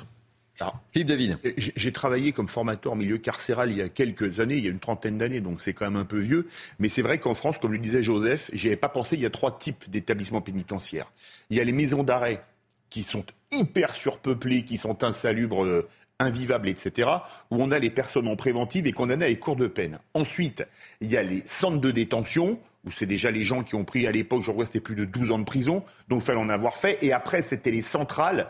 [0.92, 1.38] Philippe David.
[1.58, 4.72] J'ai travaillé comme formateur en milieu carcéral il y a quelques années, il y a
[4.72, 6.48] une trentaine d'années, donc c'est quand même un peu vieux.
[6.80, 9.26] Mais c'est vrai qu'en France, comme le disait Joseph, j'y avais pas pensé, il y
[9.26, 11.12] a trois types d'établissements pénitentiaires.
[11.50, 12.42] Il y a les maisons d'arrêt
[12.90, 15.88] qui sont hyper surpeuplées, qui sont insalubres, euh,
[16.20, 17.10] invivables, etc.,
[17.52, 20.00] où on a les personnes en préventive et en a les cours de peine.
[20.14, 20.66] Ensuite,
[21.02, 24.08] il y a les centres de détention, où c'est déjà les gens qui ont pris
[24.08, 26.50] à l'époque, je crois c'était plus de 12 ans de prison, donc il fallait en
[26.50, 26.98] avoir fait.
[27.02, 28.48] Et après, c'était les centrales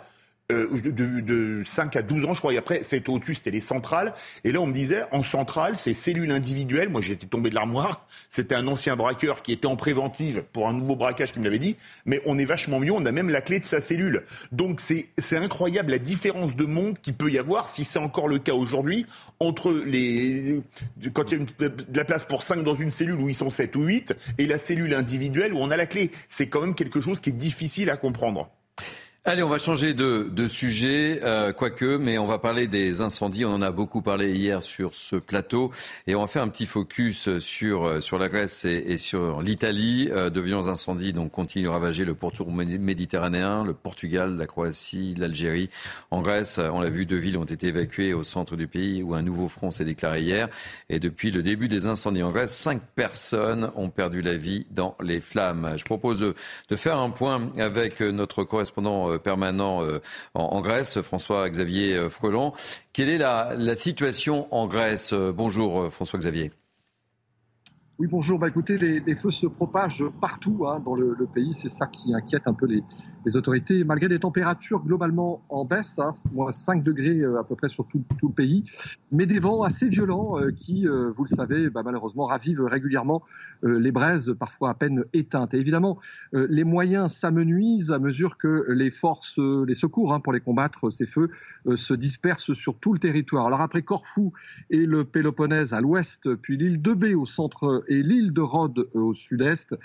[0.50, 3.60] euh, de, de, 5 à 12 ans, je crois, et après, c'était au-dessus, c'était les
[3.60, 4.14] centrales.
[4.46, 6.88] Et là, on me disait, en centrale, c'est cellules individuelles.
[6.88, 8.08] Moi, j'étais tombé de l'armoire.
[8.30, 11.60] C'était un ancien braqueur qui était en préventive pour un nouveau braquage qui me l'avait
[11.60, 11.76] dit.
[12.06, 14.24] Mais on est vachement mieux, on a même la clé de sa cellule.
[14.54, 18.40] Donc, c'est incroyable la différence de monde qu'il peut y avoir, si c'est encore le
[18.40, 19.06] cas aujourd'hui,
[19.42, 20.62] entre les.
[21.12, 23.50] Quand il y a de la place pour 5 dans une cellule où ils sont
[23.50, 26.10] 7 ou 8, et la cellule individuelle où on a la clé.
[26.30, 28.50] C'est quand même quelque chose qui est difficile à comprendre.
[29.30, 33.44] Allez, on va changer de, de sujet, euh, quoique, mais on va parler des incendies.
[33.44, 35.70] On en a beaucoup parlé hier sur ce plateau.
[36.08, 40.08] Et on va faire un petit focus sur, euh, sur la Grèce et, sur l'Italie.
[40.14, 45.14] Euh, de violents incendies donc, continuent de ravager le pourtour méditerranéen, le Portugal, la Croatie,
[45.18, 45.70] l'Algérie.
[46.10, 49.14] En Grèce, on l'a vu, deux villes ont été évacuées au centre du pays où
[49.14, 50.48] un nouveau front s'est déclaré hier.
[50.88, 54.96] Et depuis le début des incendies en Grèce, cinq personnes ont perdu la vie dans
[55.02, 55.74] les flammes.
[55.76, 56.34] Je propose de,
[56.70, 60.00] de faire un point avec notre correspondant euh, permanent euh,
[60.34, 62.54] en, Grèce, François-Xavier euh, Frelon.
[62.94, 66.52] Quelle est la situation en Grèce Bonjour François-Xavier.
[68.00, 68.38] Oui, bonjour.
[68.38, 71.56] Bah, écoutez, les, feux se propagent partout hein, dans le, pays.
[71.56, 72.84] C'est ça qui inquiète un peu les,
[73.36, 73.84] autorités.
[73.84, 77.88] Malgré des températures globalement en baisse, hein, moins 5 degrés euh, à peu près sur
[77.88, 78.64] tout, le pays,
[79.12, 83.24] mais des vents assez violents euh, qui, euh, vous le savez, bah, malheureusement ravivent régulièrement
[83.64, 85.56] les braises, parfois à peine éteintes.
[85.56, 85.98] Et évidemment,
[86.32, 91.08] les moyens s'amenuisent à mesure que les forces, les secours hein, pour les combattre, ces
[91.08, 91.30] feux,
[91.76, 93.48] se dispersent sur tout le territoire.
[93.48, 94.32] Alors après Corfou
[94.70, 98.88] et le Péloponnèse à l'ouest, puis l'île de B au centre et l'île de Rhodes
[98.94, 99.76] au sud-est,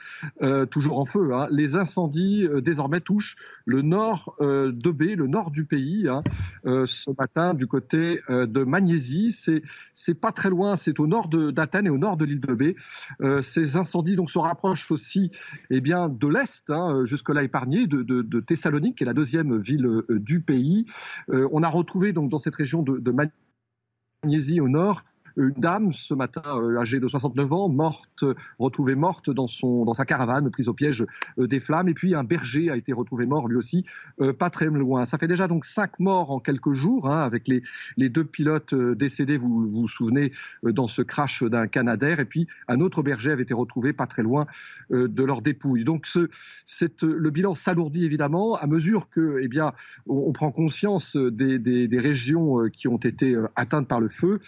[0.70, 1.32] toujours en feu.
[1.32, 1.46] Hein.
[1.50, 3.31] Les incendies désormais touchent
[3.64, 6.08] le nord de B, le nord du pays.
[6.08, 6.22] Hein.
[6.64, 9.36] ce matin, du côté de Magnésie,
[9.94, 13.42] c'est pas très loin, c'est au nord d'Athènes et au nord de l'île de B.
[13.42, 15.30] ces incendies donc se rapprochent aussi,
[15.70, 20.02] eh bien, de l'est, hein, jusque-là épargné, de, de, Thessalonique, qui est la deuxième ville
[20.08, 20.86] du pays.
[21.28, 23.12] on a retrouvé donc dans cette région de, de
[24.24, 25.04] Magnésie au nord
[25.36, 28.24] une dame ce matin euh, âgée de 69 ans, morte,
[28.58, 31.04] retrouvée morte dans son dans sa caravane, prise au piège
[31.38, 31.88] euh, des flammes.
[31.88, 33.84] Et puis un berger a été retrouvé mort lui aussi,
[34.20, 35.04] euh, pas très loin.
[35.04, 37.62] Ça fait déjà donc cinq morts en quelques jours, hein, avec les
[37.96, 39.36] les deux pilotes décédés.
[39.36, 42.20] Vous vous, souvenez dans ce crash d'un Canadair.
[42.20, 44.46] Et puis un autre berger avait été retrouvé pas très loin
[44.90, 45.84] de leur dépouille.
[45.84, 49.72] Donc le bilan s'alourdit évidemment à mesure que eh bien
[50.06, 54.40] on, prend conscience des, des, régions qui ont été atteintes par le feu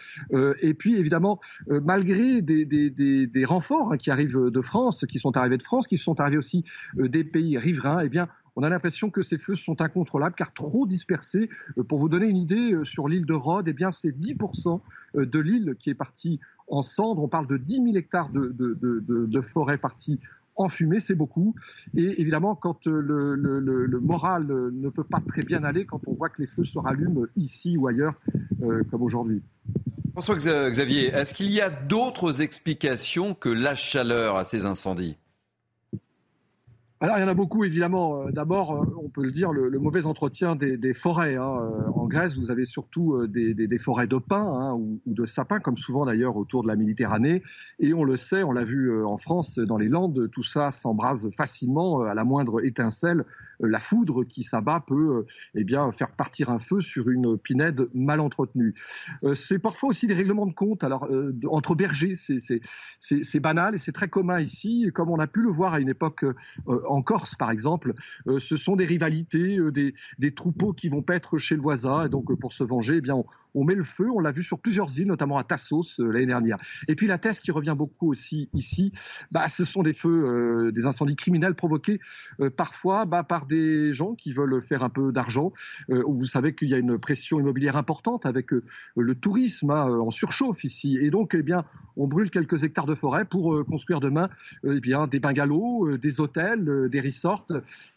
[0.74, 1.38] et puis, évidemment,
[1.70, 5.98] euh, malgré des, renforts hein, qui arrivent de France, qui sont arrivés de France, qui
[5.98, 6.64] sont arrivés aussi
[6.98, 8.20] euh, des pays riverains, eh
[8.56, 11.48] on a l'impression que ces feux sont incontrôlables car trop dispersés.
[11.88, 14.80] pour vous donner une idée, sur l'île de Rhodes, eh c'est 10%
[15.14, 17.22] de l'île qui est partie en cendres.
[17.22, 20.18] On parle de 10 000 hectares de, de forêt partie
[20.56, 21.54] en fumée, c'est beaucoup.
[21.96, 26.28] Et évidemment, quand le, le, moral ne peut pas très bien aller, quand on voit
[26.28, 28.14] que les feux se rallument ici ou ailleurs,
[28.90, 29.42] comme aujourd'hui.
[30.12, 35.16] François Xavier, est-ce qu'il y a d'autres explications que la chaleur à ces incendies?
[37.04, 38.22] Alors, il y en a beaucoup, évidemment.
[38.22, 41.36] Euh, d'abord, euh, on peut le dire, le, mauvais entretien des, forêts.
[41.36, 41.58] Hein.
[41.60, 45.76] Euh, en Grèce, vous avez surtout des, forêts de pins hein, ou, de sapins, comme
[45.76, 47.42] souvent d'ailleurs autour de la Méditerranée.
[47.78, 51.28] Et on le sait, on l'a vu en France, dans les Landes, tout ça s'embrase
[51.36, 53.26] facilement à la moindre étincelle.
[53.66, 58.20] La foudre qui s'abat peut eh bien, faire partir un feu sur une pinède mal
[58.20, 58.74] entretenue.
[59.34, 60.84] C'est parfois aussi des règlements de compte.
[60.84, 61.08] Alors,
[61.48, 64.90] entre bergers, c'est banal et c'est très commun ici.
[64.94, 66.24] Comme on a pu le voir à une époque
[66.66, 67.94] en Corse, par exemple,
[68.26, 72.06] euh, ce sont des rivalités, euh, des, troupeaux qui vont paître chez le voisin.
[72.06, 73.16] Et donc, euh, pour se venger, eh bien,
[73.54, 74.10] on, met le feu.
[74.10, 76.58] On l'a vu sur plusieurs îles, notamment à Tassos l'année dernière.
[76.88, 78.92] Et puis, la thèse qui revient beaucoup aussi ici,
[79.30, 82.00] bah, ce sont des feux, des incendies criminels provoqués
[82.56, 83.53] parfois bah, par des
[83.92, 85.52] gens qui veulent faire un peu d'argent.
[85.88, 88.50] vous savez qu'il y a une pression immobilière importante avec
[88.96, 90.98] le tourisme hein, en surchauffe ici.
[91.00, 91.64] Et donc, eh bien,
[91.96, 94.28] on brûle quelques hectares de forêt pour construire demain
[94.64, 97.46] eh bien, des bungalows, des hôtels, des resorts.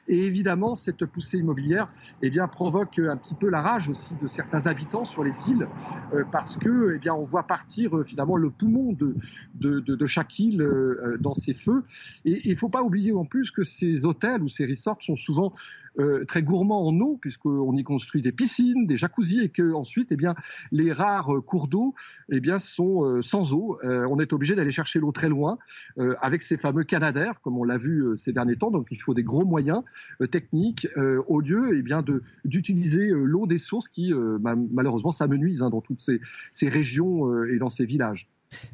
[0.07, 1.89] Et évidemment, cette poussée immobilière
[2.21, 5.69] eh bien, provoque un petit peu la rage aussi de certains habitants sur les îles,
[6.13, 10.61] euh, parce que eh bien, on voit partir euh, finalement le poumon de, chaque île
[10.61, 11.83] euh, dans ces feux.
[12.25, 15.15] Et il ne faut pas oublier en plus que ces hôtels ou ces resorts sont
[15.15, 15.53] souvent
[16.27, 20.17] très gourmands en eau, puisqu'on y construit des piscines, des jacuzzis, et que ensuite, eh
[20.71, 21.95] les rares cours d'eau
[22.29, 23.79] eh sont sans eau.
[23.83, 25.57] on est obligé d'aller chercher l'eau très loin,
[26.21, 28.71] avec ces fameux canadaires, comme on l'a vu ces derniers temps.
[28.71, 29.83] Donc il faut des gros moyens
[30.21, 32.03] euh, techniques euh, au lieu eh bien,
[32.45, 34.13] d'utiliser euh, l'eau des sources qui
[34.71, 36.19] malheureusement s'amenuisent hein, dans toutes ces,
[36.53, 38.29] ces régions et dans ces villages.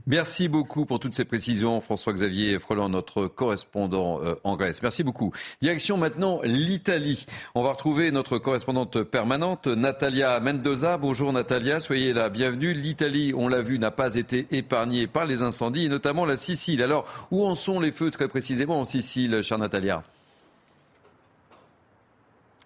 [0.06, 4.82] Merci beaucoup pour toutes ces précisions, François-Xavier Freland, notre correspondant en Grèce.
[4.82, 5.32] Merci beaucoup.
[5.62, 7.26] Direction maintenant l'Italie.
[7.56, 10.98] On va retrouver notre correspondante permanente, Natalia Mendoza.
[10.98, 12.74] Bonjour Natalia, soyez la bienvenue.
[12.74, 16.84] L'Italie, on l'a vu, n'a pas été épargnée par les incendies, et notamment la Sicile.
[16.84, 20.04] Alors, où en sont les feux très précisément en Sicile, chère Natalia?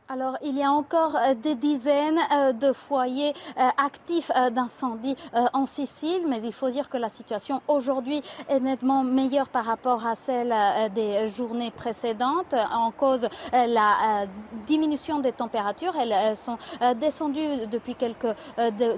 [0.10, 5.16] Alors, il y a encore euh, des dizaines euh, de foyers euh, actifs d'incendie
[5.54, 10.06] en Sicile, mais il faut dire que la situation aujourd'hui est nettement meilleure par rapport
[10.06, 10.54] à celle
[10.94, 12.54] des journées précédentes.
[12.72, 14.26] En cause, la
[14.66, 16.58] diminution des températures, elles sont
[17.00, 18.34] descendues depuis quelques,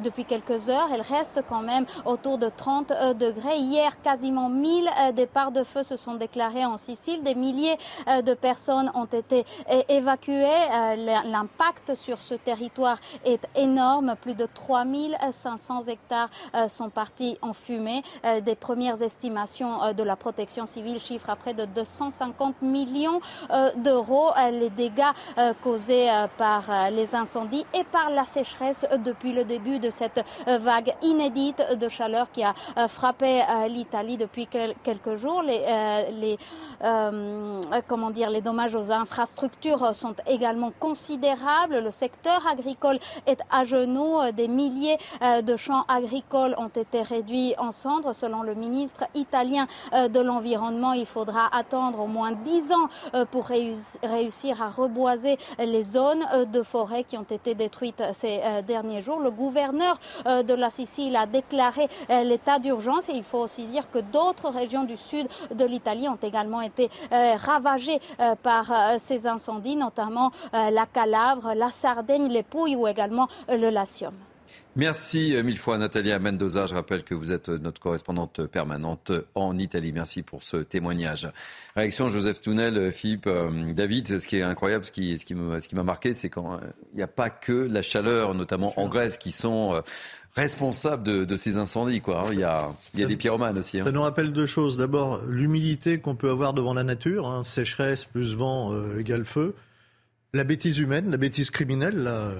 [0.03, 0.89] depuis quelques heures.
[0.93, 3.57] Elles restent quand même autour de 30 degrés.
[3.57, 7.23] Hier, quasiment 1000 départs de feu se sont déclarés en Sicile.
[7.23, 9.45] Des milliers de personnes ont été
[9.87, 10.69] évacuées
[11.05, 14.15] l'impact sur ce territoire est énorme.
[14.21, 18.03] Plus de 3500 hectares euh, sont partis en fumée.
[18.25, 23.21] Euh, des premières estimations euh, de la protection civile chiffrent à près de 250 millions
[23.77, 25.11] d'euros les dégâts
[25.63, 31.61] causés par les incendies et par la sécheresse depuis le début de cette vague inédite
[31.79, 32.53] de chaleur qui a
[32.87, 35.43] frappé l'Italie depuis quelques jours.
[35.43, 35.59] Les,
[36.11, 36.37] les
[37.87, 41.75] comment dire, les dommages aux infrastructures sont également considérable.
[41.83, 44.17] Le secteur agricole est à genoux.
[44.33, 48.13] Des milliers euh, de champs agricoles ont été réduits en cendres.
[48.13, 53.25] Selon le ministre italien euh, de l'Environnement, il faudra attendre au moins dix ans euh,
[53.25, 59.19] pour réussir à reboiser les zones de forêt qui ont été détruites ces derniers jours.
[59.19, 63.99] Le gouverneur de la Sicile a déclaré l'état d'urgence et il faut aussi dire que
[63.99, 67.99] d'autres régions du sud de l'Italie ont également été ravagées
[68.43, 68.65] par
[68.97, 74.13] ces incendies, notamment la la Calabre, la Sardaigne, les Pouilles ou également euh, le Latium.
[74.77, 76.67] Merci euh, mille fois Natalia Mendoza.
[76.67, 79.91] Je rappelle que vous êtes notre correspondante permanente en Italie.
[79.91, 81.29] Merci pour ce témoignage.
[81.75, 83.27] Réaction Joseph Tounel, euh, Philippe,
[83.75, 84.19] David.
[84.19, 86.43] Ce qui est incroyable, ce qui, ce qui m'a marqué, c'est qu'il
[86.95, 89.83] n'y a pas que la chaleur, notamment en Grèce, qui sont
[90.33, 91.99] responsables de, ces incendies.
[91.99, 92.21] Quoi.
[92.21, 92.29] Hein.
[92.31, 93.81] Il y a, il y a des pyromanes aussi.
[93.81, 93.83] Hein.
[93.83, 94.77] Ça nous rappelle deux choses.
[94.77, 97.27] D'abord, l'humilité qu'on peut avoir devant la nature.
[97.27, 97.43] Hein.
[97.43, 99.55] Sécheresse plus vent égale feu
[100.33, 102.03] la bêtise humaine, la bêtise criminelle.
[102.03, 102.33] Là,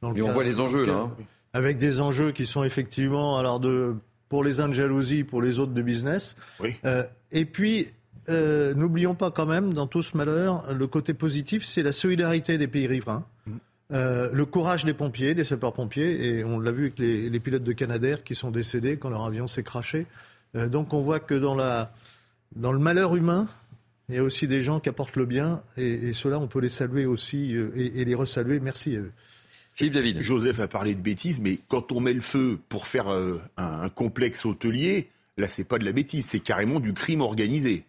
[0.00, 0.94] dans on voit les enjeux là.
[0.94, 1.12] Hein.
[1.54, 3.94] Avec des enjeux qui sont effectivement, alors de,
[4.28, 6.36] pour les uns de jalousie, pour les autres de business.
[6.60, 6.74] Oui.
[6.86, 7.88] Euh, et puis,
[8.30, 12.56] euh, n'oublions pas quand même, dans tout ce malheur, le côté positif, c'est la solidarité
[12.56, 13.26] des pays riverains.
[13.46, 13.52] Mm.
[13.92, 17.62] Euh, le courage des pompiers, des sapeurs-pompiers, et on l'a vu avec les, les, pilotes
[17.62, 20.06] de Canadair qui sont décédés quand leur avion s'est craché.
[20.54, 21.92] donc on voit que dans, la,
[22.56, 23.46] dans le malheur humain,
[24.12, 26.60] Il y a aussi des gens qui apportent le bien, et, et ceux-là, on peut
[26.60, 28.60] les saluer aussi euh, et, et les resaluer.
[28.60, 29.12] Merci à eux.
[29.74, 30.20] Philippe David.
[30.20, 33.80] Joseph a parlé de bêtises, mais quand on met le feu pour faire euh, un,
[33.84, 35.08] un complexe hôtelier,
[35.38, 37.84] là, c'est pas de la bêtise, c'est carrément du crime organisé.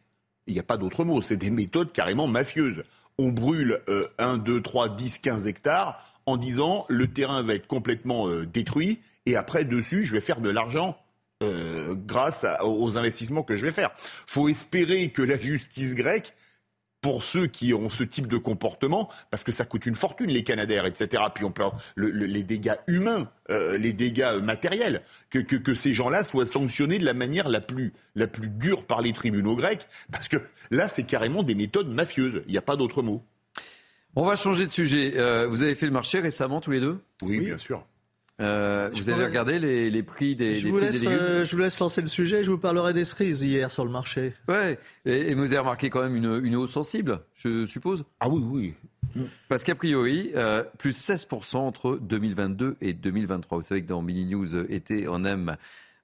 [0.48, 2.84] Il n'y a pas d'autre mot, c'est des méthodes carrément mafieuses.
[3.18, 7.68] On brûle euh, 1, 2, 3, 10, 15 hectares en disant le terrain va être
[7.68, 10.98] complètement euh, détruit et après, dessus, je vais faire de l'argent
[11.44, 13.91] euh, grâce à- aux investissements que je vais faire.
[14.26, 16.34] faut espérer que la justice grecque
[17.02, 20.45] pour ceux qui ont ce type de comportement, parce que ça coûte une fortune, les
[20.45, 21.22] Canadaires, etc.
[21.36, 21.64] Puis on peut
[21.95, 26.45] le- le- les dégâts humains, euh, les dégâts matériels, que, que, que ces gens-là soient
[26.45, 30.38] sanctionnés de la manière la plus, la plus dure par les tribunaux grecs, parce que
[30.72, 32.41] là, c'est carrément des méthodes mafieuses.
[32.48, 33.22] Il n'y a pas d'autre mot.
[34.15, 35.14] On va changer de sujet.
[35.18, 36.99] Euh, vous avez fait le marché récemment tous les deux?
[37.22, 37.86] Oui, bien sûr.
[38.44, 41.45] Euh, vous avez regardé les, les prix des, Je vous, prix laisse, des légumes euh,
[41.45, 42.44] je vous laisse lancer le sujet.
[42.44, 44.34] Je vous parlerai des cerises hier sur le marché.
[44.48, 48.30] Ouais, et, et vous avez remarqué quand même une, une hausse sensible, je suppose Ah
[48.30, 48.74] oui, oui.
[49.48, 53.57] Parce qu'a priori, euh, plus 16% entre 2022 et 2023.
[53.57, 55.56] Vous savez que dans Mini News euh, été, on aime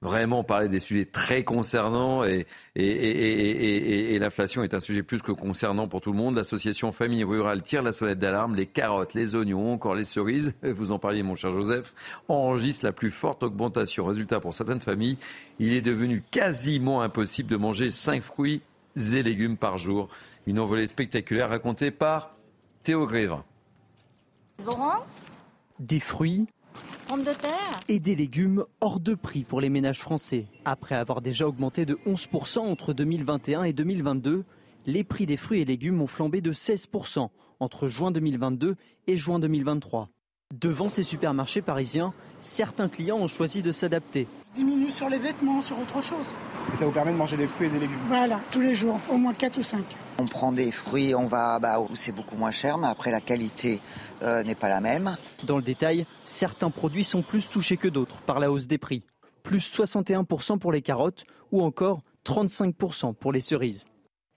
[0.01, 2.45] vraiment parler des sujets très concernants et,
[2.75, 6.11] et, et, et- et- et- et l'inflation est un sujet plus que concernant pour tout
[6.13, 6.35] le monde.
[6.37, 8.55] L'association Famille Rurale tire la sonnette d'alarme.
[8.55, 11.93] Les carottes, les oignons, encore les cerises, vous en parliez mon cher Joseph,
[12.29, 14.05] enregistrent la plus forte augmentation.
[14.05, 15.17] Résultat, pour certaines familles,
[15.59, 18.61] il est devenu quasiment impossible de manger 5 fruits
[18.95, 20.07] et légumes par jour.
[20.47, 22.35] Une envolée spectaculaire racontée par
[22.83, 23.43] Théo Grévin.
[24.65, 25.05] Laurent,
[25.79, 26.47] Des fruits
[27.07, 27.79] pommes de terre.
[27.87, 30.45] et des légumes hors de prix pour les ménages français.
[30.65, 34.43] Après avoir déjà augmenté de 11% entre 2021 et 2022,
[34.85, 37.29] les prix des fruits et légumes ont flambé de 16%
[37.59, 38.75] entre juin 2022
[39.07, 40.09] et juin 2023.
[40.59, 44.27] Devant ces supermarchés parisiens, certains clients ont choisi de s'adapter.
[44.55, 46.25] diminue sur les vêtements, sur autre chose.
[46.73, 47.97] Et ça vous permet de manger des fruits et des légumes.
[48.07, 49.83] Voilà, tous les jours, au moins 4 ou 5.
[50.19, 53.21] On prend des fruits, on va bah, où c'est beaucoup moins cher, mais après la
[53.21, 53.81] qualité
[54.21, 55.15] euh, n'est pas la même.
[55.45, 59.03] Dans le détail, certains produits sont plus touchés que d'autres par la hausse des prix.
[59.43, 63.87] Plus 61% pour les carottes ou encore 35% pour les cerises.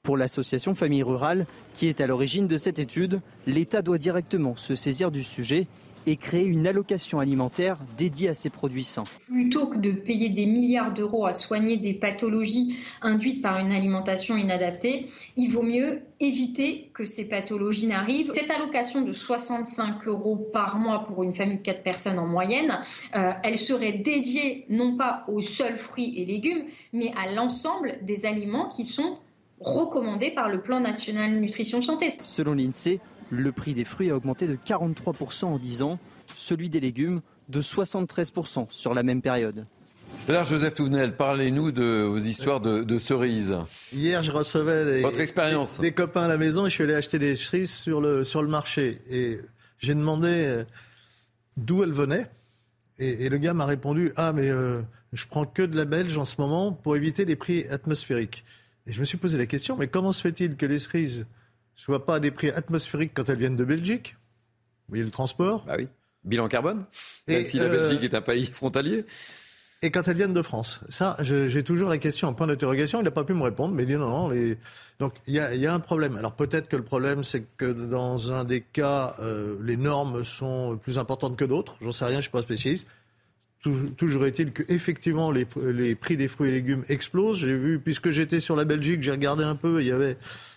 [0.03, 4.75] Pour l'association Famille Rurale, qui est à l'origine de cette étude, l'État doit directement se
[4.75, 5.69] saisir du sujet
[6.07, 9.05] et créer une allocation alimentaire dédiée à ces produits sains.
[9.27, 14.37] Plutôt que de payer des milliards d'euros à soigner des pathologies induites par une alimentation
[14.37, 15.07] inadaptée,
[15.37, 18.31] il vaut mieux éviter que ces pathologies n'arrivent.
[18.35, 22.79] Cette allocation de 65 euros par mois pour une famille de 4 personnes en moyenne,
[23.17, 28.27] euh, elle serait dédiée non pas aux seuls fruits et légumes, mais à l'ensemble des
[28.27, 29.19] aliments qui sont
[29.61, 32.13] recommandés par le plan national nutrition santé.
[32.25, 33.01] Selon l'INSEE,
[33.31, 35.99] le prix des fruits a augmenté de 43% en 10 ans,
[36.37, 39.67] celui des légumes de 73% sur la même période.
[40.29, 43.57] Alors Joseph Touvenel, parlez-nous de vos histoires de, de cerises.
[43.93, 45.79] Hier, je recevais les- Votre expérience.
[45.81, 48.23] Des, des copains à la maison et je suis allé acheter des cerises sur le,
[48.25, 49.01] sur le marché.
[49.11, 49.41] Et
[49.79, 50.65] j'ai demandé euh,
[51.57, 52.31] d'où elles venaient.
[52.99, 54.83] Et, et le gars m'a répondu Ah, mais euh,
[55.15, 58.45] je prends que de la belge en ce moment pour éviter les prix atmosphériques.
[58.87, 61.27] Et je me suis posé la question Mais comment se fait-il que les cerises
[61.75, 64.17] soient pas à des prix atmosphériques quand elles viennent de Belgique
[64.89, 65.89] Vous voyez le transport Bah oui.
[66.25, 66.85] Bilan carbone
[67.27, 69.05] Et, Même si la euh, Belgique est un pays frontalier.
[69.85, 73.01] Et quand elles viennent de France Ça, j'ai toujours la question en point d'interrogation.
[73.01, 74.29] Il n'a pas pu me répondre, mais il dit non, non.
[74.29, 74.57] Les...
[75.01, 76.17] Donc il y a, il y a un problème.
[76.17, 80.79] Alors peut-être que le problème, c'est que dans un des cas, euh, les normes sont
[80.81, 81.75] plus importantes que d'autres.
[81.81, 82.87] J'en sais rien, je ne suis pas spécialiste.
[83.61, 87.39] Tou- Toujours est-il que effectivement les, les prix des fruits et légumes explosent.
[87.41, 89.81] J'ai vu, puisque j'étais sur la Belgique, j'ai regardé un peu.
[89.81, 90.17] Il y avait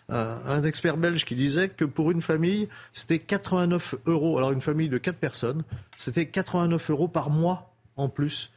[0.10, 4.38] un, expert belge qui disait que pour une famille, c'était 89 euros.
[4.38, 5.64] Alors une famille de 4 personnes,
[5.98, 8.52] c'était 89 euros par mois en plus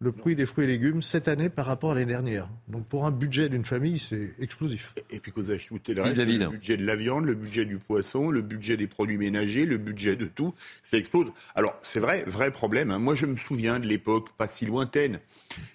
[0.00, 2.48] le prix des fruits et légumes cette année par rapport à l'année dernière.
[2.68, 4.94] Donc pour un budget d'une famille, c'est explosif.
[5.10, 6.42] Et puis que vous ajoutez le reste, David.
[6.42, 9.78] le budget de la viande, le budget du poisson, le budget des produits ménagers, le
[9.78, 10.52] budget de tout,
[10.82, 11.32] ça explose.
[11.54, 12.90] Alors c'est vrai, vrai problème.
[12.90, 12.98] hein.
[12.98, 15.20] Moi je me souviens de l'époque pas si lointaine,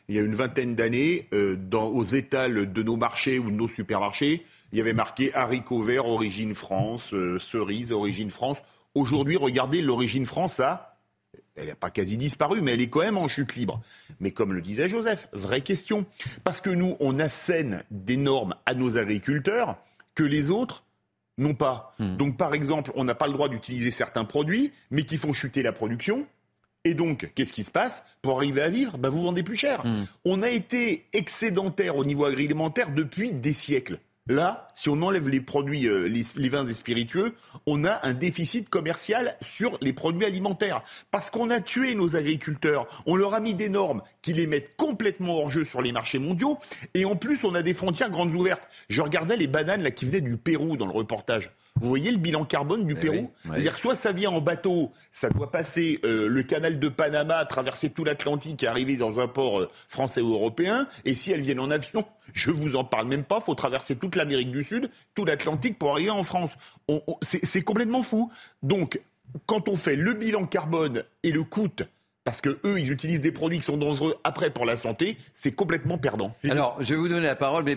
[0.08, 3.56] il y a une vingtaine d'années, euh, dans, aux étals de nos marchés ou de
[3.56, 8.60] nos supermarchés, il y avait marqué haricots verts origine France, euh, cerises origine France.
[8.96, 10.90] Aujourd'hui, regardez l'origine France a
[11.60, 13.82] elle n'a pas quasi disparu, mais elle est quand même en chute libre.
[14.20, 16.06] Mais comme le disait Joseph, vraie question.
[16.44, 19.78] Parce que nous, on assène des normes à nos agriculteurs
[20.16, 20.86] que les autres
[21.38, 21.96] n'ont pas.
[22.00, 25.64] Donc, par exemple, on n'a pas le droit d'utiliser certains produits, mais qui font chuter
[25.64, 26.28] la production.
[26.86, 29.84] Et donc, qu'est-ce qui se passe Pour arriver à vivre, bah, vous vendez plus cher.
[30.26, 34.00] On a été excédentaire au niveau agroalimentaire depuis des siècles.
[34.30, 37.34] Là, si on enlève les produits, euh, les, vins et spiritueux,
[37.66, 40.84] on a un déficit commercial sur les produits alimentaires.
[41.10, 42.86] Parce qu'on a tué nos agriculteurs.
[43.08, 46.20] On leur a mis des normes qui les mettent complètement hors jeu sur les marchés
[46.20, 46.60] mondiaux.
[46.94, 48.68] Et en plus, on a des frontières grandes ouvertes.
[48.88, 51.50] Je regardais les bananes là, qui venaient du Pérou dans le reportage.
[51.76, 54.92] Vous voyez le bilan carbone du eh Pérou C'est-à-dire que soit ça vient en bateau,
[55.12, 59.28] ça doit passer euh, le canal de Panama, traverser tout l'Atlantique et arriver dans un
[59.28, 60.88] port euh, français ou européen.
[61.06, 63.96] Et si elles viennent en avion, je vous en parle même pas, il faut traverser
[63.96, 66.58] toute l'Amérique du Sud, tout l'Atlantique pour arriver en France.
[67.22, 68.32] c'est complètement fou.
[68.62, 69.00] Donc,
[69.46, 71.70] quand on fait le bilan carbone et le coût
[72.30, 75.52] parce que eux, ils utilisent des produits qui sont dangereux après pour la santé, c'est
[75.52, 76.36] complètement perdant.
[76.48, 77.76] Alors, je vais vous donner la parole, mais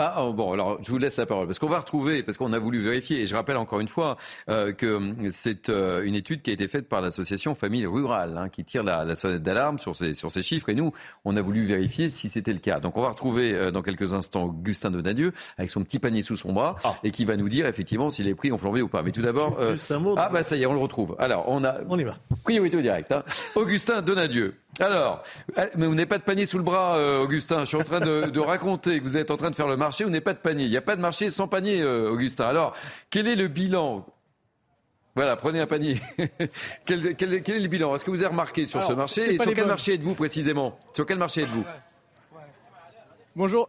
[0.00, 2.52] ah, oh, bon, alors je vous laisse la parole, parce qu'on va retrouver, parce qu'on
[2.52, 4.16] a voulu vérifier, et je rappelle encore une fois
[4.48, 8.38] euh, que hum, c'est euh, une étude qui a été faite par l'association Famille Rurale,
[8.38, 10.92] hein, qui tire la, sonnette d'alarme sur ces, sur ces chiffres, et nous,
[11.24, 12.80] on a voulu vérifier si c'était le cas.
[12.80, 16.36] Donc on va retrouver euh, dans quelques instants Augustin Donadieu, avec son petit panier sous
[16.36, 16.94] son bras, ah.
[17.04, 19.02] et qui va nous dire effectivement si les prix ont flambé ou pas.
[19.02, 19.58] Mais tout d'abord...
[20.16, 21.14] ah bah ça y est, on le retrouve.
[21.18, 21.76] Alors, on a...
[21.88, 22.16] On y va.
[22.42, 23.12] Priorité au direct.
[23.12, 23.22] Hein.
[23.54, 24.54] Augustin Donadieu.
[24.80, 25.22] Alors,
[25.58, 27.60] eh, mais vous n'avez pas de panier sous le bras, euh, Augustin.
[27.60, 30.04] Je suis en train de, raconter que vous êtes en train de faire le marché.
[30.04, 30.64] Vous n'avez pas de panier.
[30.64, 32.46] Il n'y a pas de marché sans panier, euh, Augustin.
[32.46, 32.74] Alors,
[33.10, 34.06] quel est le bilan?
[35.14, 36.00] Voilà, prenez un panier.
[36.86, 37.94] quel, est le bilan?
[37.94, 40.78] Est-ce que vous avez remarqué sur ce marché Et sur quel marché êtes-vous précisément?
[40.94, 41.64] Sur quel marché êtes-vous?
[43.36, 43.68] Bonjour.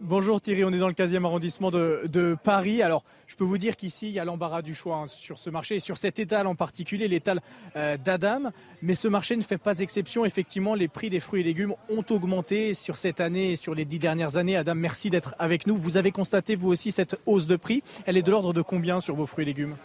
[0.00, 2.82] Bonjour Thierry, on est dans le 15e arrondissement de, Paris.
[2.82, 5.50] Alors, je peux vous dire qu'ici, il y a l'embarras du choix hein, sur ce
[5.50, 7.40] marché sur cet étal en particulier, l'étal
[7.74, 8.52] euh, d'Adam.
[8.80, 10.24] Mais ce marché ne fait pas exception.
[10.24, 13.84] Effectivement, les prix des fruits et légumes ont augmenté sur cette année et sur les
[13.84, 14.56] dix dernières années.
[14.56, 15.76] Adam, merci d'être avec nous.
[15.76, 17.82] Vous avez constaté, vous aussi, cette hausse de prix.
[18.06, 19.76] Elle est de l'ordre de combien sur vos fruits et légumes?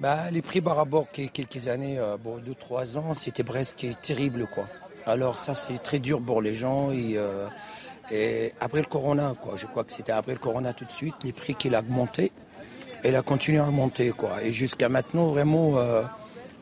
[0.00, 3.86] Bah, Les prix par rapport à quelques années, euh, bon, deux, trois ans, c'était presque
[4.02, 4.48] terrible.
[4.52, 4.66] quoi.
[5.06, 6.90] Alors ça, c'est très dur pour les gens.
[6.92, 7.46] Euh,
[8.10, 11.14] et après le corona, quoi, je crois que c'était après le corona tout de suite,
[11.24, 12.32] les prix qu'il a augmenté,
[13.04, 14.10] il a continué à monter.
[14.10, 14.42] Quoi.
[14.42, 16.02] Et jusqu'à maintenant, vraiment, euh,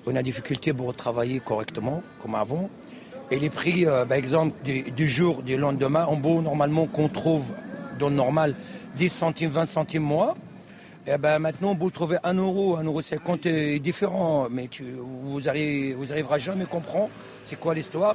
[0.07, 2.69] on a difficulté pour travailler correctement, comme avant.
[3.31, 7.55] Et les prix, euh, par exemple, du, jour, du lendemain, en beau, normalement, qu'on trouve
[7.99, 8.55] dans le normal
[8.97, 10.37] 10 centimes, 20 centimes mois,
[11.07, 14.69] et eh ben maintenant, vous trouvez 1 euro, 1 euro 50 est différent, mais
[14.99, 17.09] vous arriverez vous jamais à comprendre
[17.47, 18.15] c'est quoi l'histoire.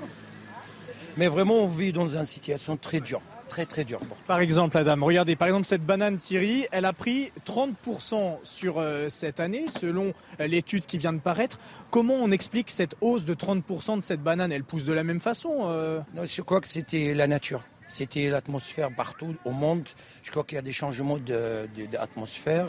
[1.18, 3.22] Mais vraiment, on vit dans une situation très dure.
[3.49, 3.99] Très, très dure.
[4.26, 9.10] Par exemple, Adam, regardez, par exemple, cette banane Thierry, elle a pris 30% sur euh,
[9.10, 11.60] cette année, selon euh, l'étude qui vient de paraître.
[11.91, 14.52] Comment on explique cette hausse de 30% de cette banane?
[14.52, 15.99] Elle pousse de la même façon euh?
[16.15, 17.61] Non, Je crois que c'était la nature.
[17.88, 19.88] C'était l'atmosphère partout au monde.
[20.23, 22.68] Je crois qu'il y a des changements d'atmosphère,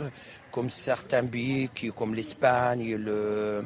[0.50, 3.64] comme certains pays, comme l'Espagne, le,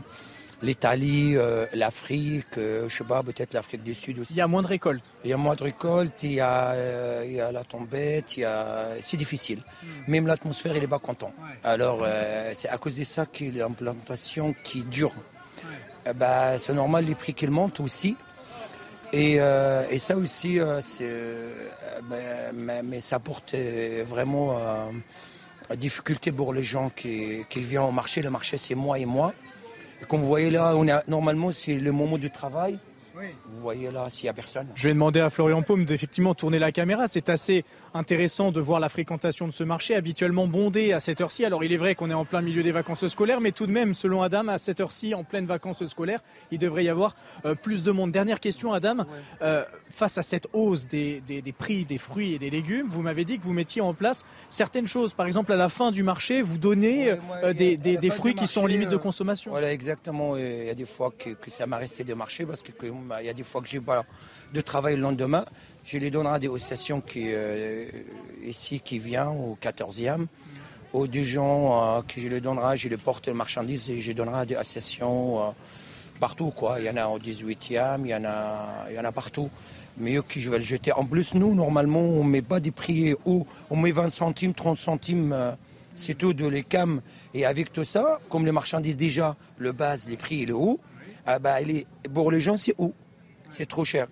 [0.63, 4.33] l'Italie, euh, l'Afrique, euh, je sais pas, peut-être l'Afrique du Sud aussi.
[4.33, 5.05] Il y a moins de récoltes.
[5.25, 8.37] Il y a moins de récoltes, il y a, euh, il y a la tombette,
[8.37, 8.89] il y a...
[9.01, 9.61] c'est difficile.
[9.83, 9.87] Hmm.
[10.09, 11.33] Même l'atmosphère, il n'est pas content.
[11.63, 12.07] Alors,
[12.55, 15.13] c'est à cause de ça que l'implantation qui dure.
[16.15, 18.17] Ben, c'est normal les prix qu'ils montent aussi.
[19.13, 21.13] Et, et ça aussi, c'est,
[22.05, 23.55] ben, mais, mais, ça apporte
[24.07, 24.59] vraiment
[25.77, 28.23] difficulté pour les gens qui, qui viennent au marché.
[28.23, 29.35] Le marché, c'est moi et moi.
[30.07, 32.79] Comme vous voyez là, on a, normalement c'est le moment du travail.
[33.17, 34.69] Vous voyez là s'il n'y a personne.
[34.77, 37.09] Je vais demander à Florian Paume d'effectivement tourner la caméra.
[37.09, 37.65] C'est assez
[37.95, 41.45] intéressant de voir la fréquentation de ce marché, habituellement bondé à cette heure-ci.
[41.45, 43.73] Alors il est vrai qu'on est en plein milieu des vacances scolaires, mais tout de
[43.73, 46.21] même, selon Adam, à cette heure-ci, en pleine vacances scolaires,
[46.51, 48.13] il devrait y avoir euh, plus de monde.
[48.13, 49.07] Dernière question, Adam.
[49.43, 51.23] Euh, face à cette hausse des,
[51.59, 54.87] prix des fruits et des légumes, vous m'avez dit que vous mettiez en place certaines
[54.87, 55.13] choses.
[55.13, 58.67] Par exemple, à la fin du marché, vous donnez euh, des, fruits qui sont en
[58.67, 59.51] limite de consommation.
[59.51, 60.37] Voilà, exactement.
[60.37, 62.75] Il y a des fois que, ça m'a resté de marché parce qu'il
[63.23, 64.05] y a des fois que j'ai pas
[64.53, 65.45] de travail le lendemain.
[65.91, 67.87] Je les donnerai des associations qui, euh,
[68.45, 70.27] ici qui viennent au 14e.
[70.93, 74.13] Aux des gens euh, que je les donnerai, je les porte le marchandise et je
[74.13, 75.51] donnerai à des associations euh,
[76.21, 76.51] partout.
[76.51, 76.81] Quoi.
[76.81, 79.49] Il y en a au 18e, il y en a, il y a partout.
[79.97, 80.93] Mais eux qui je vais le jeter.
[80.93, 83.47] En plus, nous, normalement, on ne met pas des prix hauts.
[83.71, 85.57] On met 20 centimes, 30 centimes.
[85.97, 87.01] c'est tout de l'écam.
[87.33, 90.81] Et avec tout ça, comme les marchandises déjà, le base, les prix, il est haut,
[91.25, 92.93] ah bah, il est, pour les gens, c'est haut.
[93.49, 94.07] C'est trop cher.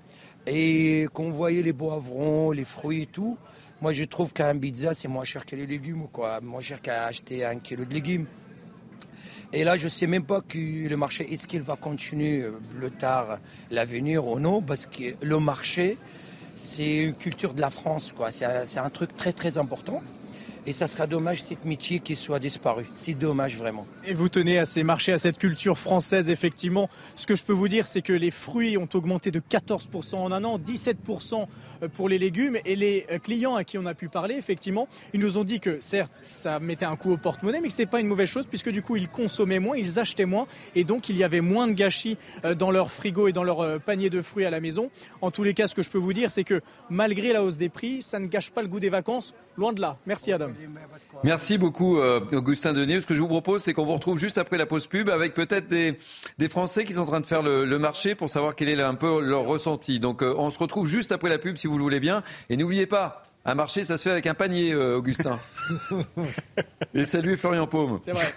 [0.47, 3.36] Et vous voyez les poivrons, les fruits et tout,
[3.81, 6.40] moi je trouve qu'un pizza c'est moins cher que les légumes, quoi.
[6.40, 8.27] Moins cher qu'à acheter un kilo de légumes.
[9.52, 12.59] Et là, je ne sais même pas que le marché, est-ce qu'il va continuer euh,
[12.78, 13.39] plus tard
[13.70, 15.98] l'avenir ou non, parce que le marché,
[16.56, 18.31] c'est une culture de la France, quoi.
[18.32, 20.02] C'est un, truc très très important.
[20.68, 22.86] Et ça sera dommage cette métier qui soit disparu.
[22.97, 23.86] C'est dommage vraiment.
[24.05, 26.90] Et vous tenez à ces marchés, à cette culture française, effectivement.
[27.14, 30.32] Ce que je peux vous dire, c'est que les fruits ont augmenté de 14% en
[30.32, 31.47] un an, 17%
[31.93, 32.59] pour les légumes.
[32.64, 35.78] Et les clients à qui on a pu parler, effectivement, ils nous ont dit que
[35.80, 38.47] certes, ça mettait un coup au porte-monnaie, mais que ce n'était pas une mauvaise chose,
[38.47, 40.48] puisque du coup, ils consommaient moins, ils achetaient moins.
[40.74, 43.60] Et donc, il y avait moins de gâchis euh, dans leur frigo et dans leur
[43.60, 44.90] euh, panier de fruits à la maison.
[45.20, 46.60] En tous les cas, ce que je peux vous dire, c'est que
[46.90, 49.32] malgré la hausse des prix, ça ne gâche pas le goût des vacances.
[49.56, 49.97] Loin de là.
[50.06, 50.56] Merci Adam.
[51.24, 53.01] Merci beaucoup euh, Augustin Denis.
[53.01, 55.35] Ce que je vous propose, c'est qu'on vous retrouve juste après la pause pub avec
[55.35, 55.99] peut-être des,
[56.39, 58.95] des Français qui sont en train de faire le, marché pour savoir quel est un
[58.95, 60.01] peu leur ressenti.
[60.01, 62.23] Donc euh, on se retrouve juste après la pub si vous le voulez bien.
[62.49, 65.39] Et n'oubliez pas, un marché, ça se fait avec un panier, euh, Augustin.
[66.95, 68.01] et salut Florian Paume.
[68.05, 68.33] C'est vrai.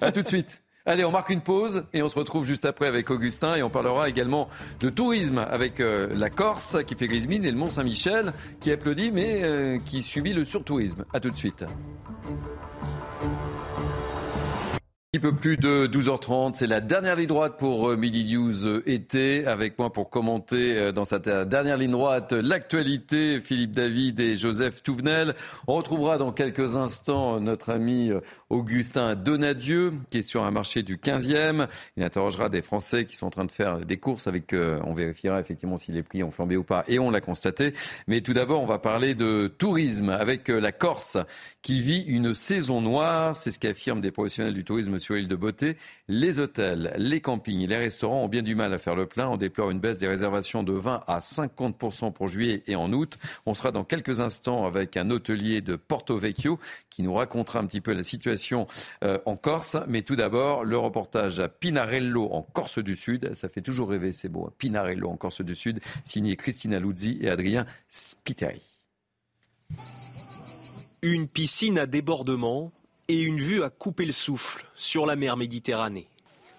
[0.00, 0.60] à tout de suite.
[0.90, 3.70] Allez, on marque une pause et on se retrouve juste après avec Augustin et on
[3.70, 4.48] parlera également
[4.80, 8.72] de tourisme avec euh, la Corse qui fait grise mine et le Mont Saint-Michel qui
[8.72, 11.04] applaudit mais euh, qui subit le surtourisme.
[11.14, 11.62] À tout de suite.
[11.62, 11.68] Un
[15.18, 19.46] petit peu plus de 12h30, c'est la dernière ligne droite pour euh, Midi News été.
[19.46, 25.36] Avec moi pour commenter dans cette dernière ligne droite l'actualité, Philippe David et Joseph Touvenel.
[25.68, 28.10] On retrouvera dans quelques instants notre ami
[28.50, 31.68] Augustin Donadieu, qui est sur un marché du 15e.
[31.96, 35.40] Il interrogera des Français qui sont en train de faire des courses avec, on vérifiera
[35.40, 37.72] effectivement si les prix ont flambé ou pas, et on l'a constaté.
[38.08, 41.16] Mais tout d'abord, on va parler de tourisme avec la Corse
[41.62, 43.36] qui vit une saison noire.
[43.36, 45.76] C'est ce qu'affirment des professionnels du tourisme sur l'île de Beauté.
[46.08, 49.28] Les hôtels, les campings les restaurants ont bien du mal à faire le plein.
[49.28, 53.16] On déplore une baisse des réservations de 20 à 50% pour juillet et en août.
[53.46, 56.58] On sera dans quelques instants avec un hôtelier de Porto Vecchio
[56.90, 58.39] qui nous racontera un petit peu la situation
[59.04, 59.76] euh, en Corse.
[59.88, 63.34] Mais tout d'abord, le reportage à Pinarello en Corse du Sud.
[63.34, 64.46] Ça fait toujours rêver, c'est beau.
[64.46, 64.52] Hein.
[64.58, 68.62] Pinarello en Corse du Sud, signé Christina Luzzi et Adrien Spiteri.
[71.02, 72.72] Une piscine à débordement
[73.08, 76.06] et une vue à couper le souffle sur la mer Méditerranée.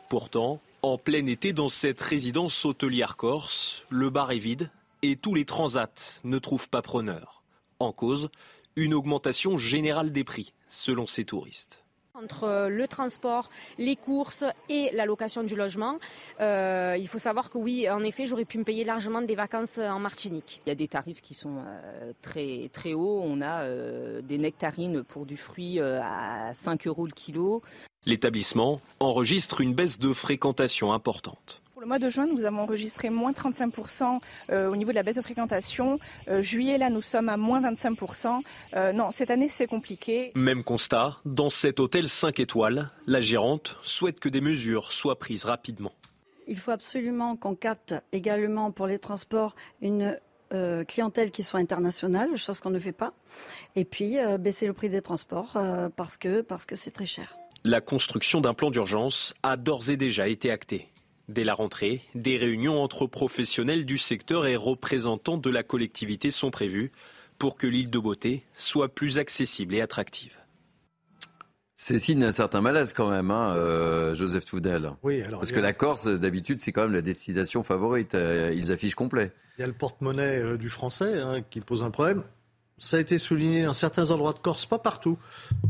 [0.10, 4.70] Pourtant, en plein été dans cette résidence hôtelière corse, le bar est vide
[5.02, 7.44] et tous les transats ne trouvent pas preneur.
[7.80, 8.30] En cause,
[8.76, 11.84] une augmentation générale des prix, selon ces touristes.
[12.14, 15.98] Entre le transport, les courses et la location du logement,
[16.42, 19.78] euh, il faut savoir que oui, en effet, j'aurais pu me payer largement des vacances
[19.78, 20.60] en Martinique.
[20.66, 23.22] Il y a des tarifs qui sont euh, très, très hauts.
[23.24, 27.62] On a euh, des nectarines pour du fruit à 5 euros le kilo.
[28.06, 31.61] L'établissement enregistre une baisse de fréquentation importante.
[31.82, 34.20] Pour le mois de juin, nous avons enregistré moins 35%
[34.52, 35.98] euh, au niveau de la baisse de fréquentation.
[36.28, 38.40] Euh, juillet, là, nous sommes à moins 25%.
[38.76, 40.32] Euh, non, cette année, c'est compliqué.
[40.36, 45.44] Même constat, dans cet hôtel 5 étoiles, la gérante souhaite que des mesures soient prises
[45.44, 45.92] rapidement.
[46.46, 50.20] Il faut absolument qu'on capte également pour les transports une
[50.88, 53.14] clientèle qui soit internationale, chose qu'on ne fait pas.
[53.76, 55.58] Et puis baisser le prix des transports
[55.96, 57.38] parce que parce que c'est très cher.
[57.64, 60.92] La construction d'un plan d'urgence a d'ores et déjà été actée.
[61.30, 66.52] Dès la rentrée, des réunions entre professionnels du secteur et représentants de la collectivité sont
[66.52, 66.92] prévues
[67.38, 70.34] pour que l'île de Beauté soit plus accessible et attractive.
[71.76, 74.92] C'est signe d'un certain malaise quand même, hein, euh, Joseph Toudel.
[75.02, 78.14] Oui, alors, Parce que la Corse, d'habitude, c'est quand même la destination favorite.
[78.14, 79.32] Euh, ils affichent complet.
[79.58, 82.24] Il y a le porte-monnaie euh, du français hein, qui pose un problème.
[82.82, 85.16] Ça a été souligné dans certains endroits de Corse, pas partout.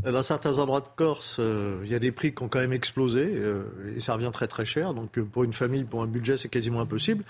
[0.02, 2.72] Dans certains endroits de Corse, euh, il y a des prix qui ont quand même
[2.72, 3.64] explosé euh,
[3.94, 4.94] et ça revient très très cher.
[4.94, 7.22] Donc euh, pour une famille, pour un budget, c'est quasiment impossible.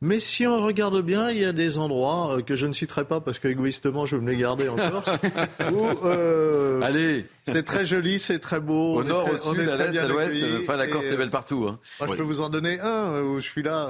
[0.00, 3.20] Mais si on regarde bien, il y a des endroits que je ne citerai pas
[3.20, 5.10] parce qu'égoïstement, je vais me les garder en Corse.
[5.72, 6.06] où,
[6.82, 8.96] Allez, c'est très joli, c'est très beau.
[8.96, 10.36] Au nord, au sud, à l'est, à l'ouest.
[10.62, 11.66] Enfin, la Corse est belle partout.
[11.68, 11.78] Hein.
[12.00, 13.88] Moi, je peux vous en donner un où je suis là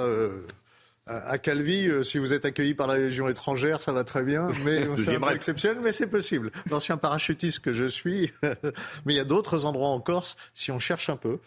[1.09, 4.49] à Calvi, euh, si vous êtes accueilli par la Légion étrangère, ça va très bien,
[4.65, 6.53] mais c'est un peu exceptionnel, mais c'est possible.
[6.71, 10.79] L'ancien parachutiste que je suis, mais il y a d'autres endroits en Corse, si on
[10.79, 11.39] cherche un peu,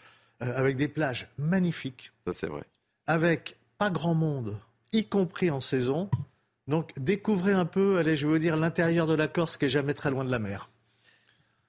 [0.42, 2.12] euh, avec des plages magnifiques.
[2.26, 2.64] Ça, c'est vrai.
[3.06, 4.58] Avec pas grand monde,
[4.92, 6.10] y compris en saison.
[6.66, 9.70] Donc, découvrez un peu, allez, je vais vous dire, l'intérieur de la Corse qui est
[9.70, 10.70] jamais très loin de la mer.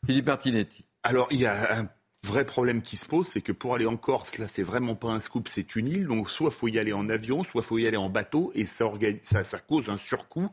[0.05, 0.83] Philippe Martinetti.
[1.03, 1.89] Alors, il y a un
[2.25, 5.09] vrai problème qui se pose, c'est que pour aller en Corse, là, c'est vraiment pas
[5.09, 6.07] un scoop, c'est une île.
[6.07, 8.89] Donc, soit faut y aller en avion, soit faut y aller en bateau, et ça,
[9.67, 10.49] cause un surcoût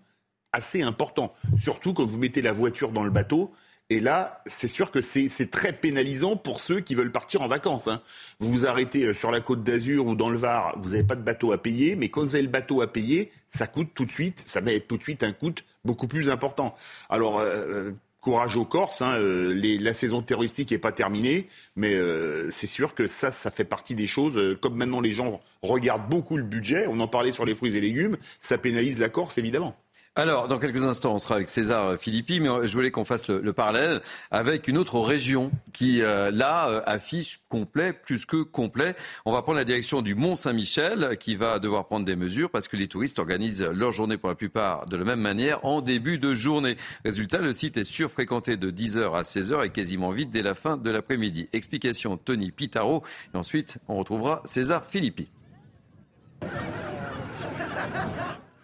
[0.53, 1.33] assez important.
[1.59, 3.53] Surtout quand vous mettez la voiture dans le bateau.
[3.93, 7.89] Et là, c'est sûr que c'est très pénalisant pour ceux qui veulent partir en vacances.
[7.89, 8.03] Hein.
[8.39, 11.17] Vous vous arrêtez euh, sur la côte d'Azur ou dans le Var, vous n'avez pas
[11.17, 14.05] de bateau à payer, mais quand vous avez le bateau à payer, ça coûte tout
[14.05, 16.77] de suite, ça va être tout de suite un coût beaucoup plus important.
[17.09, 19.03] Alors, euh, euh, courage aux Corses.
[19.03, 23.51] Hein, euh, la saison terroristique n'est pas terminée, mais euh, c'est sûr que ça, ça
[23.51, 24.37] fait partie des choses.
[24.37, 27.77] Euh, comme maintenant les gens regardent beaucoup le budget, on en parlait sur les fruits
[27.77, 29.77] et légumes, ça pénalise la Corse évidemment.
[30.17, 33.53] Alors, dans quelques instants, on sera avec César Philippi, mais je voulais qu'on fasse le,
[33.53, 34.01] parallèle
[34.33, 38.97] avec une autre région qui, euh, là, euh, affiche complet, plus que complet.
[39.25, 42.77] On va prendre la direction du Mont-Saint-Michel, qui va devoir prendre des mesures parce que
[42.77, 46.35] les touristes organisent leur journée pour la plupart de la même manière en début de
[46.35, 46.77] journée.
[47.05, 50.77] Résultat, le site est surfréquenté de 10h à 16h et quasiment vide dès la fin
[50.77, 51.49] de l'après-midi.
[51.53, 53.05] Explication Tony Pitaro.
[53.33, 55.29] Et ensuite, on retrouvera César Philippi.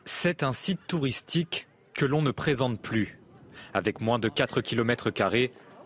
[0.08, 3.18] C'est un site touristique que l'on ne présente plus.
[3.74, 5.10] Avec moins de 4 km,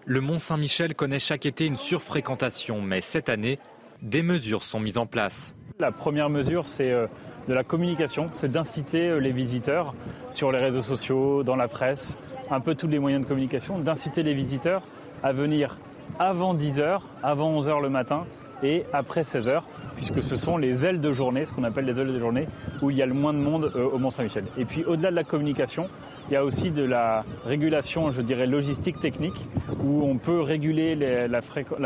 [0.04, 3.58] le Mont Saint-Michel connaît chaque été une surfréquentation, mais cette année,
[4.02, 5.54] des mesures sont mises en place.
[5.78, 7.06] La première mesure, c'est euh,
[7.48, 9.94] de la communication, c'est d'inciter euh, les visiteurs
[10.30, 12.14] sur les réseaux sociaux, dans la presse,
[12.50, 14.82] un peu tous les moyens de communication, d'inciter les visiteurs
[15.22, 15.78] à venir
[16.18, 18.26] avant 10h, avant 11h le matin
[18.62, 19.62] et après 16h
[20.00, 22.48] puisque ce sont les ailes de journée, ce qu'on appelle les ailes de journée,
[22.80, 24.44] où il y a le moins de monde euh, au Mont-Saint-Michel.
[24.56, 25.88] Et puis au-delà de la communication,
[26.30, 29.46] il y a aussi de la régulation, je dirais, logistique technique,
[29.84, 31.40] où on peut réguler la,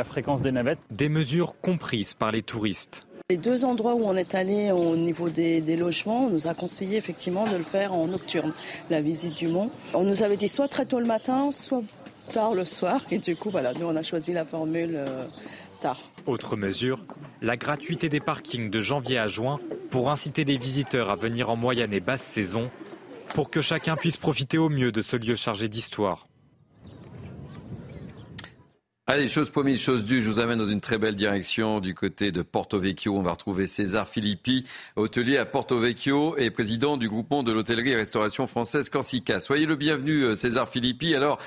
[0.04, 0.78] fréquence des navettes.
[0.90, 3.06] Des mesures comprises par les touristes.
[3.30, 6.54] Les deux endroits où on est allé au niveau des, des, logements, on nous a
[6.54, 8.52] conseillé effectivement de le faire en nocturne,
[8.90, 9.70] la visite du mont.
[9.94, 11.82] On nous avait dit soit très tôt le matin, soit
[12.32, 13.00] tard le soir.
[13.10, 14.98] Et du coup, voilà, nous on a choisi la formule
[15.74, 16.10] tard.
[16.26, 17.04] Autre mesure,
[17.42, 19.58] la gratuité des parkings de janvier à juin
[19.90, 22.70] pour inciter les visiteurs à venir en moyenne et basse saison
[23.34, 26.26] pour que chacun puisse profiter au mieux de ce lieu chargé d'histoire.
[29.06, 32.32] Allez, chose promise, chose due, je vous amène dans une très belle direction du côté
[32.32, 33.14] de Porto Vecchio.
[33.14, 34.64] On va retrouver César Filippi,
[34.96, 39.40] hôtelier à Porto Vecchio et président du groupement de l'hôtellerie et restauration française Corsica.
[39.40, 41.14] Soyez le bienvenu, euh, César Filippi.
[41.14, 41.38] Alors,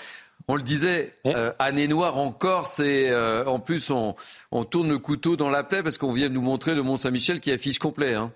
[0.47, 4.15] on le disait, euh, année noire encore, c'est euh, en plus on,
[4.63, 7.41] tourne le couteau dans la plaie parce qu'on vient de nous montrer le Mont Saint-Michel
[7.41, 8.13] qui affiche complet.
[8.13, 8.31] Hein.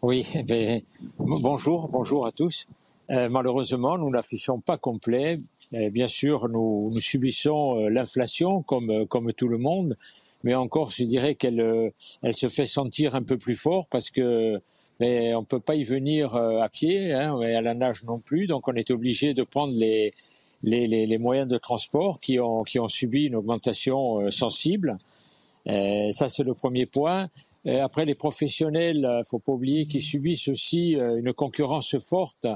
[0.00, 0.84] Oui, eh
[1.18, 2.66] bonjour, bonjour à tous.
[3.10, 5.36] Euh, malheureusement, nous n'affichons pas complet.
[5.72, 9.96] bien sûr, nous, subissons l'inflation comme comme tout le monde,
[10.42, 11.92] mais encore, je dirais qu'elle
[12.22, 14.60] elle se fait sentir un peu plus fort parce que
[15.00, 18.46] mais on peut pas y venir à pied, hein, et à la nage non plus,
[18.46, 20.12] donc on est obligé de prendre les
[20.62, 24.96] les, les, les, moyens de transport qui ont, qui ont subi une augmentation euh, sensible.
[25.68, 27.28] Euh, ça, c'est le premier point.
[27.66, 32.46] Euh, après, les professionnels, il faut pas oublier qu'ils subissent aussi une concurrence forte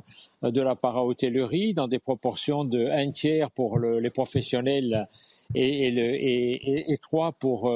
[0.43, 5.09] de la para-hôtellerie dans des proportions de un tiers pour le, les professionnels
[5.55, 7.71] et, et, le, et, trois pour,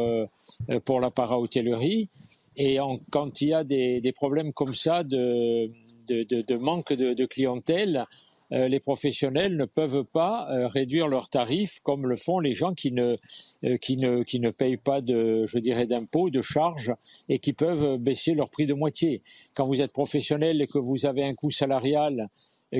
[0.84, 2.08] pour la para-hôtellerie.
[2.56, 5.70] Et en, quand il y a des, des problèmes comme ça de,
[6.06, 8.06] de, de, de manque de, clientèle,
[8.50, 12.92] les professionnels ne peuvent pas euh, réduire leurs tarifs comme le font les gens qui
[12.92, 13.16] ne,
[13.64, 16.94] euh, qui ne, qui ne payent pas de, je dirais, d'impôts, de charges
[17.28, 19.22] et qui peuvent baisser leur prix de moitié.
[19.54, 22.28] Quand vous êtes professionnel et que vous avez un coût salarial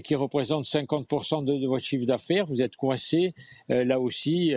[0.02, 3.34] qui représente 50% de, de, votre chiffre d'affaires, vous êtes coincé
[3.68, 4.52] là aussi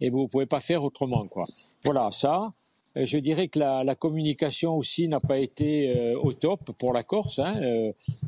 [0.00, 1.22] et vous ne pouvez pas faire autrement.
[1.22, 1.44] Quoi.
[1.84, 2.52] Voilà, ça.
[2.96, 7.02] Euh, je dirais que la, communication aussi n'a pas été euh, au top pour la
[7.02, 7.38] Corse.
[7.38, 7.60] Hein.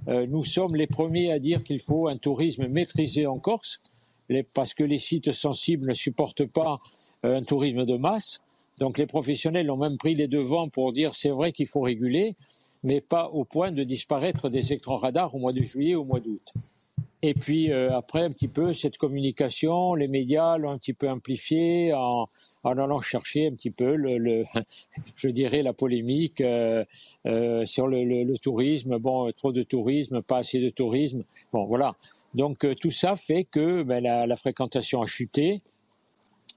[0.08, 3.80] Euh, nous sommes les premiers à dire qu'il faut un tourisme maîtrisé en Corse,
[4.54, 6.78] parce que les sites sensibles ne supportent pas
[7.22, 8.40] un tourisme de masse.
[8.80, 12.34] Donc les professionnels ont même pris les devants pour dire c'est vrai qu'il faut réguler,
[12.82, 16.04] mais pas au point de disparaître des écrans radars au mois de juillet ou au
[16.04, 16.52] mois d'août.
[17.26, 21.08] Et puis euh, après, un petit peu, cette communication, les médias l'ont un petit peu
[21.08, 22.26] amplifiée en,
[22.64, 24.44] en, allant chercher un petit peu, le,
[25.16, 26.84] je dirais, la polémique euh,
[27.24, 28.98] euh, sur le, tourisme.
[28.98, 31.24] Bon, trop de tourisme, pas assez de tourisme.
[31.50, 31.96] Bon, voilà.
[32.34, 35.62] Donc tout ça fait que ben, la, la, fréquentation a chuté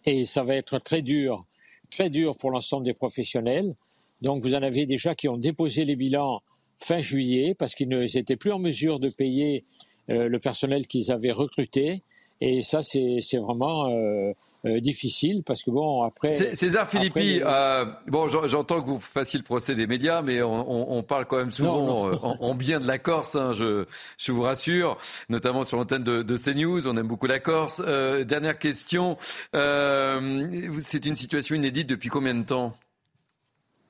[0.06, 1.46] et ça va être très dur,
[1.90, 3.74] très dur pour l'ensemble des professionnels.
[4.22, 6.42] Donc vous en avez déjà qui ont déposé les bilans
[6.80, 9.64] fin juillet parce qu'ils n'étaient plus en mesure de payer
[10.08, 12.04] le personnel qu'ils avaient recruté.
[12.40, 14.28] Et ça, c'est vraiment euh,
[14.66, 16.32] euh, difficile parce que bon après.
[16.32, 21.04] César Philippi, euh, bon j'entends que vous fassiez le procès des médias, mais on, on,
[21.04, 23.86] parle quand même souvent En, bien de la Corse, hein, je,
[24.18, 24.98] je, vous rassure,
[25.30, 26.88] notamment sur l'antenne de, de, CNews.
[26.88, 27.82] On aime beaucoup la Corse.
[27.86, 29.18] Euh, dernière question,
[29.54, 32.76] c'est une situation inédite depuis combien de temps?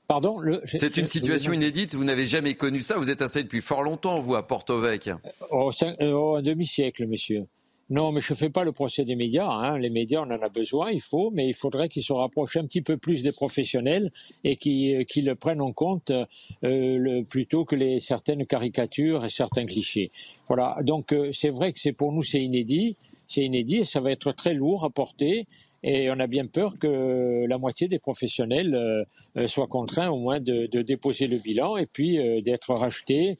[0.07, 3.83] Pardon C'est une situation inédite, vous n'avez jamais connu ça, vous êtes installé depuis fort
[3.83, 5.15] longtemps, vous, à Porto Vecchio.
[5.51, 5.69] Oh,
[5.99, 7.45] oh, un demi-siècle, monsieur.
[7.89, 9.47] Non, mais je ne fais pas le procès des médias.
[9.49, 9.77] Hein.
[9.77, 12.65] Les médias, on en a besoin, il faut, mais il faudrait qu'ils se rapprochent un
[12.65, 14.09] petit peu plus des professionnels
[14.43, 16.25] et qu'ils le prennent en compte euh,
[16.63, 20.09] le, plutôt que les certaines caricatures et certains clichés.
[20.47, 20.77] Voilà.
[20.83, 22.97] Donc euh, c'est vrai que c'est pour nous c'est inédit,
[23.27, 25.47] c'est inédit et ça va être très lourd à porter.
[25.83, 29.03] Et on a bien peur que la moitié des professionnels euh,
[29.37, 33.37] euh, soient contraints au moins de, de, déposer le bilan et puis euh, d'être rachetés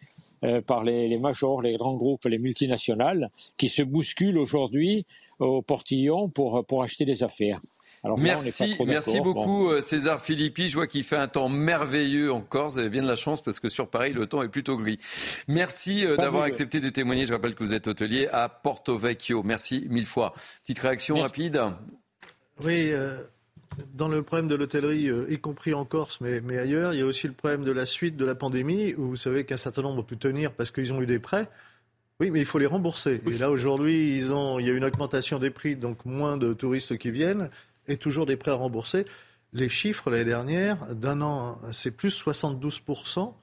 [0.68, 5.04] par les, les majors, les grands groupes, les multinationales, qui se bousculent aujourd'hui
[5.40, 7.60] au portillon pour, pour acheter des affaires.
[8.04, 10.70] Alors merci, merci beaucoup César Philippi.
[10.70, 12.74] Je vois qu'il fait un temps merveilleux en Corse.
[12.74, 15.00] Vous avez bien de la chance parce que sur Paris, le temps est plutôt gris.
[15.48, 17.26] Merci d'avoir accepté de témoigner.
[17.26, 19.42] Je rappelle que vous êtes hôtelier à Porto Vecchio.
[19.42, 20.36] Merci mille fois.
[20.62, 21.60] Petite réaction rapide
[22.66, 23.18] Oui, euh,
[23.94, 27.06] dans le problème de l'hôtellerie, y compris en Corse, mais, mais, ailleurs, il y a
[27.06, 30.04] aussi le problème de la suite de la pandémie, où vous savez qu'un certain nombre
[30.04, 31.48] peut tenir parce qu'ils ont eu des prêts.
[32.20, 33.22] Oui, mais il faut les rembourser.
[33.28, 36.54] Et là, aujourd'hui, ils ont, il y a une augmentation des prix, donc moins de
[36.54, 37.50] touristes qui viennent
[37.88, 39.06] et toujours des prêts à rembourser.
[39.54, 43.34] Les chiffres l'année dernière, d'un an, c'est plus 72%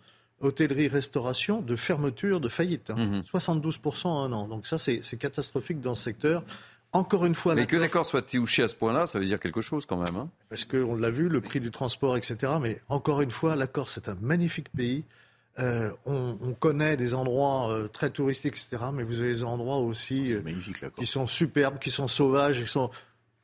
[0.40, 2.90] hôtellerie-restauration de fermeture, de faillite.
[2.90, 4.10] 72% mhm.
[4.10, 4.48] en un an.
[4.48, 6.42] Donc ça, c'est catastrophique dans ce secteur.
[6.94, 7.54] Encore une fois...
[7.54, 10.16] Mais que l'accord soit touché à ce point-là, ça veut dire quelque chose quand même.
[10.16, 12.52] Hein Parce qu'on l'a vu, le prix du transport, etc.
[12.60, 15.04] Mais encore une fois, l'accord, c'est un magnifique pays.
[15.58, 18.84] Euh, on, connaît des endroits euh, très touristiques, etc.
[18.92, 20.40] Mais vous avez des endroits aussi euh,
[20.96, 22.90] qui sont superbes, qui sont sauvages, qui sont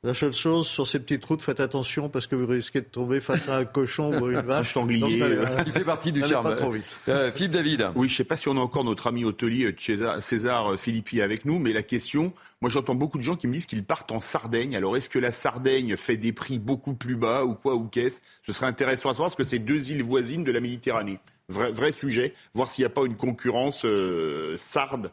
[0.03, 3.21] la seule chose, sur ces petites routes, faites attention parce que vous risquez de tomber
[3.21, 4.71] face à un cochon ou une vache.
[4.71, 5.23] Un sanglier.
[5.67, 6.45] Il fait partie du charme.
[6.45, 6.97] Pas trop vite.
[7.09, 7.91] Euh, Philippe David.
[7.95, 11.21] Oui, je ne sais pas si on a encore notre ami hôtelier César, César Philippi
[11.21, 12.33] avec nous, mais la question,
[12.63, 14.75] moi j'entends beaucoup de gens qui me disent qu'ils partent en Sardaigne.
[14.75, 18.21] Alors est-ce que la Sardaigne fait des prix beaucoup plus bas ou quoi ou qu'est-ce?
[18.47, 21.19] Ce serait intéressant à savoir parce que c'est deux îles voisines de la Méditerranée.
[21.51, 25.11] Vrai, vrai sujet, voir s'il n'y a pas une concurrence euh, sarde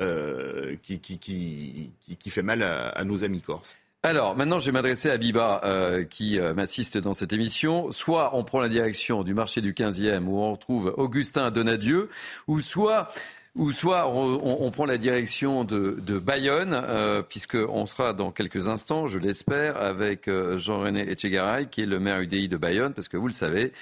[0.00, 3.76] euh, qui, qui, qui, qui, fait mal à, à nos amis corses.
[4.02, 7.90] Alors, maintenant, je vais m'adresser à Biba, euh, qui euh, m'assiste dans cette émission.
[7.90, 12.08] Soit on prend la direction du marché du 15e, où on retrouve Augustin Donadieu,
[12.48, 13.12] ou soit
[13.56, 19.18] ou soit on, prend la direction de, Bayonne, euh, puisqu'on sera dans quelques instants, je
[19.18, 23.26] l'espère, avec euh, Jean-René Etchegaray, qui est le maire UDI de Bayonne, parce que vous
[23.26, 23.72] le savez,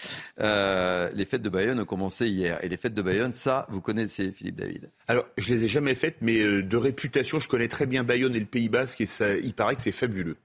[0.40, 2.58] euh, les fêtes de Bayonne ont commencé hier.
[2.64, 5.94] Et les fêtes de Bayonne, ça, vous connaissez, Philippe David Alors, je les ai jamais
[5.94, 9.34] faites, mais de réputation, je connais très bien Bayonne et le Pays Basque, et ça,
[9.34, 10.36] il paraît que c'est fabuleux.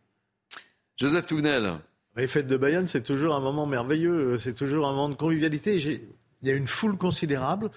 [0.97, 1.71] Joseph Tounel.
[2.17, 5.77] Les fêtes de Bayonne, c'est toujours un moment merveilleux, c'est toujours un moment de convivialité.
[5.77, 7.71] Il y a une foule considérable.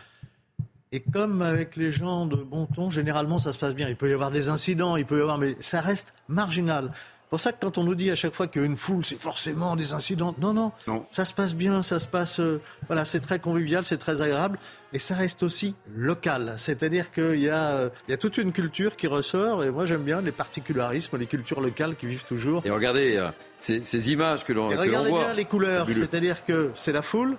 [0.93, 3.89] Et comme avec les gens de bon ton, généralement ça se passe bien.
[3.89, 6.93] Il peut y avoir des incidents, il peut y avoir, mais ça reste marginal.
[7.27, 9.75] C'est pour ça que quand on nous dit à chaque fois qu'une foule, c'est forcément
[9.75, 10.33] des incidents.
[10.41, 10.71] Non, non,
[11.11, 12.39] ça se passe bien, ça se passe.
[12.39, 14.61] Euh, voilà, c'est très convivial, c'est très agréable,
[14.93, 16.55] et ça reste aussi local.
[16.57, 19.87] C'est-à-dire qu'il y a, euh, il y a toute une culture qui ressort, et moi
[19.87, 22.65] j'aime bien les particularismes, les cultures locales qui vivent toujours.
[22.65, 24.77] Et regardez euh, ces, images que l'on voit.
[24.77, 27.37] Regardez bien les couleurs, c'est-à-dire que c'est la foule,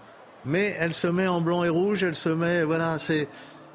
[0.48, 3.28] mais elle se met en blanc et rouge, elle se met, voilà, c'est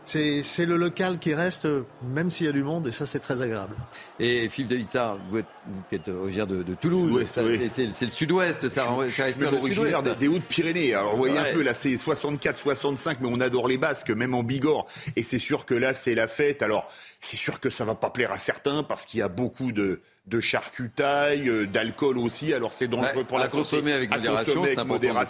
[0.04, 1.68] c'est le local qui reste,
[2.02, 3.74] même s'il y a du monde, et ça, c'est très agréable.
[4.18, 9.24] Et Philippe de Vitsar, vous êtes, originaire de, de, Toulouse, c'est le sud-ouest, ça, ça
[9.24, 10.94] respire le originaire des, des Hautes-Pyrénées.
[10.94, 14.34] Alors, vous voyez un peu, là, c'est 64, 65, mais on adore les Basques, même
[14.34, 14.86] en Bigorre.
[15.16, 16.62] Et c'est sûr que là, c'est la fête.
[16.62, 16.88] Alors,
[17.20, 20.00] c'est sûr que ça va pas plaire à certains, parce qu'il y a beaucoup de,
[20.26, 22.52] de charcutaille, euh, d'alcool aussi.
[22.52, 23.58] Alors, c'est dangereux pour la santé.
[23.58, 25.24] consommer avec modération, c'est important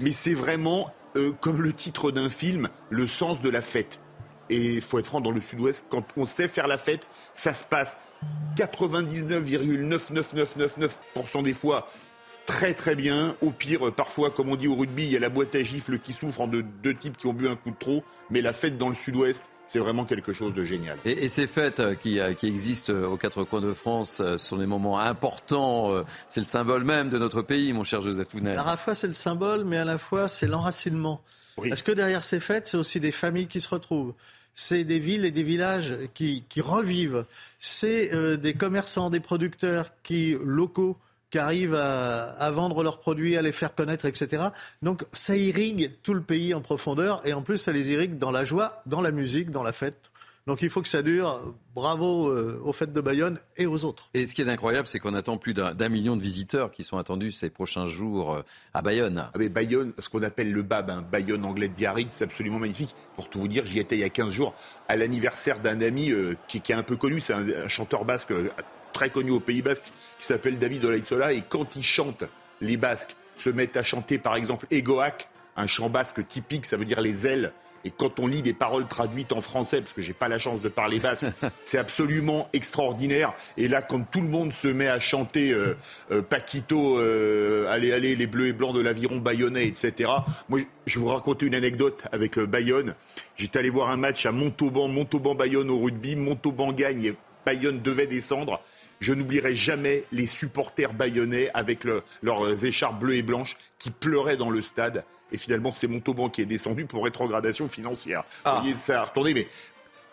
[0.00, 4.00] Mais c'est vraiment euh, comme le titre d'un film, le sens de la fête.
[4.50, 7.52] Et il faut être franc, dans le sud-ouest, quand on sait faire la fête, ça
[7.52, 7.98] se passe
[8.56, 11.86] 99,99999% des fois
[12.46, 13.36] très très bien.
[13.42, 15.98] Au pire, parfois, comme on dit au rugby, il y a la boîte à gifles
[15.98, 18.02] qui souffre en deux types qui ont bu un coup de trop.
[18.30, 20.96] Mais la fête dans le sud-ouest, c'est vraiment quelque chose de génial.
[21.04, 24.56] Et, ces fêtes euh, qui, euh, qui, existent euh, aux quatre coins de France sont
[24.56, 25.92] des moments importants.
[26.28, 28.58] C'est le symbole même de notre pays, mon cher Joseph Founel.
[28.58, 31.20] À la fois, c'est le symbole, mais à la fois, c'est l'enracinement.
[31.68, 34.14] Parce que derrière ces fêtes, c'est aussi des familles qui se retrouvent.
[34.54, 37.24] C'est des villes et des villages qui, qui revivent.
[37.60, 40.96] C'est des commerçants, des producteurs qui locaux
[41.30, 44.44] qui arrivent à, vendre leurs produits, à les faire connaître, etc.
[44.82, 48.30] Donc ça irrigue tout le pays en profondeur et en plus ça les irrigue dans
[48.30, 50.10] la joie, dans la musique, dans la fête.
[50.46, 51.54] Donc il faut que ça dure.
[51.74, 54.08] Bravo euh, aux fêtes de Bayonne et aux autres.
[54.14, 56.96] Et ce qui est incroyable, c'est qu'on attend plus d'un million de visiteurs qui sont
[56.96, 58.42] attendus ces prochains jours euh,
[58.72, 59.24] à Bayonne.
[59.26, 62.58] Ah mais Bayonne, ce qu'on appelle le BAB, hein, Bayonne anglais de Biarritz, c'est absolument
[62.58, 62.94] magnifique.
[63.14, 64.54] Pour tout vous dire, j'y étais il y a 15 jours
[64.88, 68.32] à l'anniversaire d'un ami euh, qui, est un peu connu, c'est un, chanteur basque
[68.92, 71.32] très connu au Pays Basque qui s'appelle David Olaïzola.
[71.32, 72.24] Et quand il chante,
[72.60, 76.84] les Basques se mettent à chanter par exemple Egoac, un chant basque typique, ça veut
[76.84, 77.52] dire les ailes.
[77.84, 80.60] Et quand on lit les paroles traduites en français, parce que j'ai pas la chance
[80.60, 81.26] de parler basque,
[81.62, 83.34] c'est absolument extraordinaire.
[83.56, 85.76] Et là, quand tout le monde se met à chanter euh,
[86.10, 90.10] euh, Paquito, euh, allez, allez, les bleus et blancs de l'aviron bayonnais, etc.
[90.48, 92.94] Moi, je vais vous raconter une anecdote avec Bayonne.
[93.36, 96.16] J'étais allé voir un match à Montauban, Montauban-Bayonne au rugby.
[96.16, 97.14] Montauban gagne,
[97.46, 98.60] Bayonne devait descendre.
[99.00, 101.84] Je n'oublierai jamais les supporters bayonnais avec
[102.22, 105.04] leurs écharpes bleues et blanches qui pleuraient dans le stade.
[105.32, 108.24] Et finalement, c'est Montauban qui est descendu pour rétrogradation financière.
[108.44, 108.54] Ah.
[108.54, 109.46] Vous voyez, ça a retourné, mais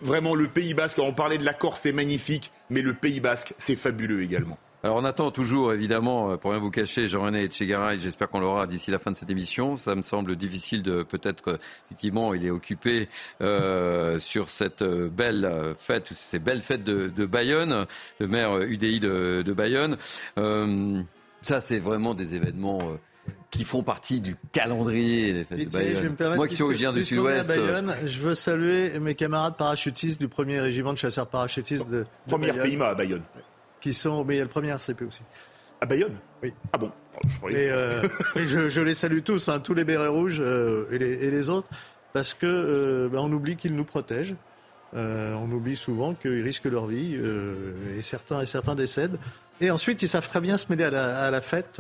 [0.02, 3.54] vraiment, le Pays Basque, on parlait de la Corse, c'est magnifique, mais le Pays Basque,
[3.58, 4.58] c'est fabuleux également.
[4.86, 8.68] Alors on attend toujours, évidemment, euh, pour rien vous cacher, Jean-René Etchegaray, j'espère qu'on l'aura
[8.68, 9.78] d'ici la fin de cette émission.
[9.78, 11.58] Ça me semble difficile de peut-être,
[11.88, 13.10] effectivement, il est occupé
[13.42, 17.88] euh, sur cette euh, belle fête, ces belles fêtes de, de Bayonne,
[18.20, 19.98] le maire UDI de, de Bayonne.
[20.38, 21.02] Euh,
[21.42, 26.10] ça, c'est vraiment des événements euh, qui font partie du calendrier des fêtes Et de
[26.10, 26.36] me Bayonne.
[26.36, 27.48] Moi qui suis originaire du Sud-Ouest.
[27.48, 32.06] Bayonne, je veux saluer mes camarades parachutistes du premier régiment de chasseurs parachutistes de, de
[32.28, 33.24] Première Bayonne, PIMA à Bayonne.
[33.86, 35.22] Qui sont, mais il y a le premier RCP aussi.
[35.80, 36.16] À Bayonne?
[36.42, 36.52] Oui.
[36.74, 36.92] Ah bon?
[37.28, 38.02] Je Et, euh,
[38.36, 41.30] et je, je les salue tous, hein, tous les bérets rouges euh, et, les, et
[41.30, 41.68] les autres,
[42.12, 44.34] parce que euh, ben, on oublie qu'ils nous protègent.
[44.94, 47.16] On oublie souvent qu'ils risquent leur vie
[47.96, 49.20] et certains et certains décèdent.
[49.62, 51.80] Et ensuite, ils savent très bien se mêler à la, à la fête.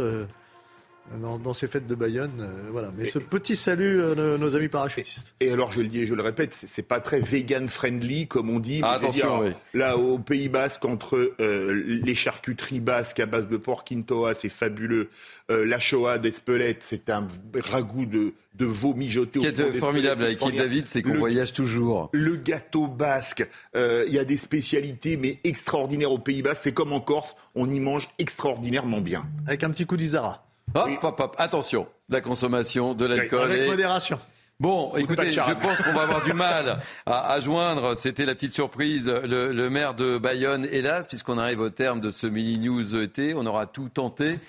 [1.13, 2.91] Euh, dans, dans ces fêtes de Bayonne, euh, voilà.
[2.97, 5.35] Mais ce petit salut euh, de nos amis parachutistes.
[5.39, 8.27] Et alors, je le dis et je le répète, c'est c'est pas très vegan friendly
[8.27, 8.81] comme on dit.
[8.83, 9.51] Ah, attention, oui.
[9.73, 14.49] Là, au Pays Basque, entre euh, les charcuteries basques à base de porc quintoa, c'est
[14.49, 15.09] fabuleux.
[15.51, 17.27] Euh, la Shoah d'Espelette, c'est un
[17.71, 19.39] ragoût de, de veau mijoté.
[19.41, 22.09] Ce qui est formidable avec Yves David, c'est qu'on Le- voyage toujours.
[22.13, 26.61] Le gâteau basque, euh, il y a des spécialités, mais extraordinaires au Pays Basque.
[26.63, 29.25] C'est comme en Corse, on y mange extraordinairement bien.
[29.47, 30.44] Avec un petit coup d'Isara.
[30.73, 33.43] Hop, hop, hop, attention, la consommation de l'alcool.
[33.43, 34.19] Avec et- modération.
[34.57, 37.93] Bon, écoutez, je pense qu'on va avoir du mal à, à joindre.
[37.97, 39.09] C'était la petite surprise.
[39.09, 43.33] Le, le maire de Bayonne, hélas, puisqu'on arrive au terme de ce mini news été,
[43.35, 44.39] on aura tout tenté.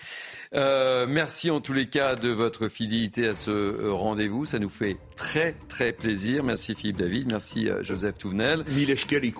[0.56, 4.44] Euh, merci en tous les cas de votre fidélité à ce euh, rendez-vous.
[4.46, 6.44] Ça nous fait très très plaisir.
[6.44, 8.64] Merci Philippe David, merci euh, Joseph Touvenel.
[8.68, 9.32] Mileshkel et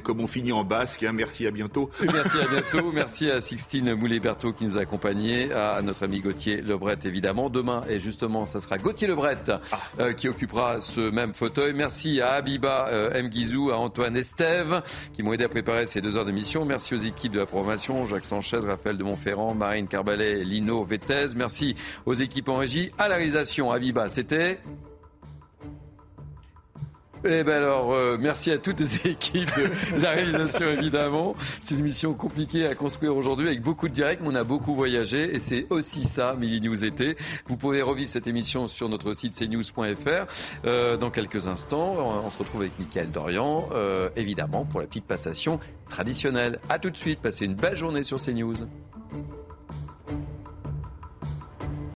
[0.00, 1.90] comme on finit en basque, hein, merci, à bientôt.
[2.12, 2.92] Merci à bientôt.
[2.92, 7.50] Merci à Sixtine Moulet-Berthaud qui nous a accompagnés, à notre ami Gauthier Lebret évidemment.
[7.50, 9.38] Demain, et justement, ça sera Gauthier Lebret
[9.98, 11.72] euh, qui occupera ce même fauteuil.
[11.74, 14.82] Merci à Abiba euh, Mguizou, à Antoine Estève
[15.12, 16.64] qui m'ont aidé à préparer ces deux heures d'émission.
[16.64, 20.44] Merci aux équipes de la programmation, Jacques Sanchez, Raphaël de Montferrand, Marine Carbalet,
[21.36, 21.74] Merci
[22.06, 22.90] aux équipes en régie.
[22.98, 24.58] À la réalisation, Abiba, c'était...
[27.26, 31.34] Eh ben alors, euh, merci à toutes les équipes de la réalisation évidemment.
[31.58, 34.74] C'est une mission compliquée à construire aujourd'hui avec beaucoup de directs, mais on a beaucoup
[34.74, 37.16] voyagé et c'est aussi ça, Mini News été.
[37.46, 40.26] Vous pouvez revivre cette émission sur notre site cnews.fr
[40.66, 41.96] euh, dans quelques instants.
[41.98, 46.58] On, on se retrouve avec Mickaël Dorian, euh, évidemment, pour la petite passation traditionnelle.
[46.68, 48.66] À tout de suite, passez une belle journée sur CNews.